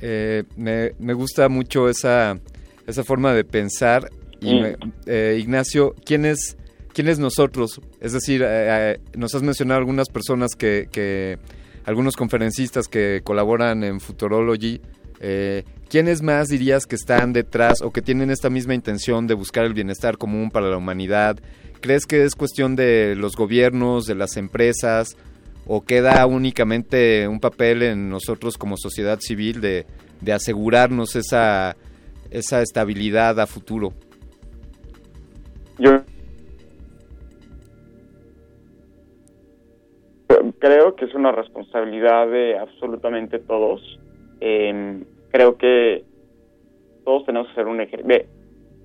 [0.00, 2.38] Eh, me, me gusta mucho esa,
[2.86, 4.10] esa forma de pensar.
[4.40, 6.56] Y me- eh, Ignacio, ¿quién es,
[6.92, 7.80] ¿quién es nosotros?
[8.00, 8.46] Es decir, eh,
[8.94, 11.38] eh, nos has mencionado algunas personas que, que
[11.84, 14.80] algunos conferencistas que colaboran en Futurology.
[15.20, 19.64] Eh, ¿Quiénes más dirías que están detrás o que tienen esta misma intención de buscar
[19.64, 21.38] el bienestar común para la humanidad?
[21.80, 25.16] ¿Crees que es cuestión de los gobiernos, de las empresas,
[25.66, 29.86] o queda únicamente un papel en nosotros como sociedad civil de,
[30.20, 31.76] de asegurarnos esa,
[32.30, 33.92] esa estabilidad a futuro?
[35.78, 36.02] Yo
[40.58, 43.98] creo que es una responsabilidad de absolutamente todos.
[44.40, 46.04] Eh, creo que
[47.04, 47.76] todos tenemos que ser un.
[47.76, 48.26] Ve,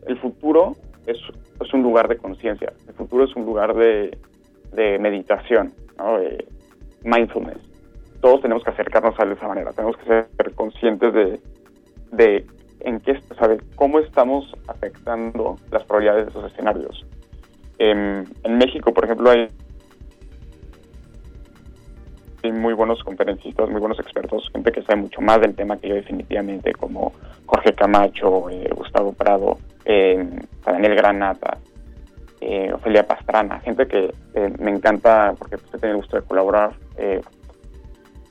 [0.07, 0.75] el futuro
[1.05, 1.17] es,
[1.59, 2.73] es un lugar de conciencia.
[2.87, 4.17] El futuro es un lugar de,
[4.73, 6.19] de meditación, ¿no?
[6.19, 6.45] de
[7.03, 7.59] mindfulness.
[8.21, 9.71] Todos tenemos que acercarnos a él de esa manera.
[9.73, 11.39] Tenemos que ser conscientes de,
[12.11, 12.45] de
[12.81, 17.05] en qué, o sea, de cómo estamos afectando las probabilidades de esos escenarios.
[17.77, 19.47] En, en México, por ejemplo, hay,
[22.43, 25.89] hay muy buenos conferencistas, muy buenos expertos, gente que sabe mucho más del tema que
[25.89, 27.13] yo definitivamente, como
[27.45, 30.29] Jorge Camacho, eh, Gustavo Prado, eh,
[30.65, 31.57] Daniel Granata,
[32.41, 36.71] eh, Ofelia Pastrana, gente que eh, me encanta porque pues, he el gusto de colaborar
[36.97, 37.21] eh,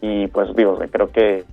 [0.01, 1.45] y pues digo, creo que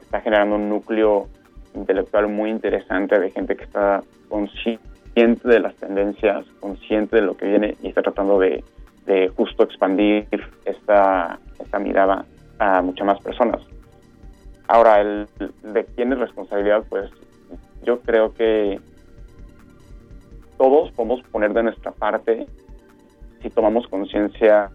[0.00, 1.26] está generando un núcleo
[1.74, 7.46] intelectual muy interesante de gente que está consciente de las tendencias, consciente de lo que
[7.46, 8.62] viene y está tratando de,
[9.36, 10.28] justo expandir
[10.64, 12.24] esta, esta mirada
[12.58, 13.60] a muchas más personas.
[14.68, 15.26] Ahora, el,
[15.62, 17.10] de quién es responsabilidad, pues
[17.84, 18.80] yo creo que
[20.56, 22.46] todos podemos poner de nuestra parte
[23.42, 24.70] si tomamos conciencia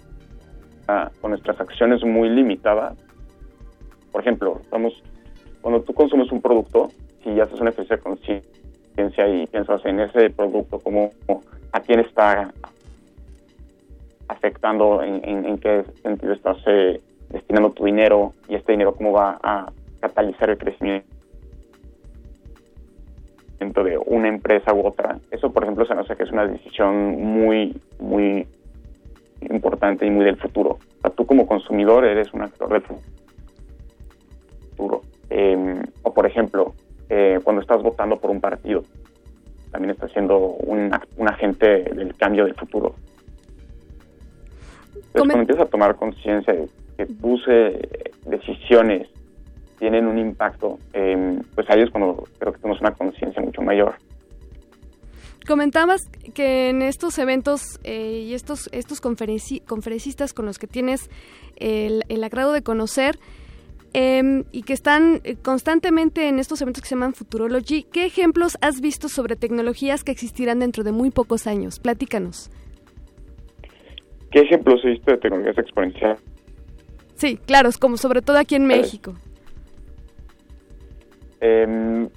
[0.87, 2.97] ah, con nuestras acciones muy limitadas.
[4.11, 4.93] Por ejemplo, vamos,
[5.61, 6.89] cuando tú consumes un producto,
[7.23, 11.11] si haces un ejercicio de conciencia y piensas en ese producto, como
[11.71, 12.53] a quién está
[14.27, 19.71] afectando, en qué sentido estás eh, destinando tu dinero y este dinero cómo va a
[19.99, 21.20] catalizar el crecimiento
[23.61, 25.19] de una empresa u otra.
[25.29, 28.47] Eso, por ejemplo, se nos hace que es una decisión muy, muy
[29.41, 30.71] importante y muy del futuro.
[30.71, 33.01] O sea, tú como consumidor eres un actor del futuro.
[35.29, 36.73] Eh, o, por ejemplo,
[37.09, 38.83] eh, cuando estás votando por un partido,
[39.71, 42.95] también estás siendo un, un agente del cambio del futuro.
[44.95, 46.67] Entonces, cuando empiezas a tomar conciencia de
[46.97, 49.07] que tus eh, decisiones
[49.81, 53.95] tienen un impacto, eh, pues ahí es cuando creo que tenemos una conciencia mucho mayor.
[55.47, 61.09] Comentabas que en estos eventos eh, y estos, estos conferenci- conferencistas con los que tienes
[61.55, 63.17] el, el agrado de conocer
[63.95, 68.59] eh, y que están eh, constantemente en estos eventos que se llaman Futurology, ¿qué ejemplos
[68.61, 71.79] has visto sobre tecnologías que existirán dentro de muy pocos años?
[71.79, 72.51] Platícanos.
[74.31, 76.21] ¿Qué ejemplos he visto de tecnologías exponenciales?
[77.15, 79.15] Sí, claro, es como sobre todo aquí en México.
[81.41, 82.07] Eh,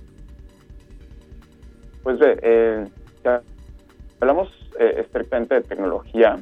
[2.02, 2.86] pues eh,
[3.24, 3.40] ya
[4.20, 4.48] hablamos
[4.78, 6.38] eh, estrictamente de tecnología.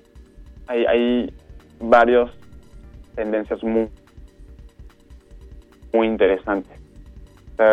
[0.66, 1.34] hay, hay
[1.80, 2.30] varias
[3.14, 3.88] tendencias muy,
[5.92, 6.78] muy interesantes.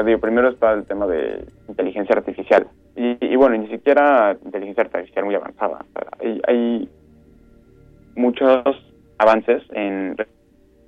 [0.06, 2.68] Digo, primero está el tema de inteligencia artificial.
[2.96, 5.84] Y, y bueno, ni siquiera inteligencia artificial muy avanzada.
[6.20, 6.90] Hay, hay
[8.16, 8.64] muchos
[9.18, 10.16] avances en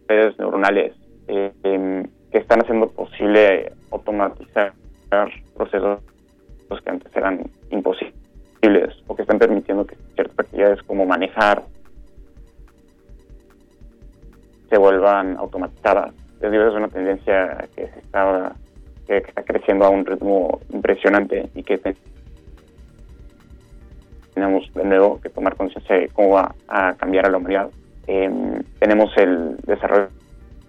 [0.08, 0.94] redes neuronales
[1.28, 4.74] eh, em, que están haciendo posible automatizar
[5.56, 6.00] procesos
[6.84, 8.14] que antes eran imposibles
[9.08, 11.64] o que están permitiendo que ciertas actividades como manejar
[14.70, 16.14] se vuelvan automatizadas.
[16.42, 18.56] Les digo, es una tendencia que se está
[19.06, 21.96] que está creciendo a un ritmo impresionante y que te-
[24.34, 27.70] tenemos de nuevo que tomar conciencia de cómo va a cambiar a la humanidad.
[28.08, 30.10] Em, tenemos el desarrollo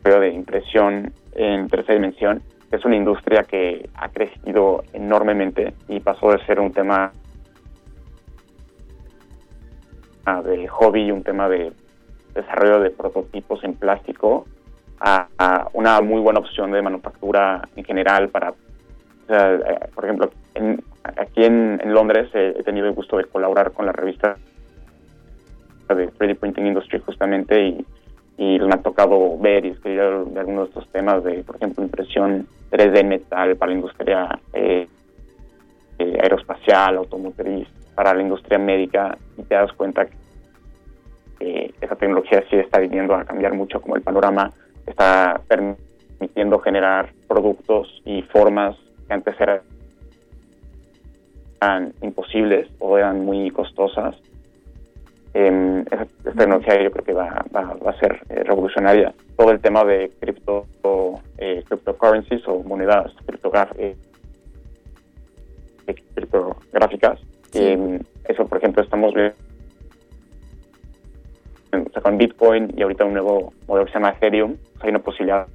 [0.05, 6.44] de impresión en tercera dimensión, es una industria que ha crecido enormemente y pasó de
[6.46, 7.12] ser un tema
[10.44, 11.72] de hobby, un tema de
[12.34, 14.46] desarrollo de prototipos en plástico,
[15.00, 18.56] a, una muy buena opción de manufactura en general para, o
[19.26, 20.82] sea, eh, por ejemplo, en-
[21.16, 24.36] aquí en, Londres he tenido el gusto de colaborar con la revista
[25.88, 27.84] de 3D Printing Industry justamente y,
[28.43, 31.85] y me ha tocado ver y escribir de algunos de estos temas de, por ejemplo,
[31.85, 34.89] impresión 3D en metal para la industria eh,
[36.01, 40.09] eh, aeroespacial, automotriz, para la industria médica y te das cuenta
[41.39, 44.51] que esa tecnología sí está viniendo a cambiar mucho como el panorama,
[44.86, 49.62] está permitiendo generar productos y formas que antes eran
[52.01, 54.16] imposibles o eran muy costosas.
[55.34, 56.06] Eh, esa
[56.36, 59.14] tecnología yo creo que va, va, va a ser eh, revolucionaria.
[59.36, 60.66] Todo el tema de cripto,
[61.38, 63.12] eh, cryptocurrencies o monedas
[63.78, 63.94] eh,
[66.14, 67.18] criptográficas,
[67.54, 69.34] eh, eso por ejemplo estamos viendo
[71.72, 74.98] o sea, con Bitcoin y ahorita un nuevo modelo que se llama Ethereum, hay una
[74.98, 75.46] posibilidad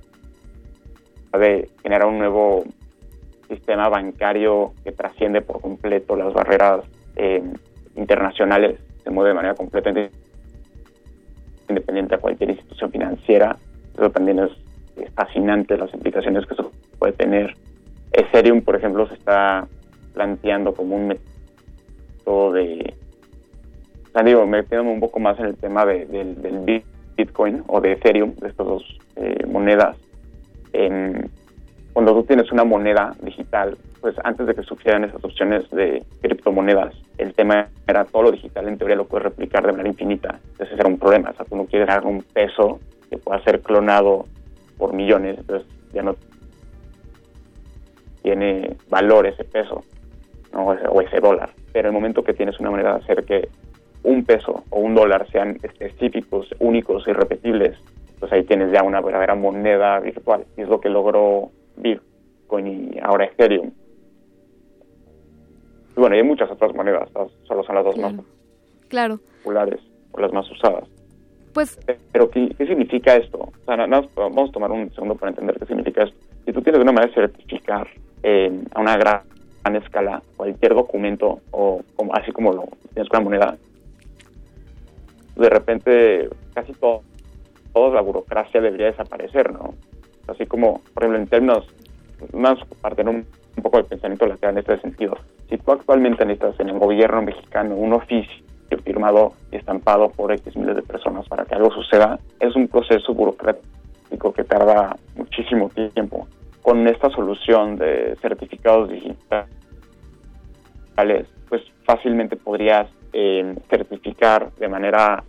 [1.34, 2.64] de generar un nuevo
[3.48, 6.84] sistema bancario que trasciende por completo las barreras
[7.16, 7.44] eh,
[7.96, 10.12] internacionales, se mueve de manera completamente
[11.70, 13.56] independiente a cualquier institución financiera.
[13.94, 14.52] Eso también es,
[15.14, 17.56] fascinante las implicaciones que eso puede tener.
[18.12, 19.66] Ethereum, por ejemplo, se está
[20.14, 22.94] planteando como un método de
[24.08, 26.86] o sea, metiéndome un poco más en el tema de- del, del Bit-
[27.16, 29.96] Bitcoin o de Ethereum, de estas dos eh, monedas.
[31.98, 36.94] Cuando tú tienes una moneda digital, pues antes de que surgieran esas opciones de criptomonedas,
[37.18, 40.40] el tema era todo lo digital, en teoría lo puedes replicar de manera infinita.
[40.52, 41.32] Entonces ese era un problema.
[41.32, 42.80] O sea, tú no quieres dar un peso
[43.10, 44.26] que pueda ser clonado
[44.78, 46.16] por millones, entonces ya no
[48.22, 49.84] tiene valor ese peso
[50.54, 50.68] ¿no?
[50.68, 51.50] o, ese, dólar.
[51.74, 53.50] Pero el momento que tienes una manera de hacer que
[54.04, 57.76] un peso o un dólar sean específicos, únicos y repetibles,
[58.20, 60.46] pues ahí tienes ya una verdadera moneda virtual.
[60.56, 63.72] Y es lo que logró Bitcoin y ahora Ethereum.
[65.96, 67.10] Y bueno, y hay muchas otras monedas,
[67.44, 68.14] solo son las dos más
[68.88, 69.20] Claro.
[69.44, 69.80] populares
[70.12, 70.84] o las más usadas.
[71.54, 71.80] Pues
[72.12, 73.40] Pero ¿qué, qué significa esto?
[73.40, 76.16] O sea, nada más vamos a tomar un segundo para entender qué significa esto.
[76.46, 77.88] Si tú tienes una manera de certificar
[78.22, 79.22] eh, a una gran,
[79.64, 83.58] gran escala cualquier documento, o como, así como lo tienes con una moneda,
[85.36, 87.02] de repente casi todo,
[87.74, 89.74] toda la burocracia debería desaparecer, ¿no?
[90.28, 91.68] Así como, por ejemplo, en términos,
[92.34, 93.26] más partir un,
[93.56, 95.18] un poco del pensamiento lateral en este sentido.
[95.50, 98.44] Si tú actualmente necesitas en el gobierno mexicano un oficio
[98.84, 103.14] firmado y estampado por X miles de personas para que algo suceda, es un proceso
[103.14, 106.28] burocrático que tarda muchísimo tiempo.
[106.62, 109.48] Con esta solución de certificados digitales,
[111.48, 115.24] pues fácilmente podrías eh, certificar de manera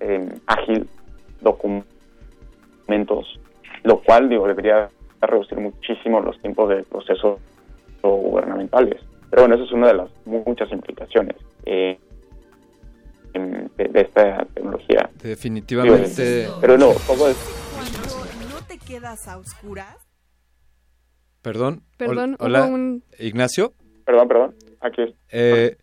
[0.00, 0.88] eh, ágil
[1.40, 3.38] documentos,
[3.84, 4.88] lo cual digo debería
[5.20, 7.38] reducir muchísimo los tiempos de proceso
[8.02, 9.00] gubernamentales.
[9.30, 11.36] Pero bueno, eso es una de las muchas implicaciones
[11.66, 11.98] eh,
[13.32, 15.08] de, de esta tecnología.
[15.22, 16.48] Definitivamente.
[16.60, 17.28] Pero no, es Cuando
[18.54, 19.96] no te quedas a oscuras,
[21.42, 21.82] Perdón.
[21.96, 23.72] Perdón, Hol- Hola, un- Ignacio.
[24.04, 24.54] Perdón, perdón.
[24.80, 25.14] Aquí.
[25.30, 25.76] Eh,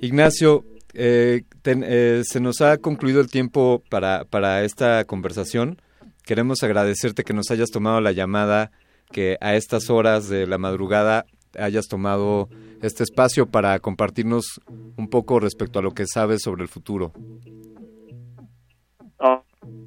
[0.00, 0.64] Ignacio,
[0.94, 5.82] eh, ten- eh, se nos ha concluido el tiempo para, para esta conversación.
[6.26, 8.72] Queremos agradecerte que nos hayas tomado la llamada,
[9.12, 11.24] que a estas horas de la madrugada
[11.56, 12.48] hayas tomado
[12.82, 14.60] este espacio para compartirnos
[14.96, 17.12] un poco respecto a lo que sabes sobre el futuro.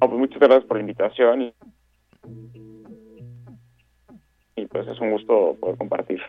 [0.00, 1.54] Pues muchas gracias por la invitación y,
[4.56, 6.20] y pues es un gusto poder compartir.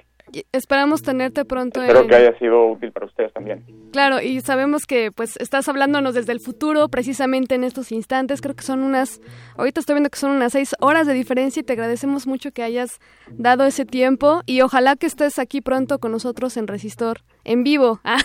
[0.51, 1.81] Esperamos tenerte pronto.
[1.81, 3.65] Espero en- que haya sido útil para ustedes también.
[3.91, 8.39] Claro, y sabemos que pues estás hablándonos desde el futuro, precisamente en estos instantes.
[8.41, 9.19] Creo que son unas,
[9.57, 12.63] ahorita estoy viendo que son unas seis horas de diferencia y te agradecemos mucho que
[12.63, 12.99] hayas
[13.31, 17.99] dado ese tiempo y ojalá que estés aquí pronto con nosotros en Resistor, en vivo.
[18.09, 18.17] Ah.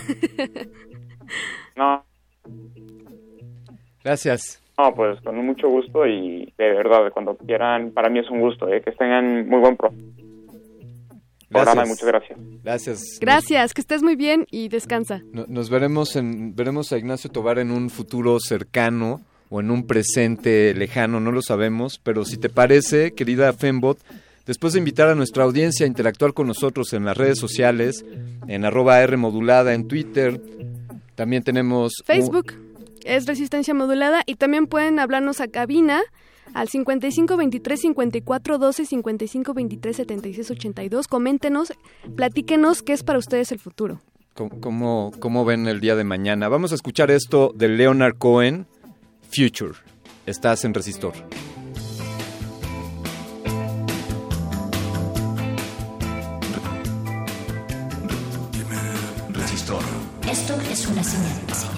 [1.75, 2.03] No,
[4.03, 4.61] Gracias.
[4.77, 8.67] no, pues con mucho gusto y de verdad, cuando quieran, para mí es un gusto,
[8.69, 8.81] ¿eh?
[8.81, 9.91] que tengan muy buen pro-
[11.49, 12.39] y muchas gracias.
[12.63, 13.01] Gracias.
[13.21, 15.21] Gracias, que estés muy bien y descansa.
[15.31, 19.87] No- Nos veremos en veremos a Ignacio Tobar en un futuro cercano o en un
[19.87, 23.97] presente lejano, no lo sabemos, pero si te parece, querida Fembot,
[24.45, 28.03] después de invitar a nuestra audiencia a interactuar con nosotros en las redes sociales,
[28.49, 30.41] en arroba R modulada, en Twitter,
[31.15, 32.53] también tenemos un- Facebook
[33.05, 36.01] es Resistencia Modulada y también pueden hablarnos a cabina
[36.53, 41.07] al 55 23 54 12 55 23 76 82.
[41.07, 41.73] Coméntenos,
[42.15, 43.99] platíquenos qué es para ustedes el futuro.
[44.33, 46.47] ¿Cómo, cómo, ven el día de mañana?
[46.47, 48.67] Vamos a escuchar esto de Leonard Cohen,
[49.31, 49.73] Future.
[50.27, 51.13] Estás en Resistor.
[59.31, 59.81] Resistor.
[60.29, 61.76] Esto es una señal.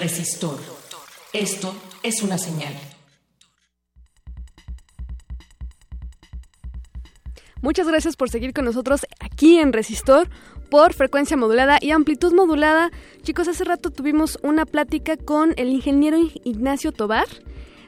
[0.00, 0.58] Resistor.
[1.34, 2.72] Esto es una señal.
[7.60, 10.30] Muchas gracias por seguir con nosotros aquí en Resistor
[10.70, 12.90] por frecuencia modulada y amplitud modulada.
[13.24, 17.26] Chicos, hace rato tuvimos una plática con el ingeniero Ignacio Tobar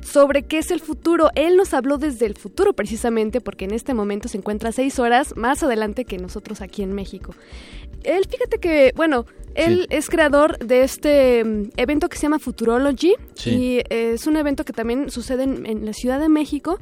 [0.03, 1.31] sobre qué es el futuro.
[1.35, 5.35] Él nos habló desde el futuro precisamente porque en este momento se encuentra seis horas
[5.35, 7.35] más adelante que nosotros aquí en México.
[8.05, 13.15] Él, fíjate que, bueno, él es creador de este mm, evento que se llama Futurology
[13.35, 13.51] Sí.
[13.51, 16.79] y es un evento que también sucede en, en la Ciudad de México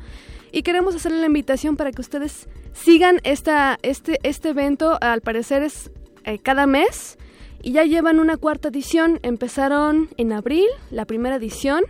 [0.52, 4.98] y queremos hacerle la invitación para que ustedes sigan esta, este, este evento.
[5.00, 5.90] Al parecer es
[6.24, 7.18] eh, cada mes
[7.62, 9.20] y ya llevan una cuarta edición.
[9.22, 11.84] Empezaron en abril, la primera edición,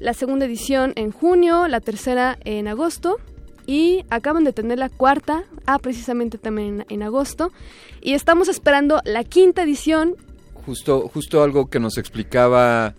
[0.00, 3.18] la segunda edición en junio, la tercera en agosto
[3.66, 7.52] y acaban de tener la cuarta, ah, precisamente también en, en agosto.
[8.00, 10.16] Y estamos esperando la quinta edición.
[10.66, 12.94] Justo, justo algo que nos explicaba,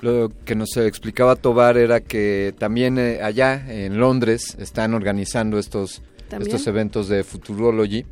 [0.00, 6.02] lo que nos explicaba Tobar era que también eh, allá en Londres están organizando estos,
[6.28, 6.50] También.
[6.50, 8.04] estos eventos de Futurology,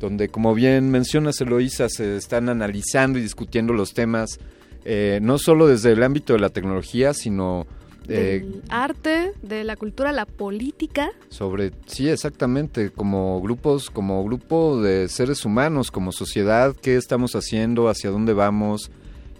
[0.00, 4.38] donde como bien mencionas Eloísa, se están analizando y discutiendo los temas,
[4.84, 7.66] eh, no solo desde el ámbito de la tecnología, sino
[8.08, 11.10] eh, del arte, de la cultura, la política.
[11.28, 17.88] sobre sí exactamente como grupos como grupo de seres humanos como sociedad qué estamos haciendo
[17.88, 18.90] hacia dónde vamos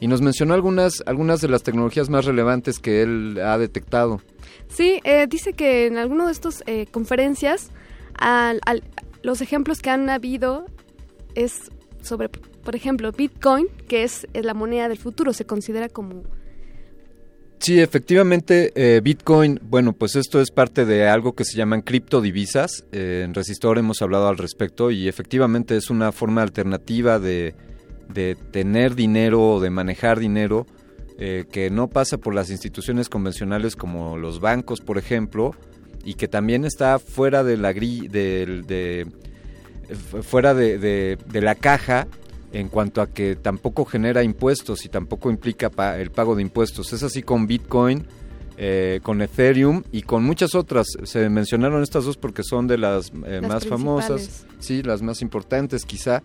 [0.00, 4.20] y nos mencionó algunas algunas de las tecnologías más relevantes que él ha detectado
[4.68, 7.70] Sí, eh, dice que en alguna de estas eh, conferencias
[8.18, 8.82] al- al-
[9.22, 10.66] los ejemplos que han habido
[11.34, 11.70] es
[12.02, 16.22] sobre, por ejemplo, Bitcoin, que es, es la moneda del futuro, se considera como...
[17.58, 22.84] sí efectivamente eh, Bitcoin bueno pues esto es parte de algo que se llaman criptodivisas.
[22.92, 27.54] Eh, en Resistor hemos hablado al respecto y efectivamente es una forma alternativa de
[28.08, 30.66] de tener dinero o de manejar dinero
[31.18, 35.52] eh, que no pasa por las instituciones convencionales como los bancos, por ejemplo,
[36.04, 39.06] y que también está fuera de la gri del- de,
[40.22, 42.06] fuera de, de- de la caja
[42.52, 46.92] en cuanto a que tampoco genera impuestos y tampoco implica pa- el pago de impuestos.
[46.92, 48.06] Es así con Bitcoin,
[48.56, 50.86] eh, con Ethereum y con muchas otras.
[51.04, 55.20] Se mencionaron estas dos porque son de las, eh, Las más famosas, sí, las más
[55.22, 56.22] importantes quizá.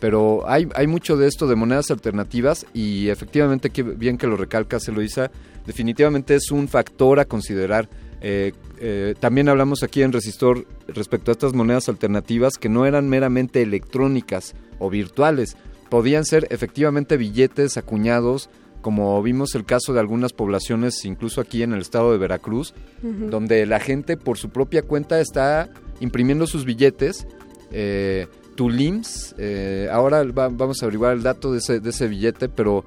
[0.00, 4.36] Pero hay, hay mucho de esto de monedas alternativas y efectivamente, que bien que lo
[4.36, 5.30] recalcas, Eloisa,
[5.66, 7.88] definitivamente es un factor a considerar.
[8.20, 13.08] Eh, eh, también hablamos aquí en Resistor respecto a estas monedas alternativas que no eran
[13.08, 15.56] meramente electrónicas o virtuales,
[15.88, 18.48] podían ser efectivamente billetes acuñados,
[18.82, 23.66] como vimos el caso de algunas poblaciones, incluso aquí en el estado de Veracruz, donde
[23.66, 25.68] la gente por su propia cuenta está
[26.00, 27.26] imprimiendo sus billetes.
[27.72, 32.48] Eh, Tulims, eh, ahora va- vamos a averiguar el dato de ese, de ese billete,
[32.48, 32.84] pero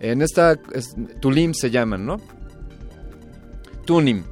[0.00, 2.16] en esta, es- Tulims se llaman, ¿no?
[3.84, 4.22] Tunim,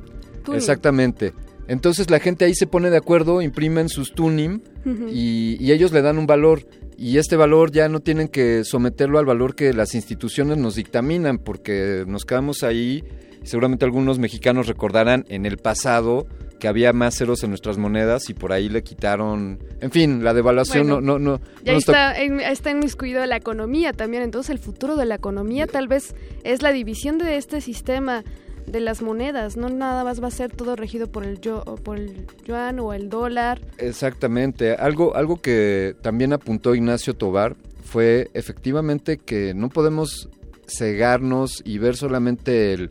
[0.44, 0.58] Tunim.
[0.58, 1.32] exactamente.
[1.68, 4.60] Entonces la gente ahí se pone de acuerdo, imprimen sus Tunim
[5.08, 6.62] y ellos le dan un valor
[7.02, 11.38] y este valor ya no tienen que someterlo al valor que las instituciones nos dictaminan
[11.38, 13.02] porque nos quedamos ahí
[13.42, 16.26] seguramente algunos mexicanos recordarán en el pasado
[16.58, 20.34] que había más ceros en nuestras monedas y por ahí le quitaron en fin la
[20.34, 24.22] devaluación Bueno, no no no Ya no to- está, en- está inmiscuido la economía también,
[24.22, 26.14] entonces el futuro de la economía tal vez
[26.44, 28.24] es la división de este sistema
[28.70, 31.98] de las monedas, no nada más va a ser todo regido por el yo, por
[31.98, 33.60] el yuan o el dólar.
[33.78, 34.74] Exactamente.
[34.74, 40.28] Algo, algo que también apuntó Ignacio Tobar fue efectivamente que no podemos
[40.66, 42.90] cegarnos y ver solamente el,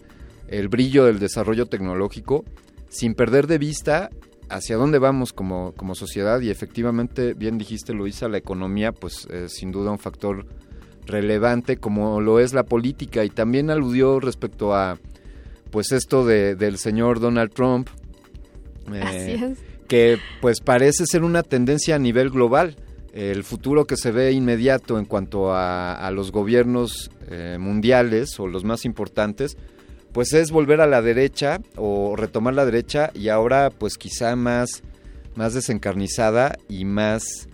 [0.49, 2.43] el brillo del desarrollo tecnológico
[2.89, 4.09] sin perder de vista
[4.49, 9.53] hacia dónde vamos como, como sociedad y efectivamente, bien dijiste Luisa, la economía pues es
[9.53, 10.45] sin duda un factor
[11.05, 14.97] relevante como lo es la política y también aludió respecto a
[15.71, 17.89] pues esto de, del señor Donald Trump.
[18.93, 19.59] eh, Así es.
[19.87, 22.75] que pues parece ser una tendencia a nivel global.
[23.13, 28.47] El futuro que se ve inmediato en cuanto a, a los gobiernos eh, mundiales o
[28.47, 29.57] los más importantes,
[30.11, 34.83] pues es volver a la derecha o retomar la derecha y ahora pues quizá más,
[35.35, 37.47] más desencarnizada y más,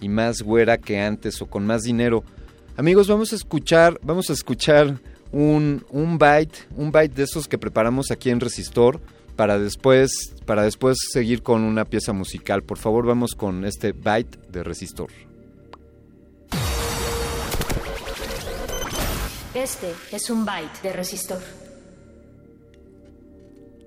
[0.00, 2.24] y más güera que antes o con más dinero.
[2.76, 4.98] Amigos, vamos a escuchar, vamos a escuchar
[5.36, 9.00] un, un byte, un de esos que preparamos aquí en Resistor
[9.36, 12.62] para después, para después seguir con una pieza musical.
[12.62, 15.10] Por favor, vamos con este byte de Resistor.
[19.52, 21.42] Este es un byte de Resistor.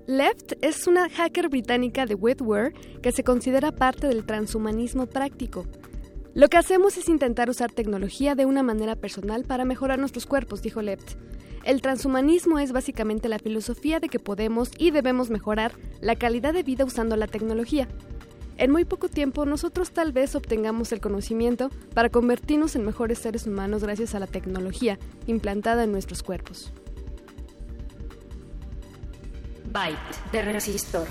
[0.06, 2.72] Left es una hacker británica de wetware
[3.02, 5.66] que se considera parte del transhumanismo práctico
[6.40, 10.62] lo que hacemos es intentar usar tecnología de una manera personal para mejorar nuestros cuerpos,
[10.62, 11.18] dijo Lept.
[11.64, 16.62] El transhumanismo es básicamente la filosofía de que podemos y debemos mejorar la calidad de
[16.62, 17.88] vida usando la tecnología.
[18.56, 23.46] En muy poco tiempo nosotros tal vez obtengamos el conocimiento para convertirnos en mejores seres
[23.46, 26.72] humanos gracias a la tecnología implantada en nuestros cuerpos.
[29.70, 31.06] Byte de resistor.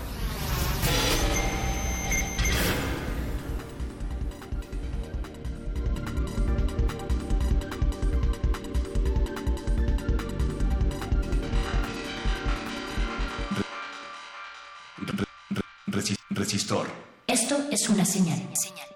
[16.29, 16.87] Resistor.
[17.27, 18.37] Esto es una señal.
[18.53, 18.87] señal.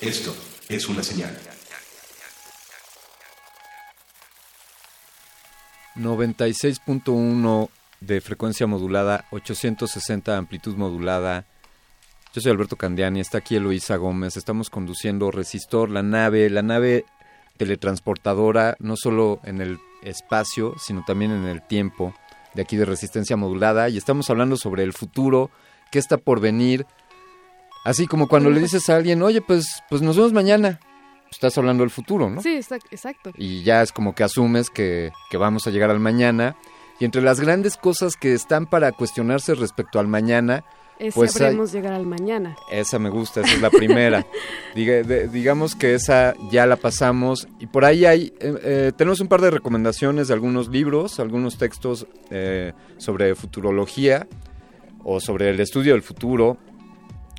[0.00, 0.34] Esto
[0.68, 1.38] es una señal.
[5.94, 7.68] 96.1
[8.00, 11.46] de frecuencia modulada, 860 amplitud modulada.
[12.34, 17.04] Yo soy Alberto Candiani, está aquí Eloísa Gómez, estamos conduciendo Resistor, la nave, la nave
[17.56, 22.12] teletransportadora, no solo en el espacio, sino también en el tiempo,
[22.54, 25.52] de aquí de resistencia modulada, y estamos hablando sobre el futuro,
[25.92, 26.84] qué está por venir,
[27.84, 30.80] así como cuando le dices a alguien, oye, pues, pues nos vemos mañana,
[31.30, 32.40] estás hablando del futuro, ¿no?
[32.42, 33.30] Sí, exac- exacto.
[33.36, 36.56] y ya es como que asumes que, que vamos a llegar al mañana.
[37.00, 40.64] Y entre las grandes cosas que están para cuestionarse respecto al mañana,
[41.00, 42.54] Es pues hay- habremos llegar al mañana.
[42.70, 44.24] esa me gusta, esa es la primera.
[44.76, 49.18] Diga- de- digamos que esa ya la pasamos y por ahí hay, eh, eh, tenemos
[49.18, 54.28] un par de recomendaciones de algunos libros, algunos textos eh, sobre futurología
[55.02, 56.58] o sobre el estudio del futuro.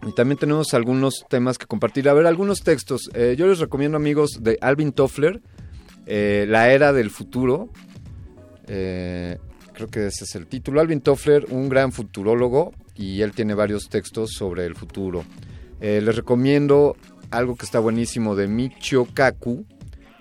[0.07, 2.07] Y también tenemos algunos temas que compartir.
[2.09, 3.09] A ver, algunos textos.
[3.13, 5.41] Eh, yo les recomiendo, amigos, de Alvin Toffler,
[6.05, 7.69] eh, La Era del Futuro.
[8.67, 9.39] Eh,
[9.73, 10.79] creo que ese es el título.
[10.79, 15.23] Alvin Toffler, un gran futurólogo, y él tiene varios textos sobre el futuro.
[15.79, 16.95] Les recomiendo
[17.31, 19.65] algo que está buenísimo de Michio Kaku,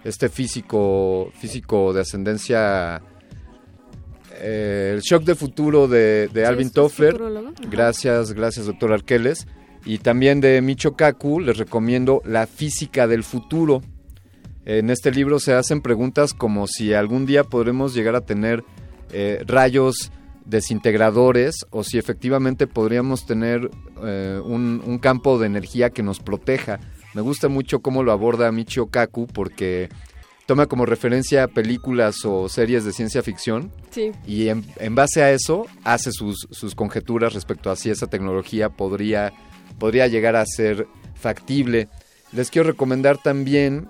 [0.02, 3.02] este físico, físico de ascendencia...
[4.40, 7.16] el shock de futuro de, de Alvin Toffler.
[7.70, 9.46] Gracias, gracias, doctor Arqueles.
[9.84, 13.82] Y también de Michio Kaku les recomiendo La física del futuro.
[14.64, 18.64] En este libro se hacen preguntas como si algún día podremos llegar a tener
[19.12, 20.10] eh, rayos
[20.46, 23.70] desintegradores o si efectivamente podríamos tener
[24.02, 26.80] eh, un, un campo de energía que nos proteja.
[27.14, 29.88] Me gusta mucho cómo lo aborda Michio Kaku porque
[30.46, 34.12] toma como referencia películas o series de ciencia ficción Sí.
[34.26, 38.68] y en, en base a eso hace sus, sus conjeturas respecto a si esa tecnología
[38.70, 39.32] podría,
[39.78, 41.88] podría llegar a ser factible.
[42.32, 43.88] Les quiero recomendar también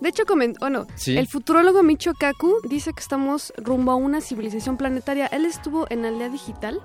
[0.00, 1.16] De hecho, comen- bueno, Sí.
[1.16, 5.26] el futurólogo Michio Kaku dice que estamos rumbo a una civilización planetaria.
[5.26, 6.82] Él estuvo en Aldea Digital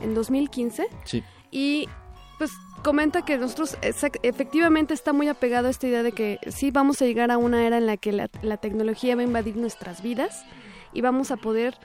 [0.00, 1.22] en 2015 Sí.
[1.50, 1.86] y
[2.38, 2.50] pues
[2.82, 3.76] comenta que nosotros
[4.22, 7.66] efectivamente está muy apegado a esta idea de que sí vamos a llegar a una
[7.66, 10.42] era en la que la, la tecnología va a invadir nuestras vidas
[10.94, 11.76] y vamos a poder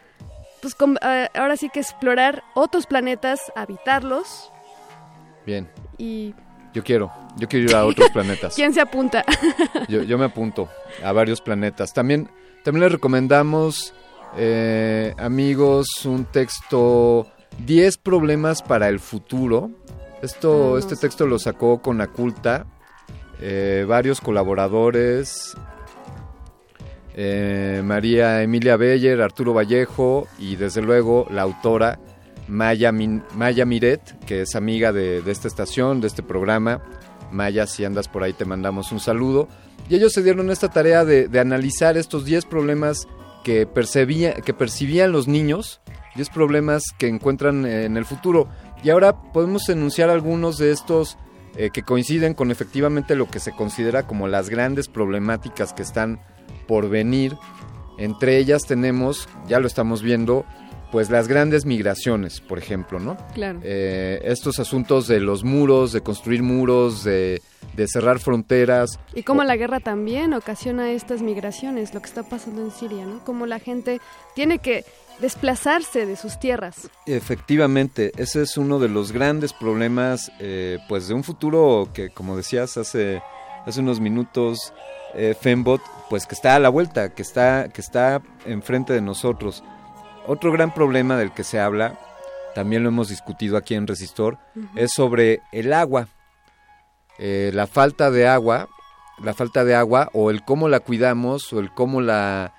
[0.62, 4.52] pues com- eh, ahora sí que explorar otros planetas, habitarlos
[5.46, 5.68] Bien,
[6.02, 6.34] y
[6.74, 8.56] yo quiero, yo quiero ir a otros planetas.
[8.56, 9.24] ¿quién se apunta?
[9.88, 10.68] Yo, yo me apunto
[11.04, 11.94] a varios planetas.
[11.94, 12.30] También,
[12.64, 13.94] también les recomendamos,
[14.36, 17.28] eh, amigos, un texto
[17.66, 19.70] 10 problemas para el futuro.
[20.24, 22.66] Esto, este texto lo sacó con Aculta,
[23.42, 25.56] eh, varios colaboradores,
[27.16, 32.00] eh, María Emilia Beller, Arturo Vallejo y desde luego la autora
[32.52, 36.82] Maya, Min- Maya Miret, que es amiga de, esta estación, de este programa.
[37.32, 39.48] Maya, si andas por ahí te mandamos un saludo.
[39.90, 43.08] Y ellos se dieron esta tarea de, analizar estos 10 problemas
[43.46, 45.80] que, percibía, que percibían los niños,
[46.16, 48.50] 10 problemas que encuentran en el futuro.
[48.84, 51.18] Y ahora podemos enunciar algunos de estos
[51.56, 56.20] eh, que coinciden con efectivamente lo que se considera como las grandes problemáticas que están
[56.68, 57.36] por venir.
[57.98, 60.46] Entre ellas tenemos, ya lo estamos viendo,
[60.92, 63.18] pues las grandes migraciones, por ejemplo, ¿no?
[63.34, 63.60] Claro.
[63.64, 67.42] Eh, estos asuntos de los muros, de construir muros, de,
[67.76, 69.00] de cerrar fronteras.
[69.16, 73.24] Y cómo la guerra también ocasiona estas migraciones, lo que está pasando en Siria, ¿no?
[73.24, 74.02] Como la gente
[74.36, 74.84] tiene que
[75.20, 76.90] desplazarse de sus tierras.
[77.06, 82.36] Efectivamente, ese es uno de los grandes problemas, eh, pues de un futuro que, como
[82.36, 83.22] decías hace
[83.66, 84.74] hace unos minutos
[85.14, 89.64] eh, Fembot, pues que está a la vuelta, que está, que está enfrente de nosotros.
[90.34, 92.00] Otro gran problema del que se habla,
[92.56, 94.38] también lo hemos discutido aquí en Resistor,
[94.78, 96.08] es sobre el agua.
[97.20, 98.70] Eh, la falta de agua,
[99.22, 102.54] la falta de agua o el cómo la cuidamos o el cómo la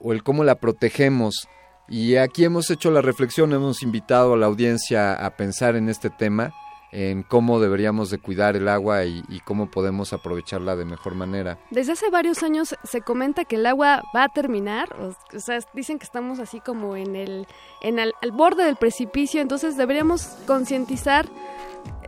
[0.00, 1.48] o el cómo la protegemos.
[1.88, 6.10] Y aquí hemos hecho la reflexión, hemos invitado a la audiencia a pensar en este
[6.10, 6.52] tema,
[6.94, 11.58] en cómo deberíamos de cuidar el agua y, y cómo podemos aprovecharla de mejor manera.
[11.70, 15.58] Desde hace varios años se comenta que el agua va a terminar, o, o sea,
[15.74, 17.48] dicen que estamos así como en el,
[17.82, 21.26] en el, al borde del precipicio, entonces deberíamos concientizar,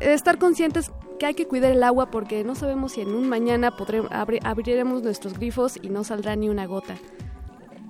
[0.01, 3.77] estar conscientes que hay que cuidar el agua porque no sabemos si en un mañana
[3.77, 6.95] podremos, abriremos nuestros grifos y no saldrá ni una gota.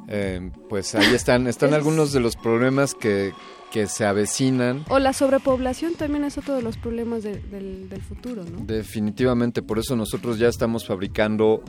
[0.09, 3.33] Eh, pues ahí están, están algunos de los problemas que,
[3.73, 4.85] que se avecinan.
[4.89, 8.65] O la sobrepoblación también es otro de los problemas de- del, del futuro, ¿no?
[8.65, 11.63] Definitivamente, por eso nosotros ya estamos fabricando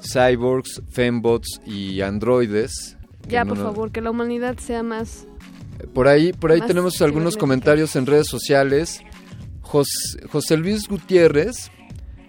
[0.00, 2.96] cyborgs, fembots y androides.
[3.28, 5.26] Ya, no por nos- favor, que la humanidad sea más...
[5.94, 9.00] Por ahí, por ahí tenemos algunos comentarios en redes sociales.
[9.62, 11.70] Jos- José Luis Gutiérrez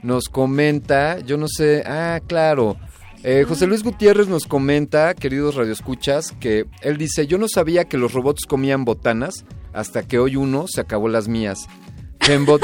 [0.01, 2.77] nos comenta, yo no sé, ah, claro.
[3.23, 7.97] Eh, José Luis Gutiérrez nos comenta, queridos radioescuchas, que él dice, yo no sabía que
[7.97, 11.67] los robots comían botanas hasta que hoy uno se acabó las mías.
[12.19, 12.61] Fembot,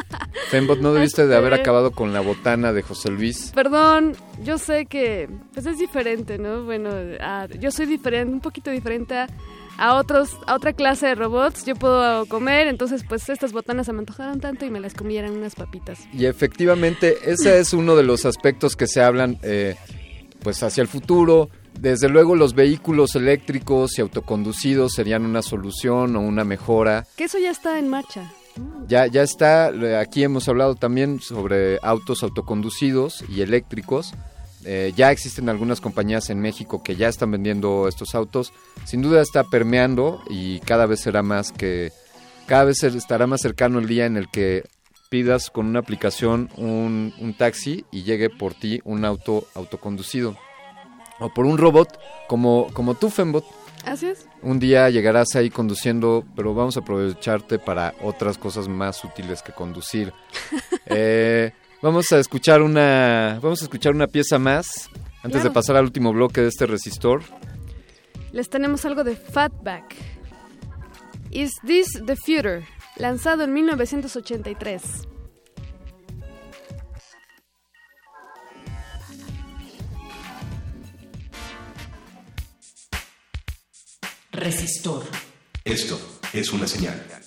[0.50, 3.52] Fembot, no debiste de haber Este- acabado con la botana de José Luis.
[3.54, 4.14] Perdón,
[4.44, 6.64] yo sé que pues es diferente, ¿no?
[6.64, 6.90] Bueno,
[7.20, 9.28] a- yo soy diferente, un poquito diferente a,
[9.78, 11.64] a otros, a otra clase de robots.
[11.66, 15.32] Yo puedo comer, entonces pues estas botanas se me antojaron tanto y me las comieran
[15.32, 15.98] unas papitas.
[16.14, 19.76] Y efectivamente, ese es uno de los aspectos que se hablan eh,
[20.42, 21.48] pues hacia el futuro.
[21.78, 27.06] Desde luego los vehículos eléctricos y autoconducidos serían una solución o una mejora.
[27.16, 28.30] Que eso ya está en marcha.
[28.86, 34.12] Ya, ya está, aquí hemos hablado también sobre autos autoconducidos y eléctricos.
[34.64, 38.52] Eh, ya existen algunas compañías en México que ya están vendiendo estos autos.
[38.84, 41.92] Sin duda está permeando y cada vez será más que,
[42.46, 44.64] cada vez estará más cercano el día en el que
[45.12, 50.38] pidas con una aplicación un, un taxi y llegue por ti un auto autoconducido.
[51.20, 53.44] O por un robot como, como tú, Fembot.
[53.84, 54.26] Así es.
[54.40, 59.52] Un día llegarás ahí conduciendo, pero vamos a aprovecharte para otras cosas más útiles que
[59.52, 60.14] conducir.
[60.86, 64.90] Eh, vamos a escuchar una, vamos a escuchar una pieza más
[65.22, 67.22] antes de pasar al último bloque de este resistor.
[68.32, 69.94] Les tenemos algo de Fatback.
[71.30, 72.64] Is This the Future?
[72.96, 74.82] Lanzado en 1983.
[84.32, 85.04] Resistor.
[85.64, 85.98] Esto
[86.32, 87.21] es una señal.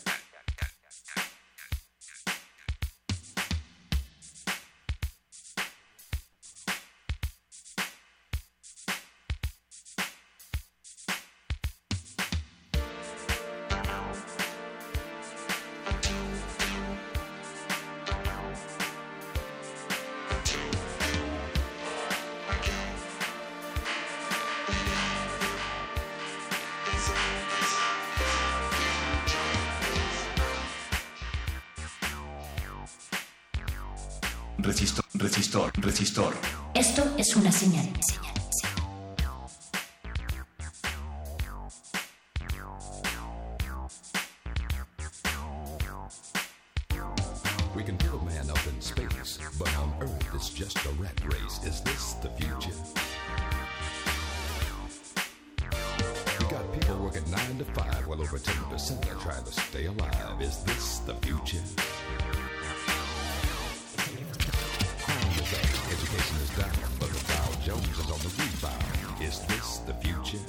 [60.66, 61.64] This the future?
[65.92, 69.22] Education is down, but the Dow Jones is on the rebound.
[69.22, 70.44] Is this the future?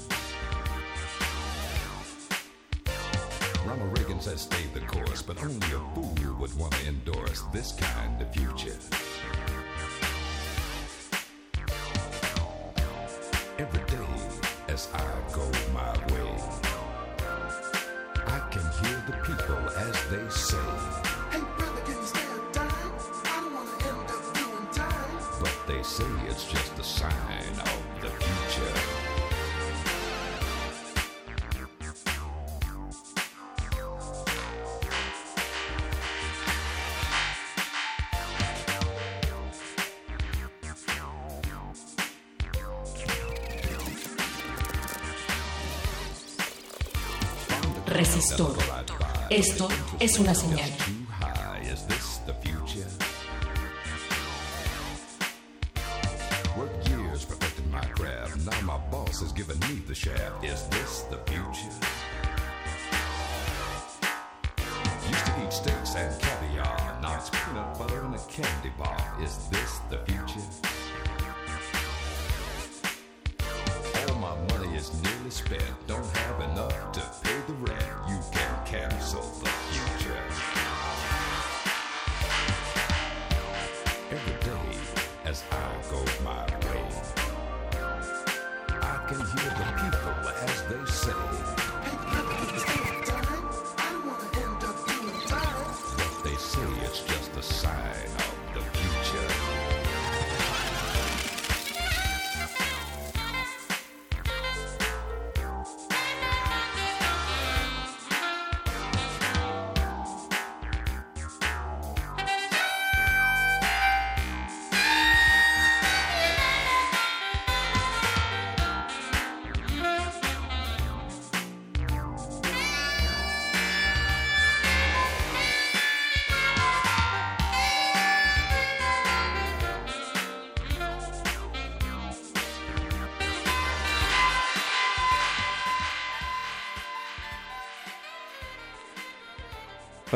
[3.67, 7.73] Ronald Reagan says stay the course, but only a fool would want to endorse this
[7.73, 9.06] kind of future.
[49.37, 49.69] Esto
[50.01, 50.71] es una señal.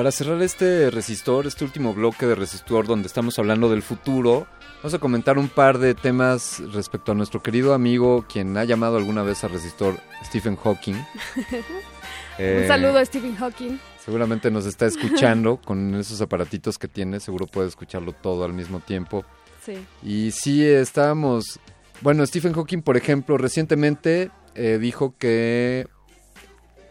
[0.01, 4.47] Para cerrar este resistor, este último bloque de resistor donde estamos hablando del futuro,
[4.77, 8.97] vamos a comentar un par de temas respecto a nuestro querido amigo, quien ha llamado
[8.97, 10.97] alguna vez a resistor, Stephen Hawking.
[12.39, 13.79] Eh, Un saludo a Stephen Hawking.
[14.03, 18.81] Seguramente nos está escuchando con esos aparatitos que tiene, seguro puede escucharlo todo al mismo
[18.81, 19.27] tiempo.
[19.63, 19.75] Sí.
[20.03, 21.61] Y sí, estábamos...
[22.01, 25.89] Bueno, Stephen Hawking, por ejemplo, recientemente eh, dijo que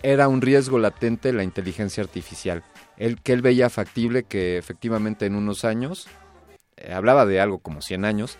[0.03, 2.63] era un riesgo latente la inteligencia artificial.
[2.97, 6.07] Él, que él veía factible que efectivamente en unos años,
[6.77, 8.37] eh, hablaba de algo como 100 años,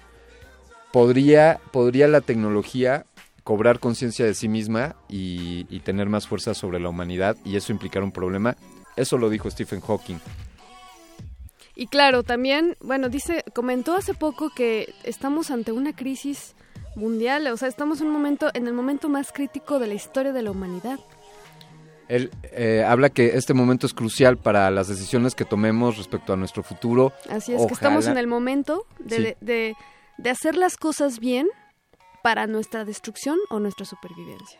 [0.92, 3.06] podría, podría la tecnología
[3.44, 8.04] cobrar conciencia de sí misma y, tener más fuerza sobre la humanidad y eso implicar
[8.04, 8.56] un problema.
[8.96, 10.18] Eso lo dijo Stephen Hawking.
[11.74, 16.54] Y claro, también, bueno, dice, comentó hace poco que estamos ante una crisis
[16.96, 20.34] mundial, o sea, estamos en un momento, en el momento más crítico de la historia
[20.34, 21.00] de la humanidad.
[22.10, 26.36] Él eh, habla que este momento es crucial para las decisiones que tomemos respecto a
[26.36, 27.14] nuestro futuro.
[27.30, 29.36] Así es, que estamos en el momento de, Sí.
[29.46, 29.76] de,
[30.18, 31.48] de hacer las cosas bien
[32.24, 34.60] para nuestra destrucción o nuestra supervivencia.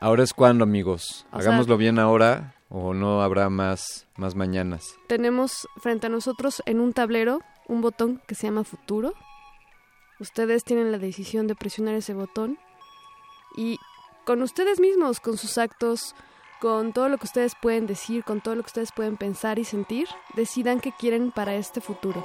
[0.00, 1.24] Ahora es cuando, amigos.
[1.30, 4.84] O sea- Hagámoslo bien ahora o no habrá más, más mañanas.
[5.06, 9.14] Tenemos frente a nosotros en un tablero un botón que se llama futuro.
[10.18, 12.58] Ustedes tienen la decisión de presionar ese botón
[13.56, 13.78] y
[14.24, 16.14] con ustedes mismos, con sus actos,
[16.62, 19.64] con todo lo que ustedes pueden decir, con todo lo que ustedes pueden pensar y
[19.64, 20.06] sentir,
[20.36, 22.24] decidan qué quieren para este futuro.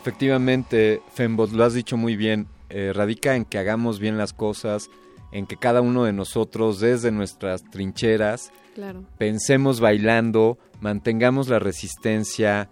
[0.00, 2.48] Efectivamente, Fembot, lo has dicho muy bien.
[2.74, 4.88] eh, radica en que hagamos bien las cosas,
[5.30, 9.04] en que cada uno de nosotros, desde nuestras trincheras, Claro.
[9.18, 12.70] pensemos bailando, mantengamos la resistencia,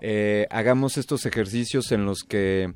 [0.00, 2.72] eh, hagamos estos ejercicios en los que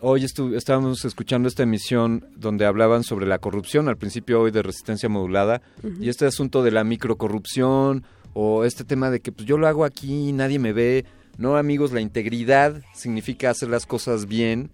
[0.00, 5.08] hoy estábamos escuchando esta emisión donde hablaban sobre la corrupción, al principio hoy de resistencia
[5.08, 5.62] modulada,
[6.00, 9.84] y este asunto de la microcorrupción o este tema de que pues, yo lo hago
[9.84, 11.04] aquí nadie me ve.
[11.38, 14.70] No, amigos, la integridad significa hacer las cosas bien,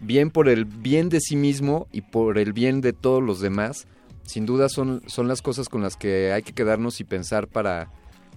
[0.00, 3.86] bien por el bien de sí mismo y por el bien de todos los demás.
[4.24, 7.90] Sin duda son, son las cosas con las que hay que quedarnos y pensar para,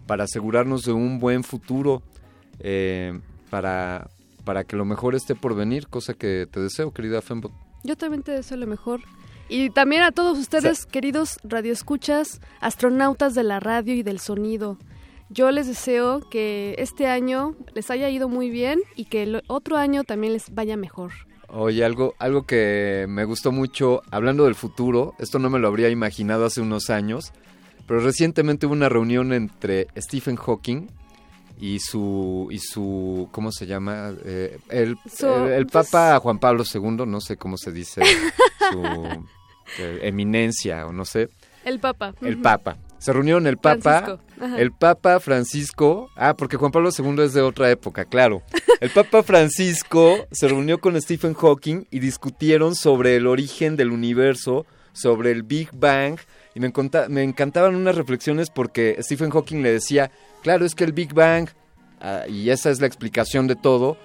[0.08, 2.02] para asegurarnos de un buen futuro,
[2.60, 4.10] eh, para,
[4.46, 7.52] para que lo mejor esté por venir, cosa que te deseo, querida Fembot.
[7.84, 9.02] Yo también te deseo lo mejor.
[9.50, 14.80] Y también a todos ustedes, queridos radioescuchas, astronautas de la radio y del sonido.
[15.30, 19.78] Yo les deseo que este año les haya ido muy bien y que el otro
[19.78, 21.12] año también les vaya mejor.
[21.48, 25.90] Oye, algo, algo que me gustó mucho, hablando del futuro, esto no me lo habría
[25.90, 27.32] imaginado hace unos años,
[27.88, 30.88] pero recientemente hubo una reunión entre Stephen Hawking
[31.60, 34.14] y su, y su ¿cómo se llama?
[34.26, 38.02] Eh, el, Su- el, el pues- Papa Juan Pablo II, no sé cómo se dice,
[38.72, 38.84] su
[39.80, 41.30] eh, eminencia o no sé,
[41.64, 42.14] El Papa.
[42.22, 42.38] el.
[42.42, 42.78] Papa.
[42.98, 44.20] Se reunieron el Papa,
[44.58, 48.42] el Papa Francisco, ah, porque Juan Pablo II es de otra época, claro.
[48.82, 54.66] El Papa Francisco se reunió con Stephen Hawking y discutieron sobre el origen del universo,
[54.96, 56.18] sobre el Big Bang,
[56.56, 56.72] y me,
[57.10, 60.10] me encantaban unas reflexiones porque Stephen Hawking le decía,
[60.42, 61.50] claro, es que el Big Bang,
[62.00, 63.98] ah, y esa es la explicación de todo,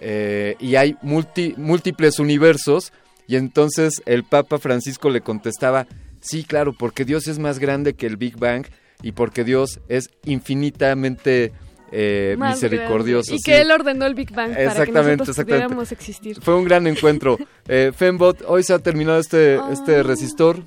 [0.00, 2.92] eh, y hay multi- múltiples universos,
[3.26, 5.86] y entonces el Papa Francisco le contestaba,
[6.20, 8.66] sí, claro, porque Dios es más grande que el Big Bang
[9.02, 11.52] y porque Dios es infinitamente
[11.92, 13.34] eh, misericordioso.
[13.34, 13.44] Y sí.
[13.44, 15.66] que él ordenó el Big Bang para que Exactamente, nosotros exactamente.
[15.66, 16.40] pudiéramos existir.
[16.40, 17.38] Fue un gran encuentro.
[17.70, 20.62] Eh, Fembot, hoy se ha terminado este, este resistor.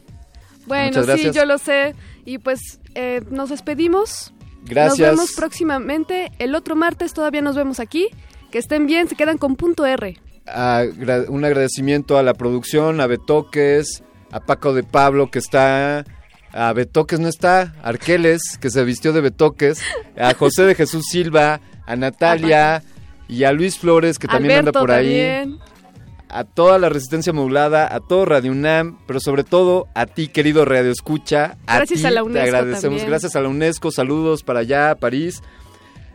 [0.68, 1.96] Bueno, sí, yo lo sé.
[2.26, 4.34] Y pues eh, nos despedimos.
[4.64, 5.00] Gracias.
[5.00, 6.32] Nos vemos próximamente.
[6.38, 8.10] El otro martes todavía nos vemos aquí.
[8.52, 10.16] Que estén bien, se quedan con punto R.
[11.28, 16.06] Un agradecimiento a la producción, a Betoques, a Paco de Pablo que está,
[16.54, 19.82] a Betoques no está, Arqueles que se vistió de Betoques,
[20.18, 22.84] a José de Jesús Silva, a Natalia
[23.28, 25.58] y a Luis Flores que también Alberto anda por ahí.
[26.34, 30.64] A toda la resistencia modulada, a todo Radio UNAM, pero sobre todo a ti, querido
[30.64, 31.58] Radio Escucha.
[31.68, 32.82] A Gracias ti a la te UNESCO agradecemos.
[32.82, 33.08] también.
[33.10, 33.92] Gracias a la UNESCO.
[33.92, 35.42] Saludos para allá, a París.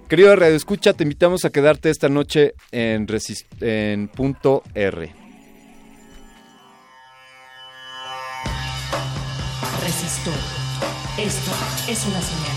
[0.09, 3.07] Querido Radio Escucha, te invitamos a quedarte esta noche en,
[3.61, 5.26] en punto R.
[9.87, 10.35] Resistor.
[11.17, 11.53] Esto
[11.87, 12.56] es una señal.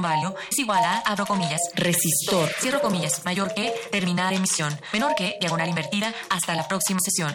[0.00, 5.36] Value es igual a, abro comillas, resistor, cierro comillas, mayor que, terminar emisión, menor que,
[5.40, 7.32] diagonal invertida, hasta la próxima sesión.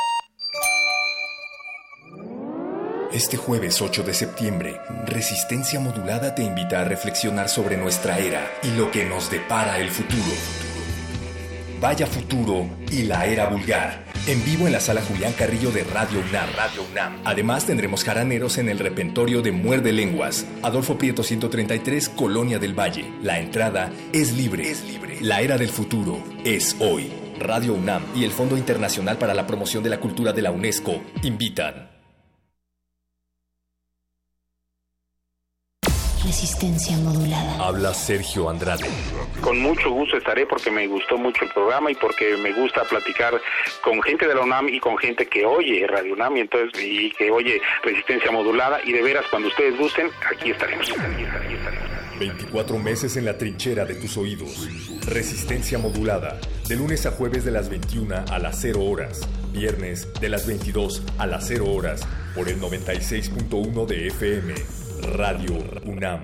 [3.12, 8.70] Este jueves 8 de septiembre, Resistencia Modulada te invita a reflexionar sobre nuestra era y
[8.72, 10.69] lo que nos depara el futuro.
[11.80, 14.04] Vaya futuro y la era vulgar.
[14.28, 16.50] En vivo en la sala Julián Carrillo de Radio UNAM.
[16.54, 17.22] Radio UNAM.
[17.24, 20.46] Además tendremos jaraneros en el repentorio de Muerde Lenguas.
[20.62, 23.14] Adolfo Prieto 133, Colonia del Valle.
[23.24, 24.70] La entrada es libre.
[24.70, 25.20] Es libre.
[25.22, 27.14] La era del futuro es hoy.
[27.40, 31.02] Radio UNAM y el Fondo Internacional para la Promoción de la Cultura de la UNESCO
[31.24, 31.89] invitan.
[36.24, 37.66] Resistencia modulada.
[37.66, 38.86] Habla Sergio Andrade.
[39.42, 43.40] Con mucho gusto estaré porque me gustó mucho el programa y porque me gusta platicar
[43.82, 47.12] con gente de la UNAM y con gente que oye Radio UNAM y entonces y
[47.12, 50.90] que oye Resistencia Modulada y de veras cuando ustedes gusten aquí estaremos.
[50.92, 52.00] Aquí estaremos.
[52.20, 54.68] 24 meses en la trinchera de tus oídos.
[55.06, 56.38] Resistencia modulada.
[56.68, 59.22] De lunes a jueves de las 21 a las 0 horas.
[59.54, 62.06] Viernes de las 22 a las 0 horas.
[62.36, 64.54] Por el 96.1 de FM.
[65.02, 66.24] Radio UNAM.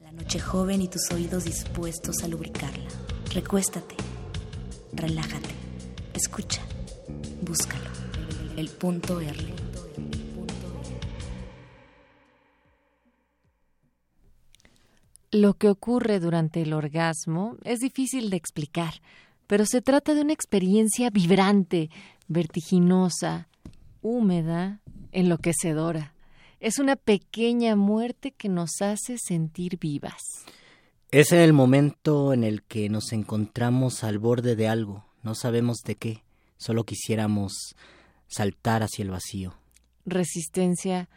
[0.00, 2.88] La noche joven y tus oídos dispuestos a lubricarla.
[3.34, 3.94] Recuéstate.
[4.92, 5.50] Relájate.
[6.14, 6.62] Escucha.
[7.42, 7.90] Búscalo.
[8.56, 9.60] El punto R.
[15.32, 18.94] Lo que ocurre durante el orgasmo es difícil de explicar,
[19.50, 21.90] pero se trata de una experiencia vibrante,
[22.28, 23.48] vertiginosa,
[24.00, 24.80] húmeda,
[25.10, 26.14] enloquecedora.
[26.60, 30.22] Es una pequeña muerte que nos hace sentir vivas.
[31.10, 35.96] Es el momento en el que nos encontramos al borde de algo, no sabemos de
[35.96, 36.22] qué,
[36.56, 37.74] solo quisiéramos
[38.28, 39.56] saltar hacia el vacío.
[40.06, 41.08] Resistencia,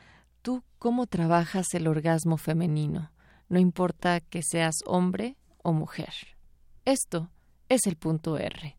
[0.42, 3.12] ¿tú cómo trabajas el orgasmo femenino?
[3.48, 6.16] No importa que seas hombre o mujer.
[6.84, 7.30] Esto
[7.74, 8.78] es el punto R.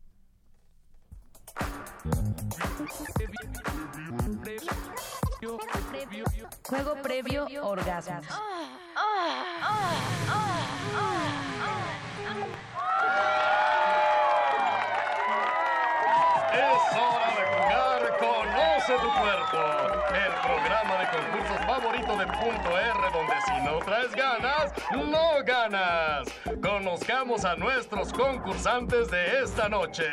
[6.67, 8.21] Juego previo, orgasmo.
[16.53, 19.59] Es hora de jugar Conoce tu cuerpo,
[20.13, 26.44] el programa de concursos favorito de Punto R, donde si no traes ganas, no ganas.
[27.15, 30.03] Conozcamos a nuestros concursantes de esta noche.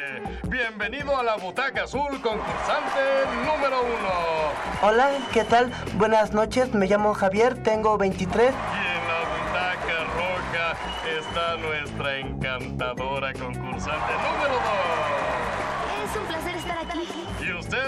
[0.48, 3.00] Bienvenido a la Butaca Azul, concursante
[3.44, 4.88] número uno.
[4.88, 5.72] Hola, ¿qué tal?
[5.94, 8.50] Buenas noches, me llamo Javier, tengo 23.
[8.50, 10.76] Y en la butaca roja
[11.18, 14.81] está nuestra encantadora concursante número dos.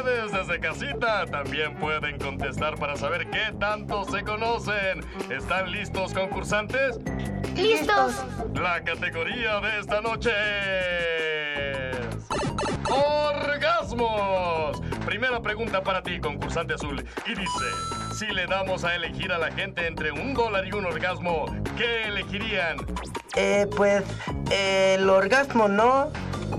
[0.04, 5.02] Ustedes desde casita también pueden contestar para saber qué tanto se conocen.
[5.30, 6.98] ¿Están listos concursantes?
[7.56, 8.22] ¡Listos!
[8.54, 11.43] La categoría de esta noche.
[12.90, 14.80] ¡Orgasmos!
[15.04, 17.04] Primera pregunta para ti, concursante azul.
[17.26, 17.64] Y dice,
[18.14, 21.46] si le damos a elegir a la gente entre un dólar y un orgasmo,
[21.76, 22.78] ¿qué elegirían?
[23.36, 24.04] Eh, pues,
[24.50, 26.10] eh, el orgasmo, ¿no?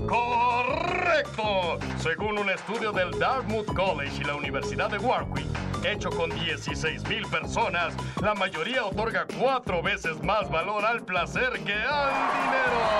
[0.06, 1.78] ¡Correcto!
[1.98, 5.46] Según un estudio del Dartmouth College y la Universidad de Warwick,
[5.84, 12.12] hecho con 16.000 personas, la mayoría otorga cuatro veces más valor al placer que al
[12.44, 12.96] dinero.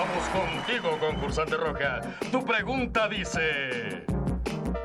[0.00, 2.00] Vamos contigo, concursante roja.
[2.32, 4.06] Tu pregunta dice...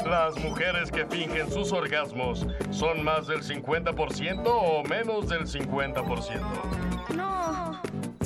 [0.06, 6.42] ¿Las mujeres que fingen sus orgasmos son más del 50% o menos del 50%?
[7.16, 7.82] No,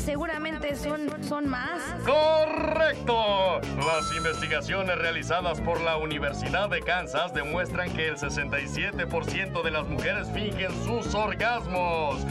[0.09, 1.83] seguramente son, son más.
[2.03, 3.61] ¡Correcto!
[3.61, 10.27] Las investigaciones realizadas por la Universidad de Kansas demuestran que el 67% de las mujeres
[10.33, 12.25] fingen sus orgasmos.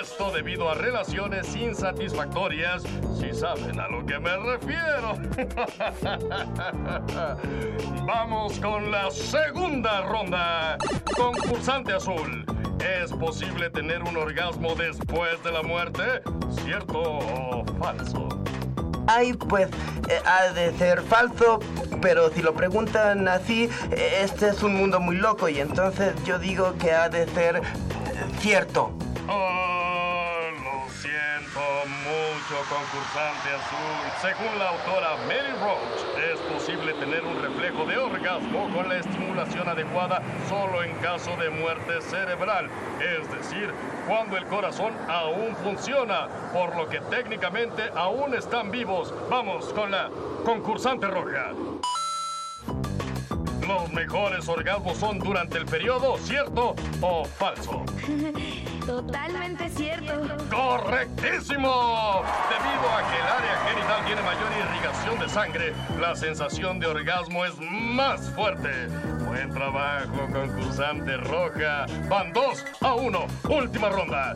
[0.00, 2.82] Esto debido a relaciones insatisfactorias,
[3.16, 5.14] si saben a lo que me refiero.
[8.06, 10.78] Vamos con la segunda ronda.
[11.16, 12.44] Concursante azul.
[12.80, 16.02] ¿Es posible tener un orgasmo después de la muerte?
[16.64, 18.28] ¿Cierto o falso?
[19.06, 19.68] Ay, pues,
[20.08, 21.58] eh, ha de ser falso,
[22.00, 26.38] pero si lo preguntan así, eh, este es un mundo muy loco y entonces yo
[26.38, 27.60] digo que ha de ser eh,
[28.38, 28.92] cierto.
[29.28, 29.89] Oh,
[31.50, 34.10] siento mucho, concursante azul.
[34.20, 39.68] Según la autora Mary Roach, es posible tener un reflejo de orgasmo con la estimulación
[39.68, 42.68] adecuada solo en caso de muerte cerebral,
[43.00, 43.72] es decir,
[44.06, 49.12] cuando el corazón aún funciona, por lo que técnicamente aún están vivos.
[49.28, 50.10] Vamos con la
[50.44, 51.52] concursante roja.
[53.70, 57.84] Los mejores orgasmos son durante el periodo, ¿cierto o falso?
[58.86, 60.12] Totalmente cierto.
[60.50, 62.24] ¡Correctísimo!
[62.50, 67.44] Debido a que el área genital tiene mayor irrigación de sangre, la sensación de orgasmo
[67.44, 68.88] es más fuerte.
[69.28, 71.86] Buen trabajo, concursante roja.
[72.08, 73.26] Van 2 a 1.
[73.50, 74.34] Última ronda.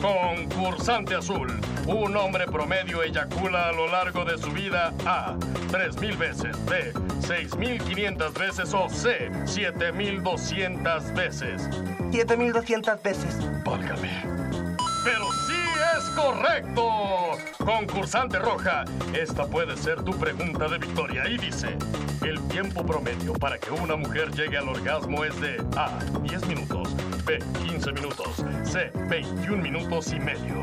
[0.00, 1.48] Concursante azul.
[1.86, 5.34] Un hombre promedio eyacula a lo largo de su vida A.
[5.70, 6.56] 3.000 veces.
[6.66, 6.92] B.
[7.22, 8.74] 6.500 veces.
[8.74, 9.30] O C.
[9.44, 11.68] 7.200 veces.
[12.12, 13.36] 7200 veces.
[13.64, 14.22] Válgame.
[15.04, 15.26] Pero
[16.18, 16.90] correcto.
[17.64, 21.76] Concursante roja, esta puede ser tu pregunta de victoria y dice,
[22.22, 26.88] el tiempo promedio para que una mujer llegue al orgasmo es de A, 10 minutos,
[27.24, 30.56] B, 15 minutos, C, 21 minutos y medio.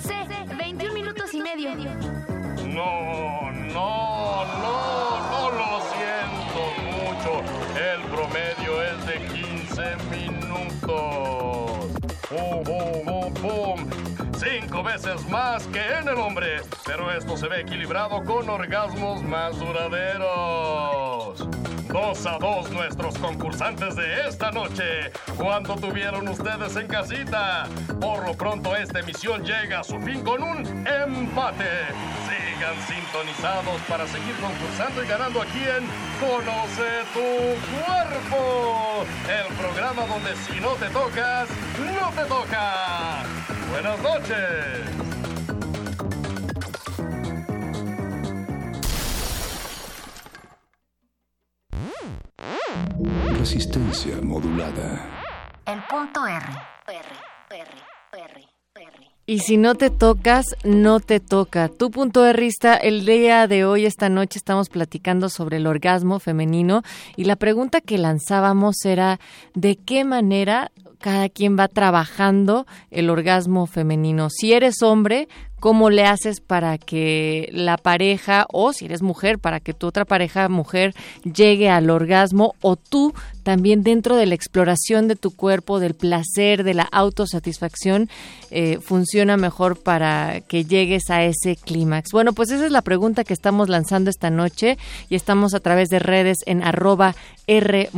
[0.00, 0.14] C,
[0.56, 1.74] 21 minutos y medio.
[1.74, 6.34] No, no, no, no lo siento
[7.76, 11.73] El promedio es de 15 minutos.
[12.34, 13.90] ¡Pum, pum, pum, pum!
[14.36, 19.56] Cinco veces más que en el hombre, pero esto se ve equilibrado con orgasmos más
[19.60, 21.46] duraderos.
[21.94, 25.12] Dos a dos nuestros concursantes de esta noche.
[25.36, 27.68] ¿Cuánto tuvieron ustedes en casita?
[28.00, 31.70] Por lo pronto esta emisión llega a su fin con un empate.
[32.26, 35.86] Sigan sintonizados para seguir concursando y ganando aquí en
[36.18, 37.22] Conoce tu
[37.70, 39.06] cuerpo.
[39.30, 41.48] El programa donde si no te tocas,
[41.78, 43.22] no te toca.
[43.70, 45.13] Buenas noches.
[53.38, 55.08] Resistencia modulada.
[55.66, 56.44] El punto R.
[59.26, 61.70] Y si no te tocas, no te toca.
[61.70, 66.18] Tu punto de rista, el día de hoy, esta noche, estamos platicando sobre el orgasmo
[66.18, 66.82] femenino
[67.16, 69.18] y la pregunta que lanzábamos era
[69.54, 74.28] ¿de qué manera cada quien va trabajando el orgasmo femenino?
[74.28, 75.28] Si eres hombre,
[75.64, 80.04] ¿cómo le haces para que la pareja, o si eres mujer, para que tu otra
[80.04, 85.80] pareja mujer llegue al orgasmo, o tú también dentro de la exploración de tu cuerpo,
[85.80, 88.10] del placer, de la autosatisfacción,
[88.50, 92.10] eh, funciona mejor para que llegues a ese clímax?
[92.12, 94.76] Bueno, pues esa es la pregunta que estamos lanzando esta noche
[95.08, 97.14] y estamos a través de redes en arroba
[97.46, 97.90] R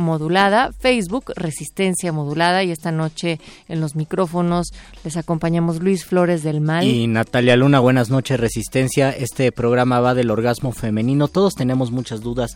[0.79, 4.67] Facebook Resistencia modulada y esta noche en los micrófonos
[5.03, 6.85] les acompañamos Luis Flores del Mal.
[6.85, 9.09] Y Natalia Luna, buenas noches, Resistencia.
[9.09, 11.27] Este programa va del orgasmo femenino.
[11.27, 12.51] Todos tenemos muchas dudas,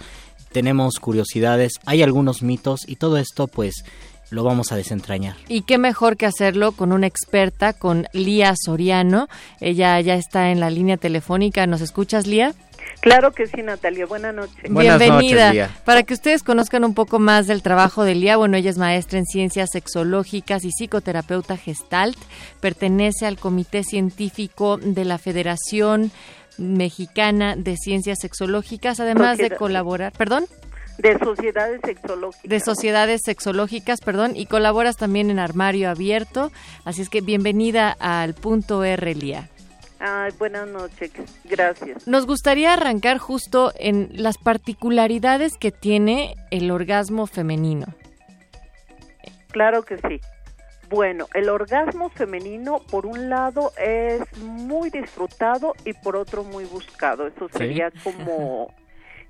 [0.51, 3.83] tenemos curiosidades, hay algunos mitos y todo esto pues
[4.29, 5.35] lo vamos a desentrañar.
[5.49, 9.27] Y qué mejor que hacerlo con una experta, con Lía Soriano.
[9.59, 11.67] Ella ya está en la línea telefónica.
[11.67, 12.53] ¿Nos escuchas, Lía?
[13.01, 14.05] Claro que sí, Natalia.
[14.05, 14.55] Buenas noches.
[14.69, 15.69] Bienvenida.
[15.85, 19.17] Para que ustedes conozcan un poco más del trabajo de Lía, bueno, ella es maestra
[19.17, 22.17] en ciencias sexológicas y psicoterapeuta gestalt.
[22.59, 26.11] Pertenece al comité científico de la Federación
[26.57, 30.45] Mexicana de Ciencias Sexológicas, además de colaborar, perdón,
[30.97, 32.47] De sociedades sexológicas.
[32.47, 36.51] de sociedades sexológicas, perdón, y colaboras también en Armario Abierto.
[36.85, 39.49] Así es que bienvenida al punto R, Lía.
[40.03, 41.11] Ay, buenas noches.
[41.43, 42.07] Gracias.
[42.07, 47.85] Nos gustaría arrancar justo en las particularidades que tiene el orgasmo femenino.
[49.51, 50.19] Claro que sí.
[50.89, 57.27] Bueno, el orgasmo femenino, por un lado, es muy disfrutado y por otro muy buscado.
[57.27, 57.57] Eso Sí.
[57.59, 58.73] sería como,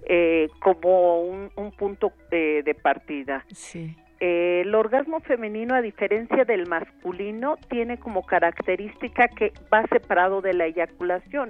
[0.07, 3.45] eh, como un, un punto eh, de partida.
[3.53, 3.95] Sí.
[4.23, 10.53] Eh, el orgasmo femenino, a diferencia del masculino, tiene como característica que va separado de
[10.53, 11.49] la eyaculación.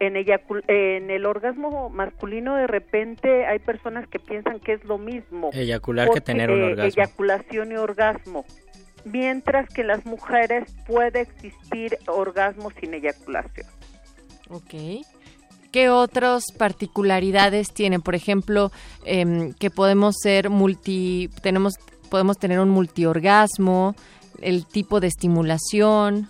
[0.00, 4.98] En, eyacul- en el orgasmo masculino, de repente, hay personas que piensan que es lo
[4.98, 5.50] mismo.
[5.52, 6.88] Eyacular que tener un eh, orgasmo.
[6.88, 8.44] Eyaculación y orgasmo.
[9.04, 13.66] Mientras que en las mujeres puede existir orgasmo sin eyaculación.
[14.50, 15.04] Ok.
[15.72, 18.02] ¿Qué otras particularidades tienen?
[18.02, 18.70] Por ejemplo,
[19.06, 21.74] em, que podemos ser multi, tenemos,
[22.12, 23.94] podemos tener un multiorgasmo,
[24.42, 26.28] el tipo de estimulación.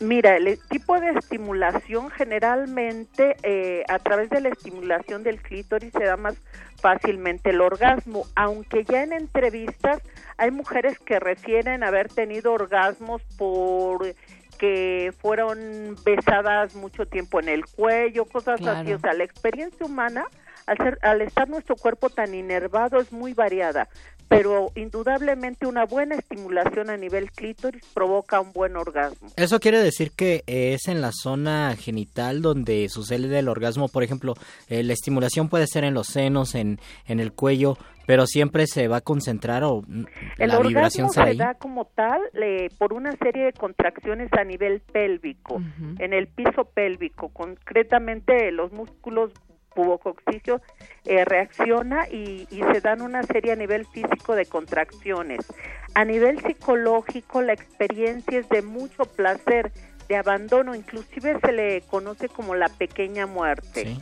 [0.00, 6.04] Mira, el tipo de estimulación generalmente eh, a través de la estimulación del clítoris se
[6.04, 6.34] da más
[6.82, 10.02] fácilmente el orgasmo, aunque ya en entrevistas
[10.36, 14.14] hay mujeres que refieren haber tenido orgasmos por
[14.58, 18.80] que fueron besadas mucho tiempo en el cuello, cosas Claro.
[18.80, 18.92] así.
[18.92, 20.26] O sea, la experiencia humana,
[20.66, 23.88] al, ser, al estar nuestro cuerpo tan inervado, es muy variada,
[24.28, 29.28] pero indudablemente una buena estimulación a nivel clítoris provoca un buen orgasmo.
[29.36, 33.88] Eso quiere decir que eh, es en la zona genital donde sucede el orgasmo.
[33.88, 34.34] Por ejemplo,
[34.68, 38.88] eh, la estimulación puede ser en los senos, en, en el cuello, pero siempre se
[38.88, 40.04] va a concentrar o mm,
[40.38, 41.36] El la vibración será se ahí.
[41.36, 45.60] da como tal eh, por una serie de contracciones a nivel pélvico,
[45.98, 49.32] en el piso pélvico, concretamente los músculos
[49.76, 50.60] pubococcígeos
[51.04, 55.46] eh, reacciona y, y se dan una serie a nivel físico de contracciones.
[55.94, 59.70] A nivel psicológico la experiencia es de mucho placer,
[60.08, 63.96] de abandono, inclusive se le conoce como la pequeña muerte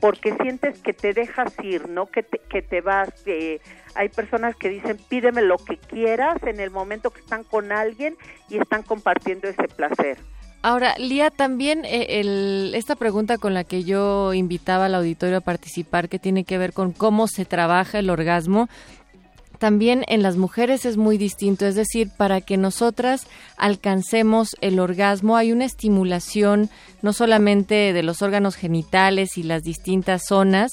[0.00, 2.06] porque sientes que te dejas ir, ¿no?
[2.06, 3.08] Que te, que te vas.
[3.26, 3.60] eh,
[3.94, 8.16] hay personas que dicen, pídeme lo que quieras en el momento que están con alguien
[8.48, 10.18] y están compartiendo ese placer.
[10.64, 15.40] Ahora, Lía, también eh, el- esta pregunta con la que yo invitaba al auditorio a
[15.42, 18.70] participar, que tiene que ver con cómo se trabaja el orgasmo,
[19.58, 23.26] también en las mujeres es muy distinto, es decir, para que nosotras
[23.58, 26.70] alcancemos el orgasmo hay una estimulación
[27.02, 30.72] no solamente de los órganos genitales y las distintas zonas,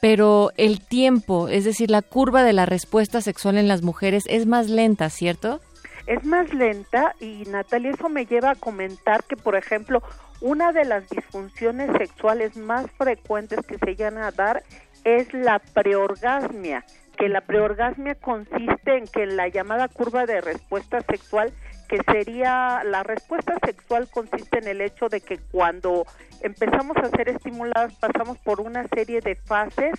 [0.00, 4.46] pero el tiempo, es decir, la curva de la respuesta sexual en las mujeres es
[4.46, 5.60] más lenta, ¿cierto?
[6.06, 10.02] Es más lenta y Natalia eso me lleva a comentar que por ejemplo
[10.40, 14.62] una de las disfunciones sexuales más frecuentes que se llegan a dar
[15.04, 16.84] es la preorgasmia
[17.16, 21.52] que la preorgasmia consiste en que la llamada curva de respuesta sexual
[21.88, 26.04] que sería la respuesta sexual consiste en el hecho de que cuando
[26.42, 29.94] empezamos a ser estimuladas pasamos por una serie de fases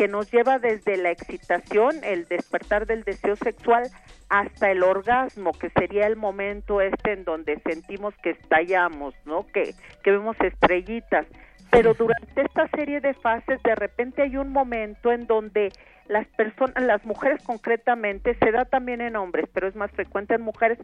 [0.00, 3.90] que nos lleva desde la excitación, el despertar del deseo sexual
[4.30, 9.46] hasta el orgasmo, que sería el momento este en donde sentimos que estallamos, ¿no?
[9.48, 11.26] Que que vemos estrellitas.
[11.70, 15.72] Pero durante esta serie de fases de repente hay un momento en donde
[16.08, 20.42] las personas, las mujeres concretamente, se da también en hombres, pero es más frecuente en
[20.42, 20.76] mujeres,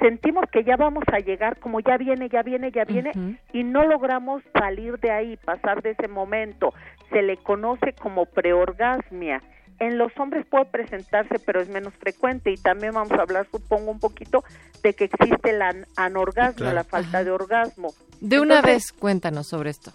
[0.00, 3.12] sentimos que ya vamos a llegar, como ya viene, ya viene, ya viene,
[3.52, 6.74] y no logramos salir de ahí, pasar de ese momento.
[7.10, 9.40] Se le conoce como preorgasmia.
[9.78, 12.50] En los hombres puede presentarse, pero es menos frecuente.
[12.50, 14.42] Y también vamos a hablar, supongo, un poquito
[14.82, 16.74] de que existe el an- anorgasmo, Claro.
[16.74, 17.88] la falta de orgasmo.
[18.20, 19.92] De una vez, cuéntanos sobre esto.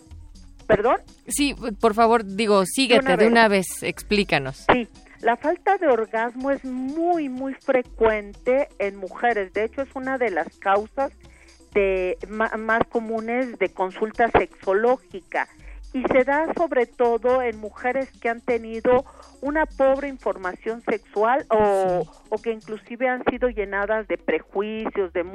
[0.67, 0.97] ¿Perdón?
[1.27, 4.65] Sí, por favor, digo, síguete, de una vez, explícanos.
[4.71, 4.87] Sí,
[5.21, 9.53] la falta de orgasmo es muy, muy frecuente en mujeres.
[9.53, 11.11] De hecho, es una de las causas
[11.73, 15.47] de ma- más comunes de consulta sexológica
[15.97, 19.03] y se da sobre todo en mujeres que han tenido
[19.41, 22.05] una pobre información sexual o,
[22.43, 25.25] que inclusive han sido llenadas de prejuicios, de,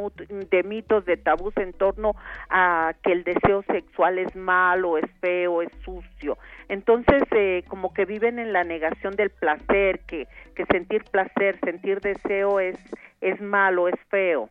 [0.51, 2.15] de mitos, de tabús en torno
[2.49, 6.39] a que el deseo sexual es malo, es feo, es sucio.
[6.69, 12.01] Entonces, eh, como que viven en la negación del placer, que, que sentir placer, sentir
[12.01, 12.79] deseo es,
[13.21, 14.49] es malo, es feo.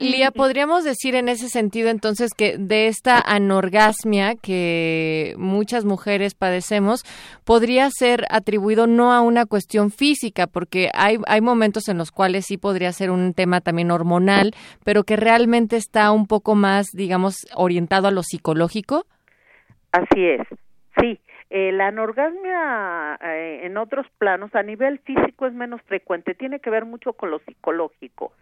[0.00, 7.02] Lía, ¿podríamos decir en ese sentido entonces que de esta anorgasmia que muchas mujeres padecemos
[7.44, 12.46] podría ser atribuido no a una cuestión física, porque hay, hay momentos en los cuales
[12.46, 14.52] sí podría ser un tema también hormonal,
[14.84, 19.04] pero que realmente está un poco más, digamos, orientado a lo psicológico?
[19.92, 20.40] Así es,
[20.98, 21.20] sí.
[21.50, 26.70] Eh, la anorgasmia eh, en otros planos a nivel físico es menos frecuente, tiene que
[26.70, 28.32] ver mucho con lo psicológico.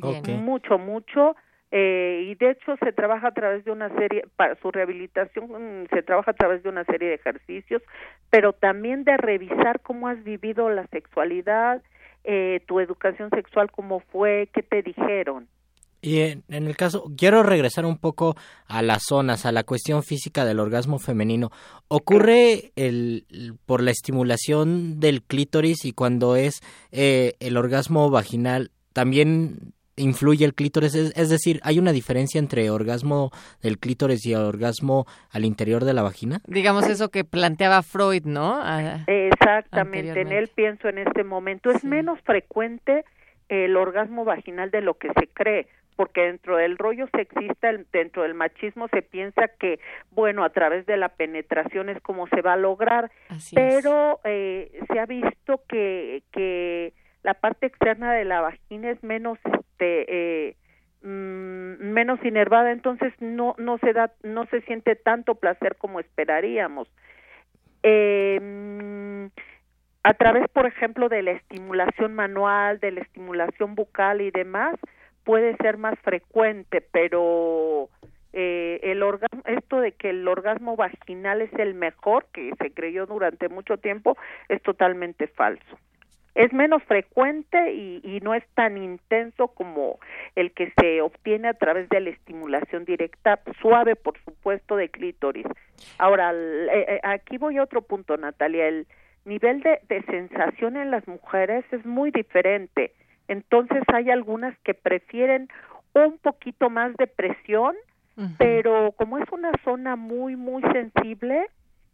[0.00, 1.36] Mucho, mucho.
[1.70, 5.86] eh, y de hecho se trabaja a través de una serie, para su rehabilitación mm,
[5.94, 7.82] se trabaja a través de una serie de ejercicios,
[8.30, 11.82] pero también de revisar cómo has vivido la sexualidad,
[12.24, 15.46] eh, tu educación sexual, cómo fue, qué te dijeron.
[16.00, 18.36] Y en, en el caso, quiero regresar un poco
[18.68, 21.50] a las zonas, a la cuestión física del orgasmo femenino.
[21.88, 26.60] ¿Ocurre el, el- por la estimulación del clítoris y cuando es
[26.92, 30.94] eh, el orgasmo vaginal también influye el clítoris?
[30.94, 33.30] Es, es decir, ¿hay una diferencia entre orgasmo
[33.62, 36.40] del clítoris y orgasmo al interior de la vagina?
[36.46, 38.58] Digamos eso que planteaba Freud, ¿no?
[38.60, 41.70] Ah, Exactamente, en él pienso en este momento.
[41.70, 43.04] Es menos frecuente
[43.48, 48.22] el orgasmo vaginal de lo que se cree, porque dentro del rollo sexista, el- dentro
[48.22, 52.52] del machismo se piensa que, bueno, a través de la penetración es como se va
[52.52, 53.10] a lograr,
[53.54, 59.38] pero eh, se ha visto que, que la parte externa de la vagina es menos,
[59.44, 60.56] este, eh,
[61.02, 66.88] mm, menos inervada, entonces no, no se da, no se siente tanto placer como esperaríamos
[67.82, 69.26] mm,
[70.04, 74.76] a través, por ejemplo, de la estimulación manual, de la estimulación bucal y demás,
[75.24, 77.90] puede ser más frecuente, pero
[78.32, 83.04] eh, el orgasmo, esto de que el orgasmo vaginal es el mejor, que se creyó
[83.04, 84.16] durante mucho tiempo,
[84.48, 85.78] es totalmente falso.
[86.38, 89.98] Es menos frecuente y, y no es tan intenso como
[90.36, 95.46] el que se obtiene a través de la estimulación directa, suave, por supuesto, de clítoris.
[95.98, 98.68] Ahora, el- eh, eh, aquí voy a otro punto, Natalia.
[98.68, 98.86] El
[99.24, 102.92] nivel de, de sensación en las mujeres es muy diferente.
[103.26, 105.48] Entonces, hay algunas que prefieren
[105.94, 107.74] un poquito más de presión,
[108.38, 111.46] pero como es una zona muy, muy sensible,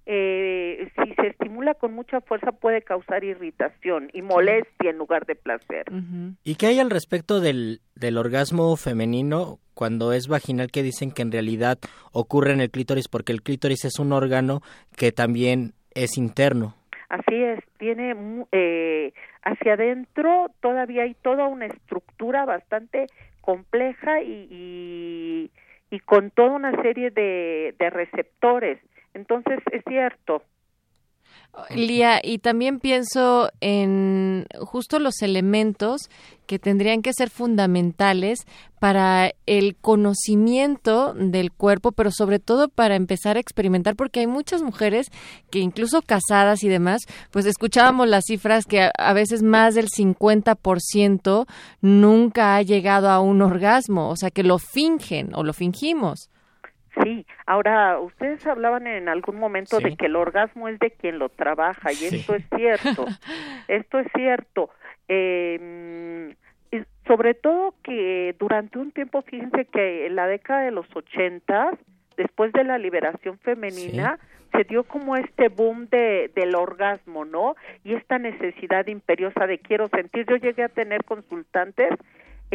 [0.07, 5.35] eh, si se estimula con mucha fuerza puede causar irritación y molestia en lugar de
[5.35, 5.87] placer.
[6.45, 11.23] ¿Y qué hay al respecto del, del orgasmo femenino cuando es vaginal que dicen que
[11.23, 11.79] en realidad
[12.13, 14.61] ocurre en el clítoris porque el clítoris es un órgano
[14.97, 16.75] que también es interno?
[17.09, 23.07] Así es, tiene eh, hacia adentro todavía hay toda una estructura bastante
[23.41, 25.51] compleja y, y,
[25.91, 28.79] y con toda una serie de, de receptores.
[29.15, 30.43] Entonces, es cierto.
[31.71, 36.11] Lía, y también pienso en justo los elementos
[36.47, 38.45] que tendrían que ser fundamentales
[38.81, 44.63] para el conocimiento del cuerpo, pero sobre todo para empezar a experimentar, porque hay muchas
[44.63, 45.11] mujeres
[45.51, 51.47] que incluso casadas y demás, pues escuchábamos las cifras que a, veces más del 50%
[51.81, 56.31] nunca ha llegado a un orgasmo, o sea, que lo fingen o lo fingimos.
[57.03, 61.29] Sí, ahora ustedes hablaban en algún momento de que el orgasmo es de quien lo
[61.29, 63.07] trabaja y esto es cierto,
[63.69, 64.71] esto es cierto.
[65.09, 66.35] Eh,
[66.71, 71.77] y sobre todo que durante un tiempo, fíjense que en la década de los ochentas,
[72.17, 74.19] después de la liberación femenina,
[74.53, 77.57] se dio como este boom de, del orgasmo, ¿no?
[77.83, 80.27] Y esta necesidad imperiosa de quiero sentir.
[80.29, 81.91] Yo llegué a tener consultantes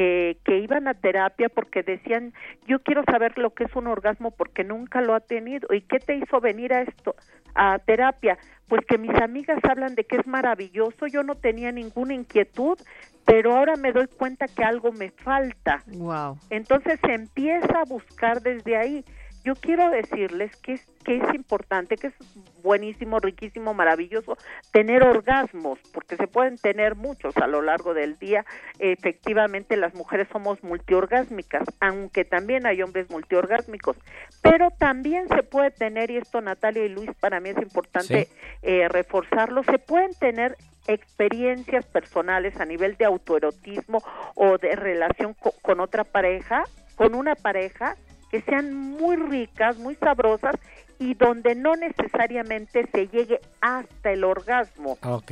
[0.01, 2.31] eh, que iban a terapia porque decían,
[2.65, 5.67] yo quiero saber lo que es un orgasmo porque nunca lo ha tenido.
[5.73, 7.15] ¿Y qué te hizo venir a esto,
[7.53, 8.37] a terapia?
[8.69, 12.77] Pues que mis amigas hablan de que es maravilloso, yo no tenía ninguna inquietud,
[13.25, 15.83] pero ahora me doy cuenta que algo me falta.
[15.87, 16.37] Wow.
[16.49, 19.03] Entonces se empieza a buscar desde ahí.
[19.43, 22.13] Yo quiero decirles que es, que es importante, que es
[22.61, 24.37] buenísimo, riquísimo, maravilloso
[24.73, 28.45] tener orgasmos, porque se pueden tener muchos a lo largo del día.
[28.79, 33.95] Efectivamente, las mujeres somos multiorgásmicas, aunque también hay hombres multiorgásmicos.
[34.41, 38.33] Pero también se puede tener, y esto Natalia y Luis para mí es importante Sí.
[38.61, 40.55] eh, reforzarlo, se pueden tener
[40.87, 44.03] experiencias personales a nivel de autoerotismo
[44.35, 46.63] o de relación co- con otra pareja,
[46.95, 47.95] con una pareja
[48.29, 50.55] que sean muy ricas, muy sabrosas
[50.99, 54.97] y donde no necesariamente se llegue hasta el orgasmo.
[55.01, 55.31] Ah, ok.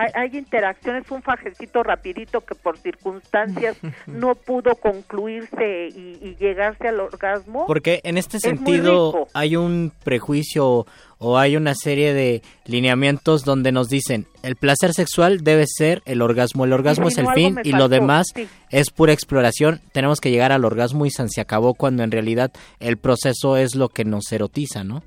[0.00, 6.88] Hay, hay interacciones, un fajecito rapidito que por circunstancias no pudo concluirse y, y llegarse
[6.88, 7.66] al orgasmo.
[7.66, 10.86] Porque en este sentido hay un prejuicio
[11.18, 16.22] o hay una serie de lineamientos donde nos dicen el placer sexual debe ser el
[16.22, 18.48] orgasmo, el orgasmo es el fin y lo demás sí.
[18.70, 22.96] es pura exploración, tenemos que llegar al orgasmo y se acabó cuando en realidad el
[22.96, 25.02] proceso es lo que nos erotiza, ¿no?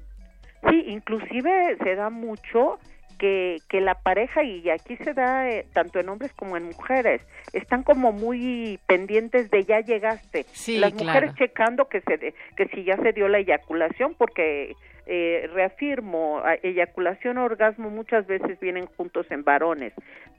[0.69, 2.77] Sí, inclusive se da mucho
[3.17, 7.22] que, que la pareja, y aquí se da eh, tanto en hombres como en mujeres,
[7.53, 10.43] están como muy pendientes de ya llegaste.
[10.51, 11.06] Sí, Las claro.
[11.06, 14.74] mujeres checando que, se de- que si ya se dio la eyaculación, porque
[15.06, 19.93] eh, reafirmo, eyaculación orgasmo muchas veces vienen juntos en varones,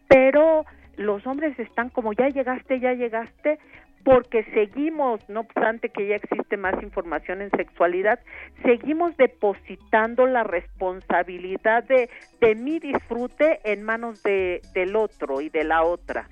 [0.09, 0.65] pero
[0.97, 3.59] los hombres están como ya llegaste, ya llegaste,
[4.05, 8.20] porque seguimos, no obstante que ya existe más información en sexualidad,
[8.62, 12.10] seguimos depositando la responsabilidad de,
[12.41, 16.28] de mi disfrute en manos de, del otro y de la otra.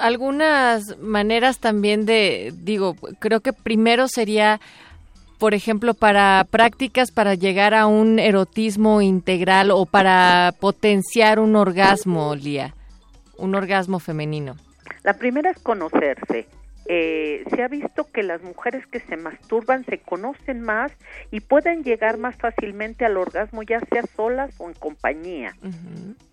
[0.00, 4.60] algunas maneras también de, digo, creo que primero sería,
[5.38, 12.34] por ejemplo, para prácticas para llegar a un erotismo integral o para potenciar un orgasmo,
[12.34, 12.74] Lía,
[13.38, 14.56] un orgasmo femenino.
[15.04, 16.48] La primera es conocerse.
[16.86, 20.92] Eh, se ha visto que las mujeres que se masturban se conocen más
[21.30, 25.54] y pueden llegar más fácilmente al orgasmo, ya sea solas o en compañía.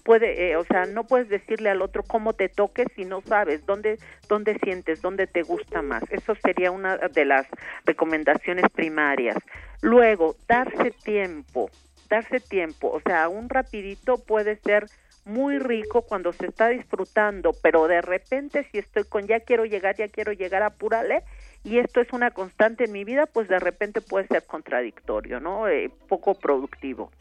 [0.03, 3.65] Puede, eh, o sea, no puedes decirle al otro cómo te toques si no sabes
[3.67, 6.03] dónde, dónde sientes, dónde te gusta más.
[6.09, 7.45] Eso sería una de las
[7.85, 9.37] recomendaciones primarias.
[9.81, 11.69] Luego, darse tiempo,
[12.09, 14.87] darse tiempo, o sea, un rapidito puede ser
[15.25, 19.95] muy rico cuando se está disfrutando, pero de repente si estoy con ya quiero llegar,
[19.95, 21.23] ya quiero llegar, apúrale,
[21.63, 25.67] y esto es una constante en mi vida, pues de repente puede ser contradictorio, ¿no?
[25.67, 27.11] Eh, poco productivo.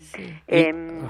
[0.47, 1.07] Em,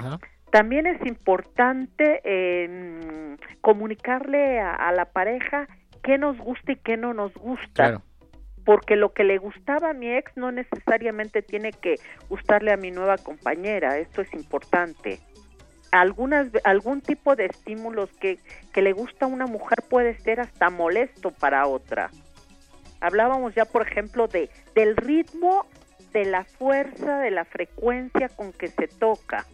[0.51, 5.69] también es importante em, comunicarle a, a la pareja
[6.03, 7.67] qué nos gusta y qué no nos gusta.
[7.75, 8.03] Claro.
[8.65, 11.97] Porque lo que le gustaba a mi ex no necesariamente tiene que
[12.29, 13.99] gustarle a mi nueva compañera.
[13.99, 15.21] Esto es importante.
[15.91, 18.39] Algunas, algún tipo de estímulos que,
[18.73, 22.11] que le gusta a una mujer puede ser hasta molesto para otra.
[23.01, 25.67] Hablábamos ya, por ejemplo, de del ritmo,
[26.13, 29.47] de la fuerza, de la frecuencia con que se toca.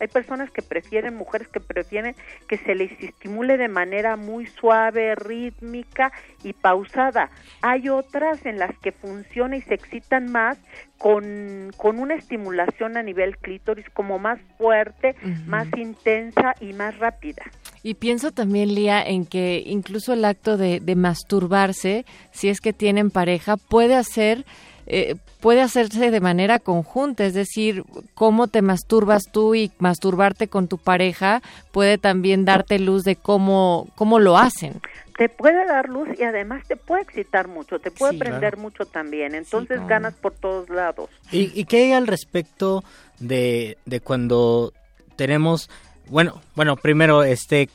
[0.00, 2.14] Hay personas que prefieren, mujeres que prefieren
[2.48, 6.12] que se les estimule de manera muy suave, rítmica
[6.42, 7.30] y pausada.
[7.62, 10.58] Hay otras en las que funciona y se excitan más
[10.98, 15.14] con, con una estimulación a nivel clítoris como más fuerte,
[15.46, 17.42] más intensa y más rápida.
[17.82, 22.72] Y pienso también, Lía, en que incluso el acto de, de masturbarse, si es que
[22.72, 24.44] tienen pareja, puede hacer
[24.90, 27.84] eh, puede hacerse de manera conjunta, es decir,
[28.14, 31.42] cómo te masturbas tú y masturbarte con tu pareja
[31.72, 34.80] puede también darte luz de cómo, cómo lo hacen.
[35.18, 38.58] Te puede dar luz y además te puede excitar mucho, te puede Sí, prender claro.
[38.62, 41.10] mucho también, entonces ganas por todos lados.
[41.30, 42.82] ¿Y, y qué hay al respecto
[43.18, 44.72] de, de cuando
[45.16, 45.68] tenemos,
[46.08, 47.68] bueno, bueno, primero, este,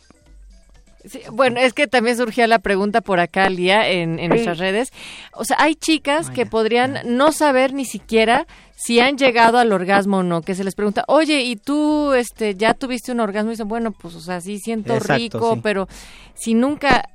[1.06, 4.28] Sí, bueno, es que también surgía la pregunta por acá, Lía, en, en Sí.
[4.30, 4.92] nuestras redes.
[5.34, 10.20] O sea, hay chicas que podrían no saber ni siquiera si han llegado al orgasmo
[10.20, 13.50] o no, que se les pregunta, oye, ¿y tú este, ya tuviste un orgasmo?
[13.52, 15.60] Y dicen, bueno, pues, o sea, sí siento Exacto, rico, sí.
[15.62, 15.88] pero
[16.36, 17.10] si nunca,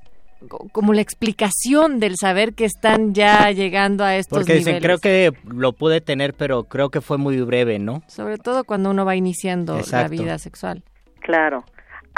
[0.48, 4.82] co- como la explicación del saber que están ya llegando a estos porque dicen, niveles.
[4.82, 8.02] creo que lo pude tener, pero creo que fue muy breve, ¿no?
[8.06, 10.82] Sobre todo cuando uno va iniciando la vida sexual.
[11.20, 11.64] Claro,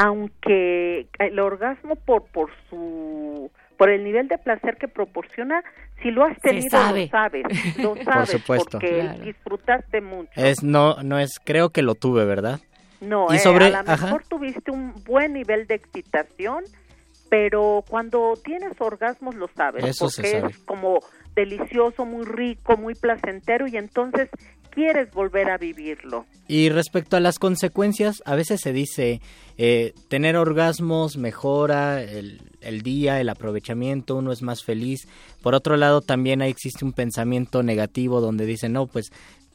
[0.05, 5.63] aunque el orgasmo por por su por el nivel de placer que proporciona,
[6.03, 7.05] si lo has tenido sabe.
[7.05, 7.45] lo sabes,
[7.79, 8.79] lo sabes supuesto.
[8.79, 9.23] porque Claro.
[9.25, 10.31] disfrutaste mucho.
[10.37, 12.61] Es, no, no es, creo que lo tuve, ¿verdad?
[13.01, 14.05] No, Y eh, sobre- a lo ajá.
[14.07, 16.65] mejor tuviste un buen nivel de excitación,
[17.31, 20.51] pero cuando tienes orgasmos lo sabes, Eso se porque sabe.
[20.53, 21.01] es como
[21.35, 24.29] delicioso, muy rico, muy placentero y entonces
[24.71, 26.27] quieres volver a vivirlo.
[26.49, 29.21] Y respecto a las consecuencias, a veces se dice,
[29.57, 35.07] eh, tener orgasmos mejora el, el día, el aprovechamiento, uno es más feliz.
[35.43, 39.11] Por otro lado, también existe un pensamiento negativo donde dicen, no, pues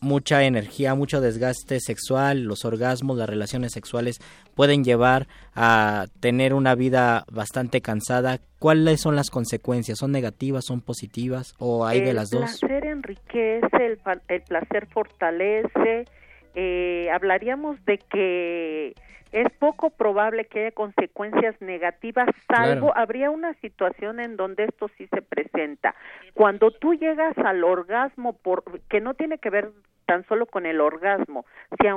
[0.06, 4.20] mucha energía, mucho desgaste sexual, los orgasmos, las relaciones sexuales
[4.54, 8.40] pueden llevar a tener una vida bastante cansada.
[8.60, 9.98] ¿Cuáles son las consecuencias?
[9.98, 12.60] ¿Son negativas, son positivas o hay de las el dos?
[12.60, 16.06] placer enriquece, el, el placer fortalece.
[16.54, 18.94] eh, hablaríamos de que
[19.36, 22.98] es poco probable que haya consecuencias negativas, salvo Claro.
[22.98, 25.94] habría una situación en donde esto sí se presenta.
[26.34, 29.72] Cuando tú llegas al orgasmo, por, que no tiene que ver
[30.06, 31.46] tan solo con el orgasmo,
[31.82, 31.88] si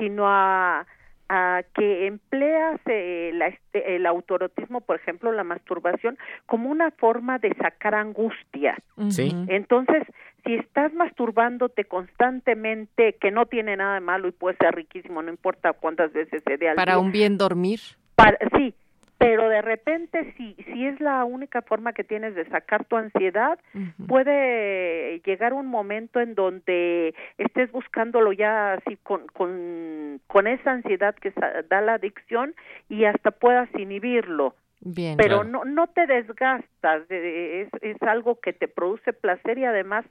[0.00, 0.86] sino a,
[1.28, 7.38] a que empleas eh, la este- el autoerotismo, por ejemplo, la masturbación, como una forma
[7.38, 8.76] de sacar angustia.
[9.08, 9.32] Sí.
[9.48, 10.02] Entonces,
[10.44, 15.30] si estás masturbándote constantemente, que no tiene nada de malo y puede ser riquísimo, no
[15.30, 17.80] importa cuántas veces se dé al Para día, un bien dormir.
[18.14, 18.74] para- sí,
[19.18, 23.58] pero de repente si si es la única forma que tienes de sacar tu ansiedad,
[24.06, 31.14] puede llegar un momento en donde estés buscándolo ya así con con con esa ansiedad
[31.14, 31.32] que
[31.68, 32.54] da la adicción
[32.88, 34.54] y hasta puedas inhibirlo.
[34.80, 35.16] Bien.
[35.16, 40.04] Pero no no te desgastas, de- es es algo que te produce placer y además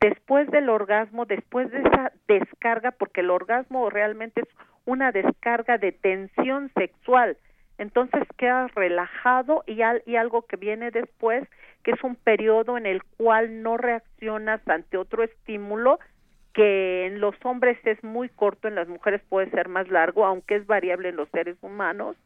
[0.00, 4.48] después del orgasmo, después de esa descarga, porque el orgasmo realmente es
[4.84, 7.38] una descarga de tensión sexual,
[7.78, 11.46] entonces quedas relajado y, al- y algo que viene después,
[11.82, 15.98] que es un periodo en el cual no reaccionas ante otro estímulo,
[16.52, 20.54] que en los hombres es muy corto, en las mujeres puede ser más largo, aunque
[20.54, 22.16] es variable en los seres humanos,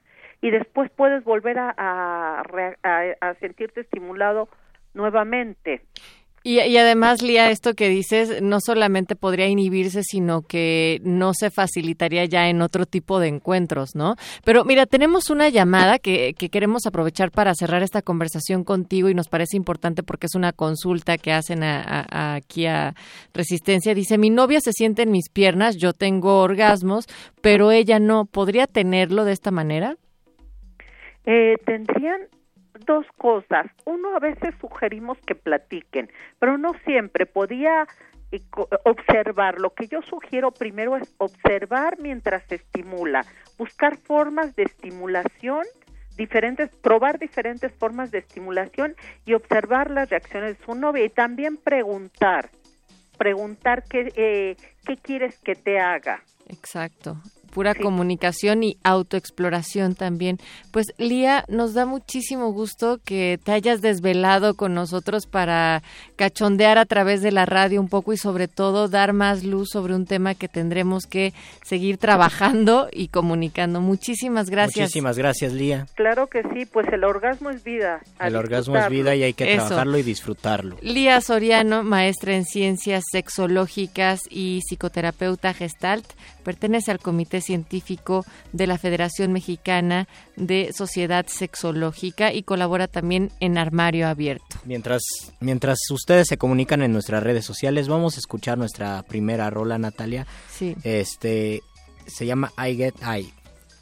[0.43, 2.43] y después puedes volver a, a,
[3.21, 4.49] a sentirte estimulado
[4.95, 5.81] nuevamente.
[6.45, 12.25] Y, además, Lía, esto que dices no solamente podría inhibirse, sino que no se facilitaría
[12.25, 14.15] ya en otro tipo de encuentros, ¿no?
[14.45, 19.15] Pero mira, tenemos una llamada que, que queremos aprovechar para cerrar esta conversación contigo y
[19.15, 22.95] nos parece importante porque es una consulta que hacen a- aquí a
[23.35, 23.95] Resistencia.
[23.95, 27.07] Dice, mi novia se siente en mis piernas, yo tengo orgasmos,
[27.43, 28.25] pero ella no.
[28.25, 29.97] ¿Podría tenerlo de esta manera?
[31.27, 32.21] Eh, tendrían
[32.81, 33.67] dos cosas.
[33.85, 37.27] Uno, a veces sugerimos que platiquen, pero no siempre.
[37.27, 37.87] Podía
[38.31, 38.41] eh,
[38.85, 39.61] observar.
[39.61, 43.25] Lo que yo sugiero primero es observar mientras se estimula,
[43.57, 45.65] buscar formas de estimulación
[46.19, 51.57] diferentes, probar diferentes formas de estimulación y observar las reacciones de su novia y también
[51.57, 52.51] preguntar,
[53.17, 56.23] preguntar qué, eh, qué quieres que te haga.
[56.49, 57.17] Exacto.
[57.59, 60.39] Pura comunicación y autoexploración también.
[60.71, 65.83] Pues Lía, nos da muchísimo gusto que te hayas desvelado con nosotros para
[66.15, 69.97] cachondear a través de la radio un poco y sobre todo dar más luz sobre
[69.97, 73.81] un tema que tendremos que seguir trabajando y comunicando.
[73.81, 74.85] Muchísimas gracias.
[74.85, 75.89] Muchísimas gracias, Lía.
[75.97, 78.03] Claro que sí, pues el orgasmo es vida.
[78.21, 79.67] El orgasmo es vida y hay que Eso.
[79.67, 80.77] trabajarlo y disfrutarlo.
[80.81, 86.07] Lía Soriano, maestra en ciencias sexológicas y psicoterapeuta gestalt,
[86.45, 93.59] pertenece al Comité Científico de la Federación Mexicana de Sociedad Sexológica y colabora también en
[93.59, 94.59] Armario Abierto.
[94.65, 95.03] Mientras,
[95.41, 100.27] mientras ustedes se comunican en nuestras redes sociales, vamos a escuchar nuestra primera rola, Natalia.
[100.51, 100.77] Sí.
[100.83, 101.63] Este
[102.07, 103.33] se llama I Get I.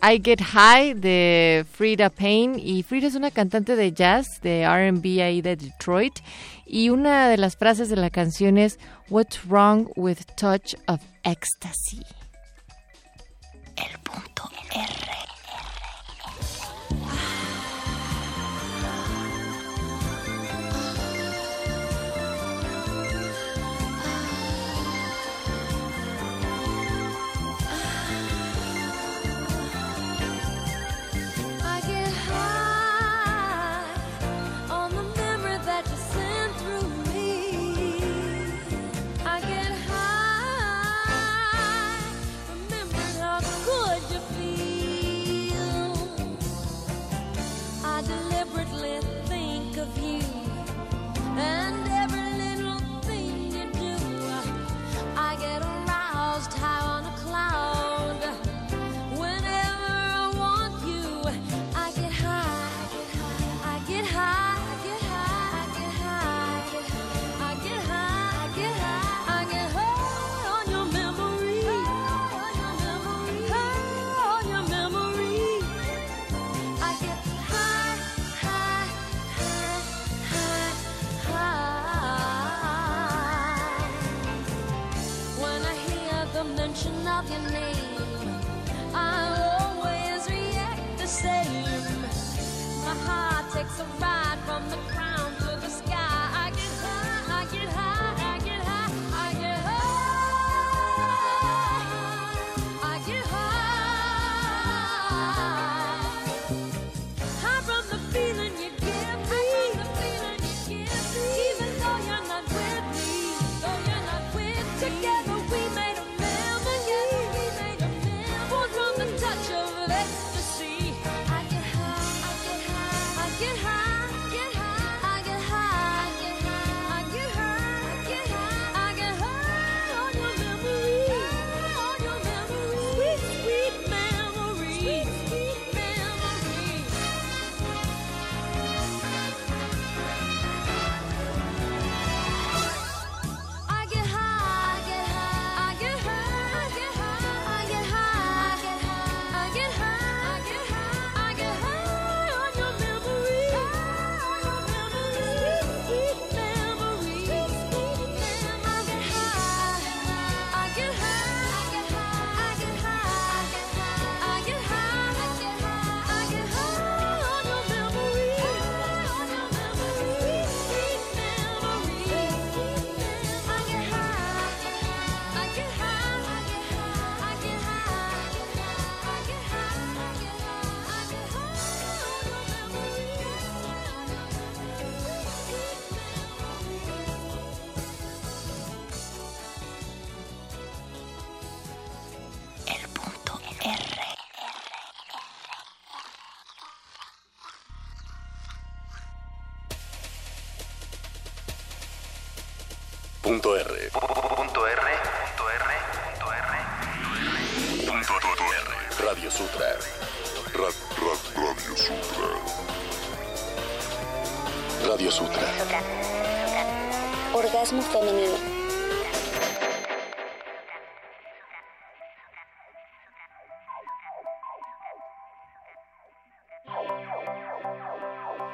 [0.03, 5.23] I Get High de Frida Payne y Frida es una cantante de jazz de R&B
[5.23, 6.15] ahí de Detroit
[6.67, 8.79] y una de las frases de la canción es
[9.09, 12.03] What's wrong with touch of ecstasy?
[13.77, 15.36] El punto R.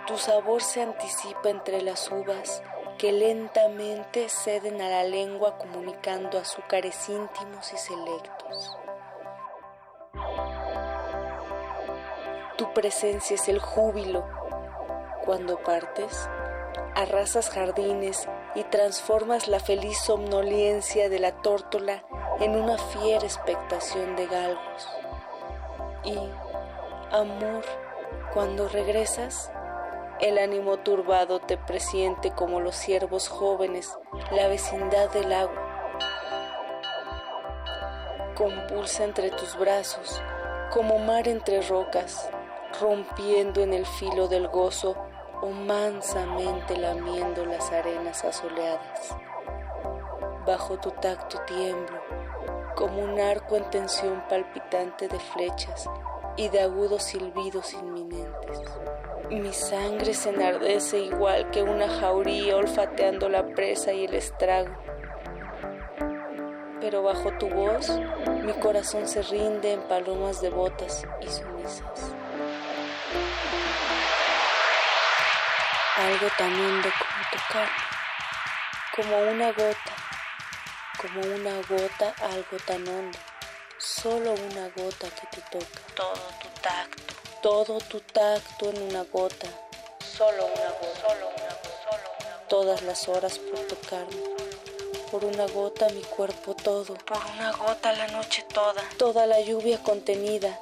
[0.07, 2.63] Tu sabor se anticipa entre las uvas
[2.99, 8.79] que lentamente ceden a la lengua comunicando azúcares íntimos y selectos.
[12.59, 14.25] Tu presencia es el júbilo.
[15.25, 16.29] Cuando partes,
[16.95, 22.05] arrasas jardines y transformas la feliz somnolencia de la tórtola
[22.41, 24.89] en una fiera expectación de galgos.
[26.05, 26.19] Y,
[27.15, 27.65] amor,
[28.35, 29.51] cuando regresas,
[30.21, 33.97] el ánimo turbado te presiente como los ciervos jóvenes
[34.31, 35.69] la vecindad del agua.
[38.37, 40.21] Compulsa entre tus brazos,
[40.71, 42.29] como mar entre rocas,
[42.81, 44.97] rompiendo en el filo del gozo
[45.43, 49.17] o mansamente lamiendo las arenas asoleadas.
[50.47, 52.01] Bajo tu tacto tiemblo,
[52.77, 55.91] como un arco en tensión palpitante de flechas
[56.37, 58.63] y de agudos silbidos inminentes.
[59.31, 64.71] Mi sangre se enardece igual que una jauría olfateando la presa y el estrago.
[66.81, 67.91] Pero bajo tu voz,
[68.45, 72.15] mi corazón se rinde en palomas devotas y sumisas.
[75.95, 77.69] Algo tan hondo como tocar,
[78.97, 79.93] como una gota,
[80.99, 83.19] como una gota, algo tan hondo,
[83.77, 85.81] solo una gota que te toca.
[85.95, 89.49] Todo tu tacto, todo tu tacto en una gota,
[90.17, 92.49] solo una gota, solo una gota, solo una gota.
[92.49, 94.17] Todas las horas por tocarme,
[95.11, 99.77] por una gota mi cuerpo todo, por una gota la noche toda, toda la lluvia
[99.83, 100.59] contenida,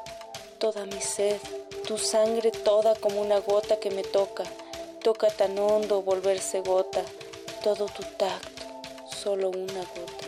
[0.59, 1.41] toda mi sed,
[1.87, 4.43] tu sangre toda como una gota que me toca,
[5.01, 7.03] toca tan hondo volverse gota,
[7.65, 8.63] todo tu tacto,
[9.11, 10.27] solo una gota,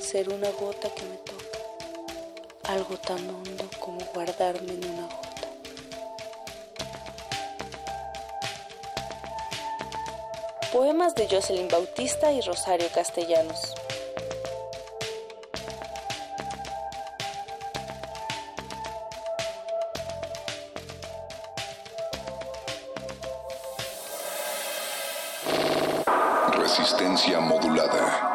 [0.00, 5.28] ser una gota que me toca, algo tan hondo como guardarme en una gota.
[10.72, 13.74] Poemas de Jocelyn Bautista y Rosario Castellanos.
[27.28, 28.28] Resistencia modulada.